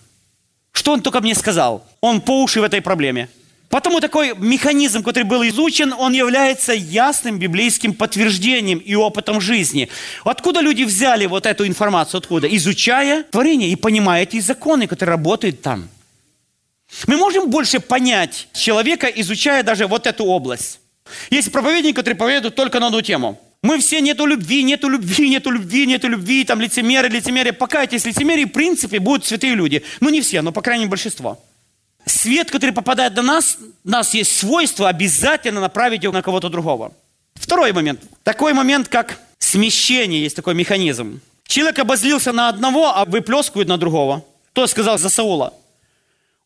Что 0.72 0.92
он 0.94 1.02
только 1.02 1.22
мне 1.22 1.34
сказал? 1.36 1.86
Он 2.02 2.22
по 2.22 2.44
уши 2.44 2.62
в 2.62 2.64
этой 2.64 2.82
проблеме. 2.82 3.30
Потому 3.70 4.00
такой 4.00 4.34
механизм, 4.38 5.04
который 5.04 5.24
был 5.24 5.44
изучен, 5.48 5.94
он 5.94 6.14
является 6.14 6.74
ясным 6.74 7.38
библейским 7.38 7.94
подтверждением 7.94 8.78
и 8.78 8.96
опытом 8.96 9.42
жизни. 9.42 9.90
Откуда 10.24 10.62
люди 10.62 10.84
взяли 10.84 11.26
вот 11.26 11.46
эту 11.46 11.68
информацию? 11.68 12.20
Откуда? 12.20 12.48
Изучая 12.56 13.24
творение 13.24 13.70
и 13.70 13.76
понимая 13.76 14.24
эти 14.24 14.40
законы, 14.40 14.88
которые 14.88 15.16
работают 15.16 15.62
там. 15.62 15.90
Мы 17.06 17.18
можем 17.18 17.50
больше 17.50 17.80
понять 17.80 18.48
человека, 18.54 19.08
изучая 19.08 19.64
даже 19.64 19.88
вот 19.88 20.08
эту 20.08 20.26
область. 20.26 20.80
Есть 21.30 21.52
проповедники, 21.52 21.96
которые 21.96 22.18
проповедуют 22.18 22.56
только 22.56 22.80
на 22.80 22.88
одну 22.88 23.02
тему– 23.02 23.40
мы 23.64 23.80
все 23.80 24.02
нету 24.02 24.26
любви, 24.26 24.64
нету 24.64 24.88
любви, 24.88 25.30
нету 25.30 25.50
любви, 25.50 25.86
нету 25.88 26.08
любви, 26.08 26.44
там 26.46 26.62
лицемеры, 26.62 27.10
лицемерие. 27.10 27.54
Покайтесь, 27.54 28.06
лицемерие, 28.06 28.46
в 28.46 28.52
принципе, 28.52 29.00
будут 29.00 29.26
святые 29.26 29.56
люди. 29.56 29.84
Ну, 30.00 30.10
не 30.10 30.22
все, 30.22 30.42
но, 30.42 30.52
по 30.52 30.62
крайней 30.62 30.84
мере, 30.84 30.92
большинство. 30.92 31.44
Свет, 32.06 32.52
который 32.52 32.72
попадает 32.72 33.16
на 33.16 33.24
нас, 33.24 33.58
у 33.84 33.90
нас 33.90 34.14
есть 34.14 34.38
свойство 34.38 34.88
обязательно 34.88 35.60
направить 35.60 36.04
его 36.04 36.14
на 36.14 36.22
кого-то 36.22 36.50
другого. 36.50 36.94
Второй 37.34 37.74
момент. 37.74 38.02
Такой 38.24 38.54
момент, 38.54 38.88
как 38.88 39.20
смещение, 39.40 40.22
есть 40.22 40.36
такой 40.36 40.54
механизм. 40.54 41.20
Человек 41.48 41.80
обозлился 41.80 42.32
на 42.32 42.50
одного, 42.50 42.96
а 42.96 43.06
выплескивает 43.06 43.68
на 43.68 43.78
другого. 43.78 44.24
Кто 44.52 44.68
сказал 44.68 44.98
за 44.98 45.10
Саула? 45.10 45.54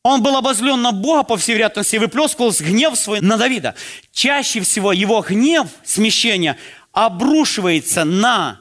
Он 0.03 0.23
был 0.23 0.35
обозлен 0.35 0.81
на 0.81 0.91
Бога, 0.91 1.23
по 1.23 1.37
всей 1.37 1.53
вероятности, 1.53 1.95
и 1.95 1.99
выплескивал 1.99 2.51
гнев 2.59 2.97
свой 2.97 3.21
на 3.21 3.37
Давида. 3.37 3.75
Чаще 4.11 4.61
всего 4.61 4.91
его 4.93 5.21
гнев, 5.21 5.67
смещение, 5.83 6.57
обрушивается 6.91 8.03
на 8.03 8.59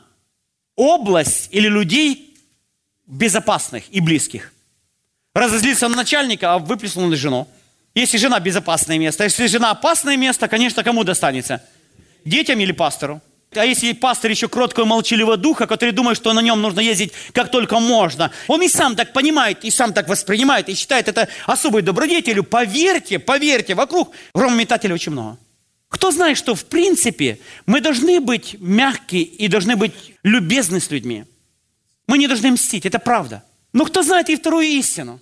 область 0.76 1.48
или 1.50 1.68
людей 1.68 2.36
безопасных 3.06 3.84
и 3.90 4.00
близких. 4.00 4.52
Разозлился 5.34 5.88
на 5.88 5.96
начальника, 5.96 6.54
а 6.54 6.58
выплеснул 6.58 7.06
на 7.06 7.16
жену. 7.16 7.48
Если 7.94 8.18
жена 8.18 8.38
безопасное 8.38 8.98
место, 8.98 9.24
если 9.24 9.46
жена 9.46 9.70
опасное 9.70 10.16
место, 10.16 10.46
конечно, 10.46 10.84
кому 10.84 11.04
достанется? 11.04 11.64
Детям 12.24 12.60
или 12.60 12.72
пастору? 12.72 13.20
А 13.52 13.64
если 13.64 13.92
пастор 13.92 14.30
еще 14.30 14.48
кроткого 14.48 14.84
молчаливого 14.84 15.36
духа, 15.36 15.66
который 15.66 15.90
думает, 15.90 16.16
что 16.16 16.32
на 16.32 16.40
нем 16.40 16.62
нужно 16.62 16.78
ездить 16.80 17.12
как 17.32 17.50
только 17.50 17.80
можно, 17.80 18.30
он 18.46 18.62
и 18.62 18.68
сам 18.68 18.94
так 18.94 19.12
понимает, 19.12 19.64
и 19.64 19.70
сам 19.72 19.92
так 19.92 20.08
воспринимает, 20.08 20.68
и 20.68 20.74
считает 20.74 21.08
это 21.08 21.28
особой 21.46 21.82
добродетелью. 21.82 22.44
Поверьте, 22.44 23.18
поверьте, 23.18 23.74
вокруг 23.74 24.12
громометателей 24.34 24.94
очень 24.94 25.12
много. 25.12 25.36
Кто 25.88 26.12
знает, 26.12 26.38
что 26.38 26.54
в 26.54 26.64
принципе 26.66 27.40
мы 27.66 27.80
должны 27.80 28.20
быть 28.20 28.54
мягкие 28.60 29.24
и 29.24 29.48
должны 29.48 29.74
быть 29.74 29.94
любезны 30.22 30.78
с 30.78 30.88
людьми. 30.92 31.24
Мы 32.06 32.18
не 32.18 32.28
должны 32.28 32.52
мстить, 32.52 32.86
это 32.86 33.00
правда. 33.00 33.42
Но 33.72 33.84
кто 33.84 34.04
знает 34.04 34.30
и 34.30 34.36
вторую 34.36 34.66
истину, 34.66 35.20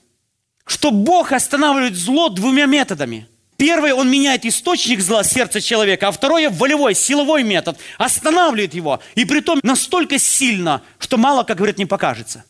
что 0.66 0.91
Бог 0.91 1.33
останавливает 1.33 1.97
зло 1.97 2.29
двумя 2.29 2.66
методами– 2.66 3.26
Первый, 3.59 3.93
он 3.93 4.09
меняет 4.09 4.47
источник 4.47 5.01
зла 5.01 5.25
сердца 5.25 5.61
человека, 5.61 6.07
а 6.07 6.13
второе, 6.13 6.49
волевой, 6.49 6.95
силовой 6.95 7.43
метод, 7.43 7.77
останавливает 7.99 8.73
его. 8.73 9.03
И 9.17 9.25
при 9.25 9.41
том 9.41 9.59
настолько 9.65 10.17
сильно, 10.17 10.81
что 11.01 11.17
мало, 11.17 11.43
как 11.43 11.57
говорят, 11.57 11.77
не 11.77 11.85
покажется. 11.85 12.45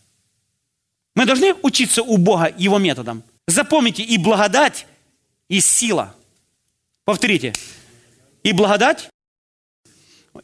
Мы 1.16 1.24
должны 1.24 1.54
учиться 1.62 2.02
у 2.02 2.18
Бога 2.18 2.52
его 2.58 2.78
методам. 2.78 3.22
Запомните, 3.46 4.02
и 4.02 4.18
благодать, 4.18 4.86
и 5.48 5.60
сила. 5.60 6.14
Повторите. 7.06 7.54
И 8.42 8.52
благодать. 8.52 9.08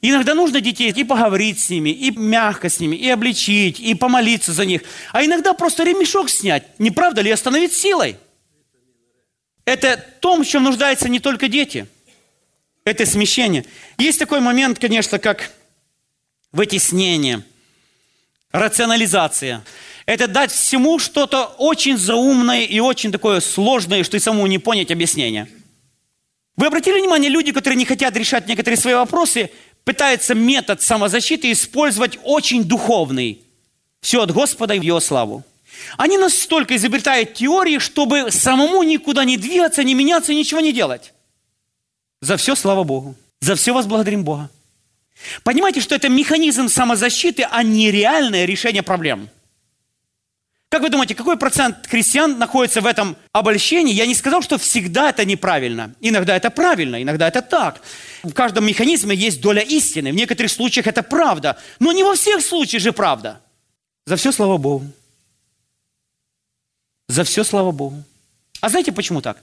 Иногда 0.00 0.32
нужно 0.34 0.62
детей 0.62 0.90
и 0.90 1.04
поговорить 1.04 1.60
с 1.60 1.68
ними, 1.68 1.90
и 1.90 2.10
мягко 2.10 2.70
с 2.70 2.80
ними, 2.80 2.96
и 2.96 3.10
обличить, 3.10 3.80
и 3.80 3.94
помолиться 3.94 4.54
за 4.54 4.64
них. 4.64 4.80
А 5.12 5.22
иногда 5.22 5.52
просто 5.52 5.84
ремешок 5.84 6.30
снять. 6.30 6.80
Не 6.80 6.90
правда 6.90 7.20
ли? 7.20 7.30
Остановить 7.30 7.74
силой. 7.74 8.16
Это 9.64 9.96
том, 10.20 10.44
в 10.44 10.46
чем 10.46 10.64
нуждаются 10.64 11.08
не 11.08 11.20
только 11.20 11.48
дети. 11.48 11.86
Это 12.84 13.06
смещение. 13.06 13.64
Есть 13.96 14.18
такой 14.18 14.40
момент, 14.40 14.78
конечно, 14.78 15.18
как 15.18 15.50
вытеснение, 16.52 17.42
рационализация. 18.52 19.64
Это 20.06 20.28
дать 20.28 20.52
всему 20.52 20.98
что-то 20.98 21.46
очень 21.58 21.96
заумное 21.96 22.62
и 22.62 22.78
очень 22.78 23.10
такое 23.10 23.40
сложное, 23.40 24.04
что 24.04 24.16
и 24.18 24.20
самому 24.20 24.46
не 24.46 24.58
понять 24.58 24.90
объяснение. 24.90 25.48
Вы 26.56 26.66
обратили 26.66 27.00
внимание, 27.00 27.30
люди, 27.30 27.52
которые 27.52 27.78
не 27.78 27.86
хотят 27.86 28.14
решать 28.16 28.46
некоторые 28.46 28.78
свои 28.78 28.94
вопросы, 28.94 29.50
пытаются 29.84 30.34
метод 30.34 30.82
самозащиты 30.82 31.50
использовать 31.50 32.18
очень 32.22 32.64
духовный. 32.64 33.40
Все 34.00 34.22
от 34.22 34.30
Господа 34.30 34.74
и 34.74 34.78
в 34.78 34.82
Его 34.82 35.00
славу. 35.00 35.42
Они 35.96 36.18
настолько 36.18 36.76
изобретают 36.76 37.34
теории, 37.34 37.78
чтобы 37.78 38.30
самому 38.30 38.82
никуда 38.82 39.24
не 39.24 39.36
двигаться, 39.36 39.84
не 39.84 39.94
меняться, 39.94 40.34
ничего 40.34 40.60
не 40.60 40.72
делать. 40.72 41.12
За 42.20 42.36
все 42.36 42.54
слава 42.54 42.84
Богу. 42.84 43.14
За 43.40 43.54
все 43.54 43.72
вас 43.72 43.86
благодарим 43.86 44.24
Бога. 44.24 44.50
Понимаете, 45.42 45.80
что 45.80 45.94
это 45.94 46.08
механизм 46.08 46.68
самозащиты, 46.68 47.46
а 47.50 47.62
не 47.62 47.90
реальное 47.90 48.44
решение 48.44 48.82
проблем. 48.82 49.28
Как 50.74 50.82
вы 50.82 50.88
думаете, 50.88 51.14
какой 51.14 51.36
процент 51.36 51.86
христиан 51.86 52.36
находится 52.36 52.80
в 52.80 52.86
этом 52.86 53.16
обольщении? 53.32 53.94
Я 53.94 54.06
не 54.06 54.14
сказал, 54.14 54.42
что 54.42 54.58
всегда 54.58 55.10
это 55.10 55.24
неправильно. 55.24 55.94
Иногда 56.00 56.34
это 56.34 56.50
правильно, 56.50 57.00
иногда 57.00 57.28
это 57.28 57.42
так. 57.42 57.80
В 58.24 58.32
каждом 58.32 58.66
механизме 58.66 59.14
есть 59.14 59.40
доля 59.40 59.62
истины. 59.62 60.10
В 60.10 60.16
некоторых 60.16 60.50
случаях 60.50 60.88
это 60.88 61.04
правда. 61.04 61.58
Но 61.78 61.92
не 61.92 62.02
во 62.02 62.16
всех 62.16 62.40
случаях 62.40 62.82
же 62.82 62.92
правда. 62.92 63.40
За 64.06 64.16
все 64.16 64.32
слава 64.32 64.56
Богу. 64.56 64.84
За 67.08 67.24
все, 67.24 67.44
слава 67.44 67.70
Богу. 67.70 68.02
А 68.60 68.68
знаете, 68.68 68.92
почему 68.92 69.20
так? 69.20 69.42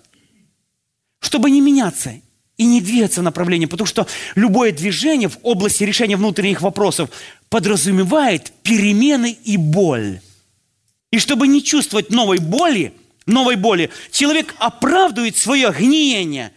Чтобы 1.20 1.52
не 1.52 1.62
меняться 1.62 2.14
и 2.58 2.66
не 2.66 2.82
двигаться 2.82 3.22
в 3.22 3.24
направлении, 3.24 3.66
потому 3.66 3.88
что 3.88 4.08
любое 4.36 4.72
движение 4.72 5.30
в 5.30 5.38
области 5.44 5.84
решения 5.84 6.18
внутренних 6.18 6.62
вопросов 6.62 7.10
подразумевает 7.50 8.52
перемены 8.64 9.38
и 9.44 9.58
боль. 9.58 10.20
И 11.12 11.20
чтобы 11.20 11.48
не 11.48 11.64
чувствовать 11.64 12.10
новой 12.10 12.40
боли, 12.40 12.94
новой 13.26 13.56
боли, 13.56 13.90
человек 14.12 14.56
оправдывает 14.58 15.38
свое 15.38 15.72
гниение 15.72 16.52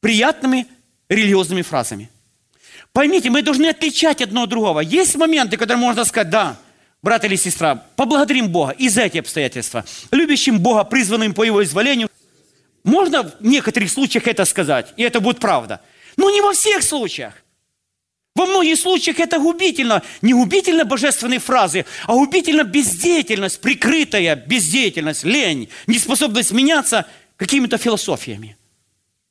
приятными 0.00 0.66
религиозными 1.08 1.62
фразами. 1.62 2.10
Поймите, 2.92 3.30
мы 3.30 3.42
должны 3.42 3.66
отличать 3.66 4.22
одно 4.22 4.44
от 4.44 4.50
другого. 4.50 4.80
Есть 4.80 5.16
моменты, 5.16 5.56
когда 5.56 5.76
можно 5.76 6.04
сказать, 6.04 6.30
да, 6.30 6.58
брат 7.06 7.24
или 7.24 7.36
сестра, 7.36 7.76
поблагодарим 7.94 8.48
Бога 8.48 8.72
и 8.72 8.88
за 8.88 9.02
эти 9.02 9.18
обстоятельства. 9.18 9.84
Любящим 10.10 10.58
Бога, 10.58 10.82
призванным 10.82 11.34
по 11.34 11.44
Его 11.44 11.62
изволению. 11.62 12.10
Можно 12.82 13.22
в 13.22 13.36
некоторых 13.38 13.92
случаях 13.92 14.26
это 14.26 14.44
сказать, 14.44 14.92
и 14.96 15.04
это 15.04 15.20
будет 15.20 15.38
правда. 15.38 15.80
Но 16.16 16.30
не 16.30 16.40
во 16.40 16.52
всех 16.52 16.82
случаях. 16.82 17.34
Во 18.34 18.44
многих 18.46 18.76
случаях 18.76 19.20
это 19.20 19.38
губительно. 19.38 20.02
Не 20.20 20.34
губительно 20.34 20.84
божественные 20.84 21.38
фразы, 21.38 21.86
а 22.08 22.14
губительно 22.14 22.64
бездеятельность, 22.64 23.60
прикрытая 23.60 24.34
бездеятельность, 24.34 25.22
лень, 25.22 25.68
неспособность 25.86 26.50
меняться 26.50 27.06
какими-то 27.36 27.78
философиями. 27.78 28.56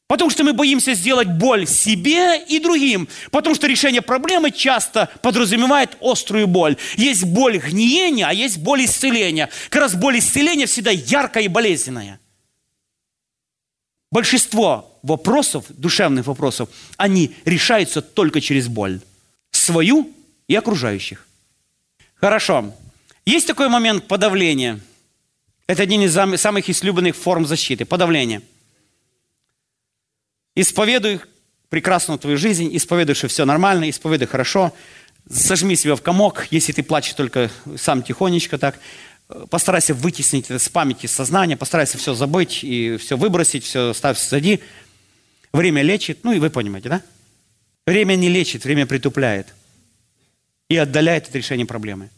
Потому 0.07 0.29
что 0.29 0.43
мы 0.43 0.53
боимся 0.53 0.93
сделать 0.93 1.27
боль 1.27 1.65
себе 1.65 2.39
и 2.39 2.59
другим. 2.59 3.07
Потому 3.31 3.55
что 3.55 3.65
решение 3.65 4.03
проблемы 4.03 4.51
часто 4.51 5.09
подразумевает 5.23 5.97
острую 5.99 6.45
боль. 6.45 6.77
Есть 6.95 7.23
боль 7.23 7.57
гниения, 7.57 8.27
а 8.27 8.33
есть 8.33 8.59
боль 8.59 8.85
исцеления. 8.85 9.49
Как 9.69 9.81
раз 9.81 9.95
боль 9.95 10.19
исцеления 10.19 10.67
всегда 10.67 10.91
яркая 10.91 11.45
и 11.45 11.47
болезненная. 11.47 12.19
Большинство 14.11 14.99
вопросов, 15.01 15.65
душевных 15.69 16.27
вопросов, 16.27 16.69
они 16.97 17.35
решаются 17.43 18.03
только 18.03 18.41
через 18.41 18.67
боль. 18.67 18.99
Свою 19.49 20.11
и 20.47 20.55
окружающих. 20.55 21.27
Хорошо. 22.13 22.75
Есть 23.25 23.47
такой 23.47 23.69
момент 23.69 24.07
подавления. 24.07 24.79
Это 25.65 25.81
один 25.81 26.01
из 26.03 26.13
самых 26.39 26.69
излюбленных 26.69 27.15
форм 27.15 27.47
защиты. 27.47 27.85
Подавление– 27.85 28.43
Исповедуй 30.55 31.19
прекрасную 31.69 32.17
твою 32.17 32.37
жизнь, 32.37 32.75
исповедуй, 32.75 33.15
что 33.15 33.27
все 33.27 33.45
нормально, 33.45 33.89
исповедуй 33.89 34.27
хорошо. 34.27 34.73
Сожми 35.29 35.75
себя 35.75 35.95
в 35.95 36.01
комок, 36.01 36.47
если 36.51 36.71
ты 36.71 36.83
плачешь 36.83 37.13
только 37.13 37.51
сам 37.77 38.03
тихонечко 38.03 38.57
так. 38.57 38.79
Постарайся 39.49 39.93
вытеснить 39.93 40.45
это 40.45 40.59
с 40.59 40.69
памяти, 40.69 41.07
сознания, 41.07 41.57
постарайся 41.57 41.97
все 41.97 42.13
забыть 42.13 42.63
и 42.63 42.97
все 42.97 43.17
выбросить, 43.17 43.63
все 43.63 43.93
ставь 43.93 44.19
сзади. 44.19 44.61
Время 45.51 45.81
лечит, 45.81 46.23
ну 46.23 46.31
и 46.31 46.39
вы 46.39 46.49
понимаете, 46.49 46.89
да? 46.89 47.01
Время 47.87 48.15
не 48.15 48.29
лечит, 48.29 48.65
время 48.65 48.85
притупляет 48.85 49.47
и 50.69 50.77
отдаляет 50.77 51.27
от 51.27 51.35
решения 51.35 51.65
проблемы. 51.65 52.09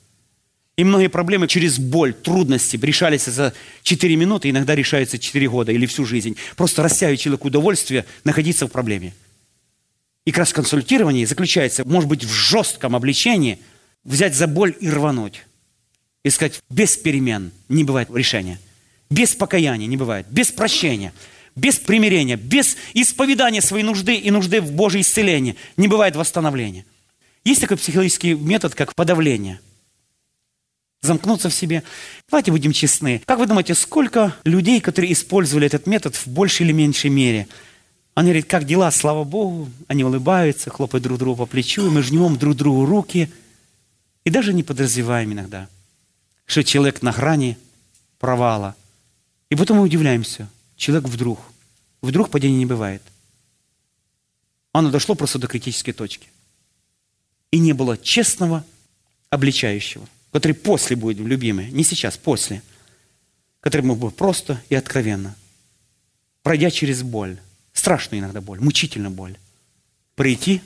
И 0.78 0.84
многие 0.84 1.08
проблемы 1.08 1.48
через 1.48 1.80
боль, 1.80 2.14
трудности 2.14 2.78
решались 2.78 3.26
за 3.26 3.54
4 3.82 4.16
минуты, 4.16 4.52
иногда 4.52 4.76
решаются 4.76 5.18
4 5.18 5.50
года 5.50 5.72
или 5.72 5.88
всю 5.88 6.06
жизнь. 6.06 6.38
Просто 6.56 6.84
растягивает 6.84 7.20
человеку 7.20 7.48
удовольствие 7.48 8.06
находиться 8.24 8.68
в 8.68 8.72
проблеме. 8.72 9.16
И 10.26 10.32
как 10.32 10.40
раз 10.40 10.54
консультирование 10.54 11.26
заключается, 11.26 11.84
может 11.84 12.08
быть, 12.08 12.24
в 12.24 12.32
жестком 12.32 12.96
обличении, 12.96 13.58
взять 14.04 14.36
за 14.36 14.46
боль 14.46 14.76
и 14.80 14.88
рвануть. 14.90 15.46
И 16.24 16.30
сказать, 16.30 16.62
без 16.70 16.96
перемен 16.96 17.52
не 17.70 17.84
бывает 17.84 18.10
решения. 18.14 18.60
Без 19.10 19.34
покаяния 19.34 19.88
не 19.88 19.98
бывает. 19.98 20.28
Без 20.30 20.52
прощения. 20.52 21.12
Без 21.56 21.80
примирения. 21.80 22.36
Без 22.36 22.78
исповедания 22.94 23.62
своей 23.62 23.84
нужды 23.84 24.16
и 24.16 24.30
нужды 24.30 24.62
в 24.62 24.72
Божье 24.74 25.02
исцеление 25.02 25.56
не 25.76 25.88
бывает 25.88 26.16
восстановления. 26.16 26.86
Есть 27.44 27.62
такой 27.62 27.78
психологический 27.78 28.36
метод, 28.36 28.76
как 28.76 28.94
подавление– 28.94 29.60
замкнуться 31.02 31.50
в 31.50 31.54
себе. 31.54 31.84
Давайте 32.30 32.52
будем 32.52 32.72
честны. 32.72 33.22
Как 33.26 33.40
вы 33.40 33.48
думаете, 33.48 33.76
сколько 33.76 34.36
людей, 34.44 34.82
которые 34.82 35.14
использовали 35.14 35.68
этот 35.68 35.88
метод 35.88 36.16
в 36.16 36.28
большей 36.28 36.66
или 36.66 36.74
меньшей 36.74 37.10
мере? 37.10 37.48
Они 38.16 38.30
говорят, 38.30 38.50
как 38.50 38.66
дела, 38.66 38.90
слава 38.92 39.24
Богу. 39.24 39.70
Они 39.88 40.04
улыбаются, 40.04 40.70
хлопают 40.70 41.04
друг 41.04 41.20
другу 41.20 41.38
по 41.38 41.46
плечу, 41.46 41.90
мы 41.92 42.02
жмем 42.02 42.38
друг 42.38 42.56
другу 42.56 42.86
руки. 42.86 43.32
И 44.24 44.30
даже 44.30 44.54
не 44.54 44.64
подразреваем 44.64 45.32
иногда, 45.34 45.70
что 46.46 46.64
человек 46.64 47.02
на 47.02 47.12
грани 47.12 47.58
провала. 48.20 48.76
И 49.50 49.56
потом 49.56 49.78
мы 49.78 49.84
удивляемся. 49.84 50.50
Человек 50.76 51.08
вдруг. 51.08 51.40
Вдруг 52.02 52.30
падения 52.30 52.58
не 52.58 52.66
бывает. 52.66 53.02
Оно 54.74 54.92
дошло 54.92 55.16
просто 55.16 55.40
до 55.40 55.48
критической 55.48 55.94
точки. 55.94 56.28
И 57.52 57.60
не 57.60 57.74
было 57.74 57.98
честного, 57.98 58.66
обличающего 59.30 60.08
который 60.38 60.54
после 60.54 60.96
будет 60.96 61.18
любимый, 61.18 61.72
не 61.72 61.84
сейчас, 61.84 62.16
после. 62.16 62.62
который 63.60 63.82
мог 63.82 63.98
бы 63.98 64.12
просто 64.12 64.62
и 64.70 64.76
откровенно, 64.76 65.36
пройдя 66.44 66.70
через 66.70 67.02
боль, 67.02 67.40
страшную 67.74 68.22
иногда 68.22 68.40
боль, 68.40 68.60
мучительную 68.60 69.10
боль, 69.10 69.36
прийти 70.14 70.62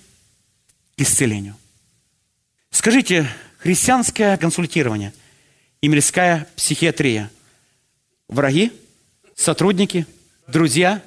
к 0.98 1.02
исцелению. 1.02 1.56
Скажите, 2.70 3.30
христианское 3.60 4.36
консультирование 4.36 5.14
и 5.80 5.88
мирская 5.88 6.50
психиатрия– 6.58 7.32
враги, 8.28 8.74
сотрудники, 9.34 10.06
друзья? 10.48 11.02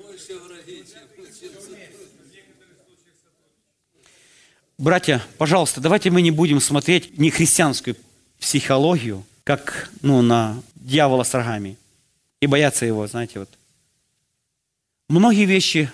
Больше 0.00 0.36
враги, 0.36 0.84
чем 0.84 1.02
Братья, 4.80 5.22
пожалуйста, 5.36 5.78
давайте 5.78 6.10
мы 6.10 6.22
не 6.22 6.30
будем 6.30 6.58
смотреть 6.58 7.18
не 7.18 7.28
христианскую 7.28 7.98
психологию, 8.38 9.26
как 9.44 9.90
ну, 10.00 10.22
на 10.22 10.62
дьявола 10.74 11.22
с 11.22 11.34
рогами, 11.34 11.76
и 12.40 12.46
бояться 12.46 12.86
его, 12.86 13.06
знаете, 13.06 13.40
вот. 13.40 13.50
Многие 15.10 15.44
вещи 15.44 15.92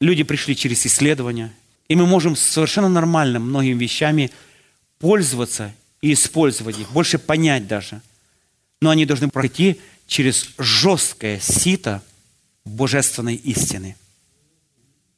люди 0.00 0.22
пришли 0.22 0.56
через 0.56 0.86
исследования, 0.86 1.52
и 1.88 1.94
мы 1.94 2.06
можем 2.06 2.36
совершенно 2.36 2.88
нормально 2.88 3.38
многими 3.38 3.78
вещами 3.78 4.30
пользоваться 4.98 5.74
и 6.00 6.14
использовать 6.14 6.78
их, 6.78 6.90
больше 6.92 7.18
понять 7.18 7.66
даже. 7.66 8.00
Но 8.80 8.88
они 8.88 9.04
должны 9.04 9.28
пройти 9.28 9.78
через 10.06 10.54
жесткое 10.56 11.38
сито 11.38 12.02
божественной 12.64 13.34
истины. 13.34 13.94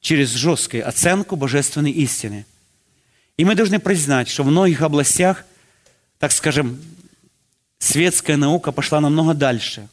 Через 0.00 0.30
жесткую 0.30 0.88
оценку 0.88 1.36
божественной 1.36 1.90
истины. 1.90 2.46
И 3.36 3.44
мы 3.44 3.54
должны 3.54 3.78
признать, 3.78 4.28
что 4.28 4.42
в 4.42 4.46
многих 4.46 4.82
областях, 4.82 5.44
так 6.18 6.32
скажем, 6.32 6.80
светская 7.78 8.36
наука 8.36 8.72
пошла 8.72 9.00
намного 9.00 9.34
дальше 9.34 9.88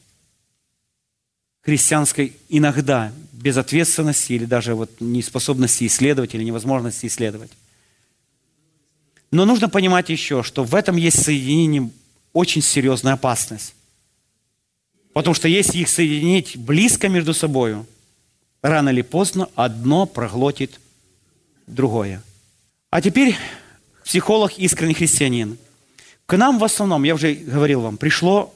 христианской 1.68 2.34
иногда 2.48 3.12
безответственности 3.34 4.32
или 4.32 4.46
даже 4.46 4.74
вот 4.74 5.02
неспособности 5.02 5.86
исследовать 5.86 6.34
или 6.34 6.44
невозможности 6.46 7.08
исследовать. 7.08 7.52
Но 9.32 9.44
нужно 9.44 9.68
понимать 9.68 10.08
еще, 10.08 10.44
что 10.44 10.64
в 10.64 10.74
этом 10.74 10.96
есть 10.96 11.22
соединение 11.22 11.90
очень 12.32 12.62
серьезная 12.62 13.14
опасность. 13.14 13.76
Потому 15.12 15.34
что 15.34 15.50
если 15.50 15.80
их 15.80 15.90
соединить 15.90 16.56
близко 16.56 17.10
между 17.10 17.34
собой, 17.34 17.76
рано 18.62 18.90
или 18.90 19.02
поздно 19.02 19.50
одно 19.56 20.06
проглотит 20.06 20.80
другое. 21.68 22.24
А 22.90 23.02
теперь 23.02 23.36
психолог 24.04 24.58
искренний 24.58 24.94
христианин. 24.94 25.58
К 26.26 26.38
нам 26.38 26.60
в 26.60 26.64
основном, 26.64 27.04
я 27.04 27.16
уже 27.16 27.34
говорил 27.34 27.82
вам, 27.82 27.98
пришло 27.98 28.54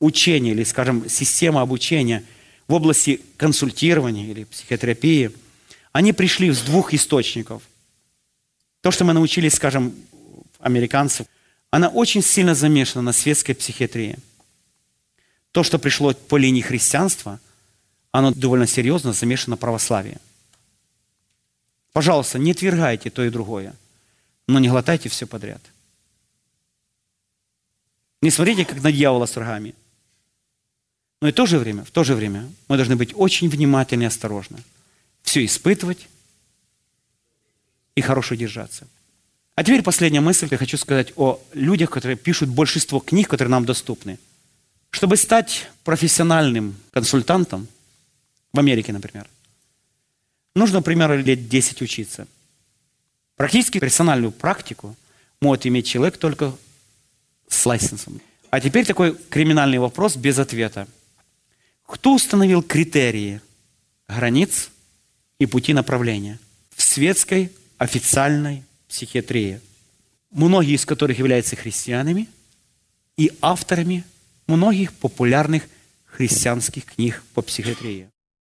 учение 0.00 0.54
или, 0.54 0.64
скажем, 0.64 1.08
система 1.08 1.60
обучения 1.60 2.24
в 2.66 2.74
области 2.74 3.20
консультирования 3.36 4.26
или 4.26 4.44
психотерапии. 4.44 5.30
Они 5.92 6.12
пришли 6.12 6.50
с 6.50 6.60
двух 6.60 6.94
источников. 6.94 7.62
То, 8.80 8.90
что 8.90 9.04
мы 9.04 9.12
научились, 9.12 9.54
скажем, 9.54 9.94
американцев, 10.60 11.26
она 11.70 11.88
очень 11.88 12.22
сильно 12.22 12.54
замешана 12.54 13.02
на 13.02 13.12
светской 13.12 13.54
психиатрии. 13.54 14.18
То, 15.52 15.62
что 15.62 15.78
пришло 15.78 16.14
по 16.14 16.36
линии 16.36 16.60
христианства, 16.60 17.40
оно 18.12 18.32
довольно 18.32 18.66
серьезно 18.66 19.12
замешано 19.12 19.52
на 19.52 19.56
православии. 19.56 20.18
Пожалуйста, 21.92 22.38
не 22.38 22.52
отвергайте 22.52 23.10
то 23.10 23.24
и 23.24 23.30
другое, 23.30 23.74
но 24.46 24.58
не 24.58 24.68
глотайте 24.68 25.08
все 25.08 25.26
подряд. 25.26 25.60
Не 28.20 28.30
смотрите, 28.30 28.64
как 28.64 28.82
на 28.82 28.92
дьявола 28.92 29.26
с 29.26 29.36
рогами. 29.36 29.74
Но 31.20 31.28
и 31.28 31.32
в 31.32 31.34
то 31.34 31.46
же 31.46 31.58
время, 31.58 31.84
в 31.84 31.90
то 31.90 32.04
же 32.04 32.14
время 32.14 32.48
мы 32.68 32.76
должны 32.76 32.96
быть 32.96 33.12
очень 33.14 33.48
внимательны 33.48 34.04
и 34.04 34.06
осторожны. 34.06 34.62
Все 35.22 35.44
испытывать 35.44 36.08
и 37.94 38.00
хорошо 38.00 38.34
держаться. 38.34 38.86
А 39.56 39.64
теперь 39.64 39.82
последняя 39.82 40.20
мысль. 40.20 40.46
Я 40.50 40.56
хочу 40.56 40.76
сказать 40.78 41.12
о 41.16 41.40
людях, 41.52 41.90
которые 41.90 42.16
пишут 42.16 42.48
большинство 42.48 43.00
книг, 43.00 43.28
которые 43.28 43.50
нам 43.50 43.64
доступны. 43.64 44.18
Чтобы 44.90 45.16
стать 45.16 45.68
профессиональным 45.82 46.76
консультантом, 46.92 47.66
в 48.52 48.58
Америке, 48.58 48.92
например, 48.92 49.28
нужно 50.54 50.82
примерно 50.82 51.14
лет 51.14 51.48
10 51.48 51.82
учиться. 51.82 52.26
Практически 53.36 53.78
персональную 53.78 54.32
практику 54.32 54.96
может 55.40 55.66
иметь 55.66 55.86
человек 55.86 56.16
только 56.18 56.54
с 57.48 57.64
лайсенсом. 57.66 58.20
А 58.50 58.60
теперь 58.60 58.86
такой 58.86 59.14
криминальный 59.14 59.78
вопрос 59.78 60.16
без 60.16 60.38
ответа. 60.38 60.88
Кто 61.86 62.14
установил 62.14 62.62
критерии 62.62 63.40
границ 64.08 64.70
и 65.38 65.46
пути 65.46 65.72
направления 65.72 66.38
в 66.74 66.82
светской 66.82 67.52
официальной 67.76 68.64
психиатрии, 68.88 69.60
многие 70.30 70.74
из 70.74 70.84
которых 70.84 71.18
являются 71.18 71.56
христианами 71.56 72.28
и 73.16 73.30
авторами 73.40 74.04
многих 74.46 74.92
популярных 74.94 75.68
христианских 76.06 76.84
книг 76.86 77.22
по 77.34 77.42
психиатрии. 77.42 78.08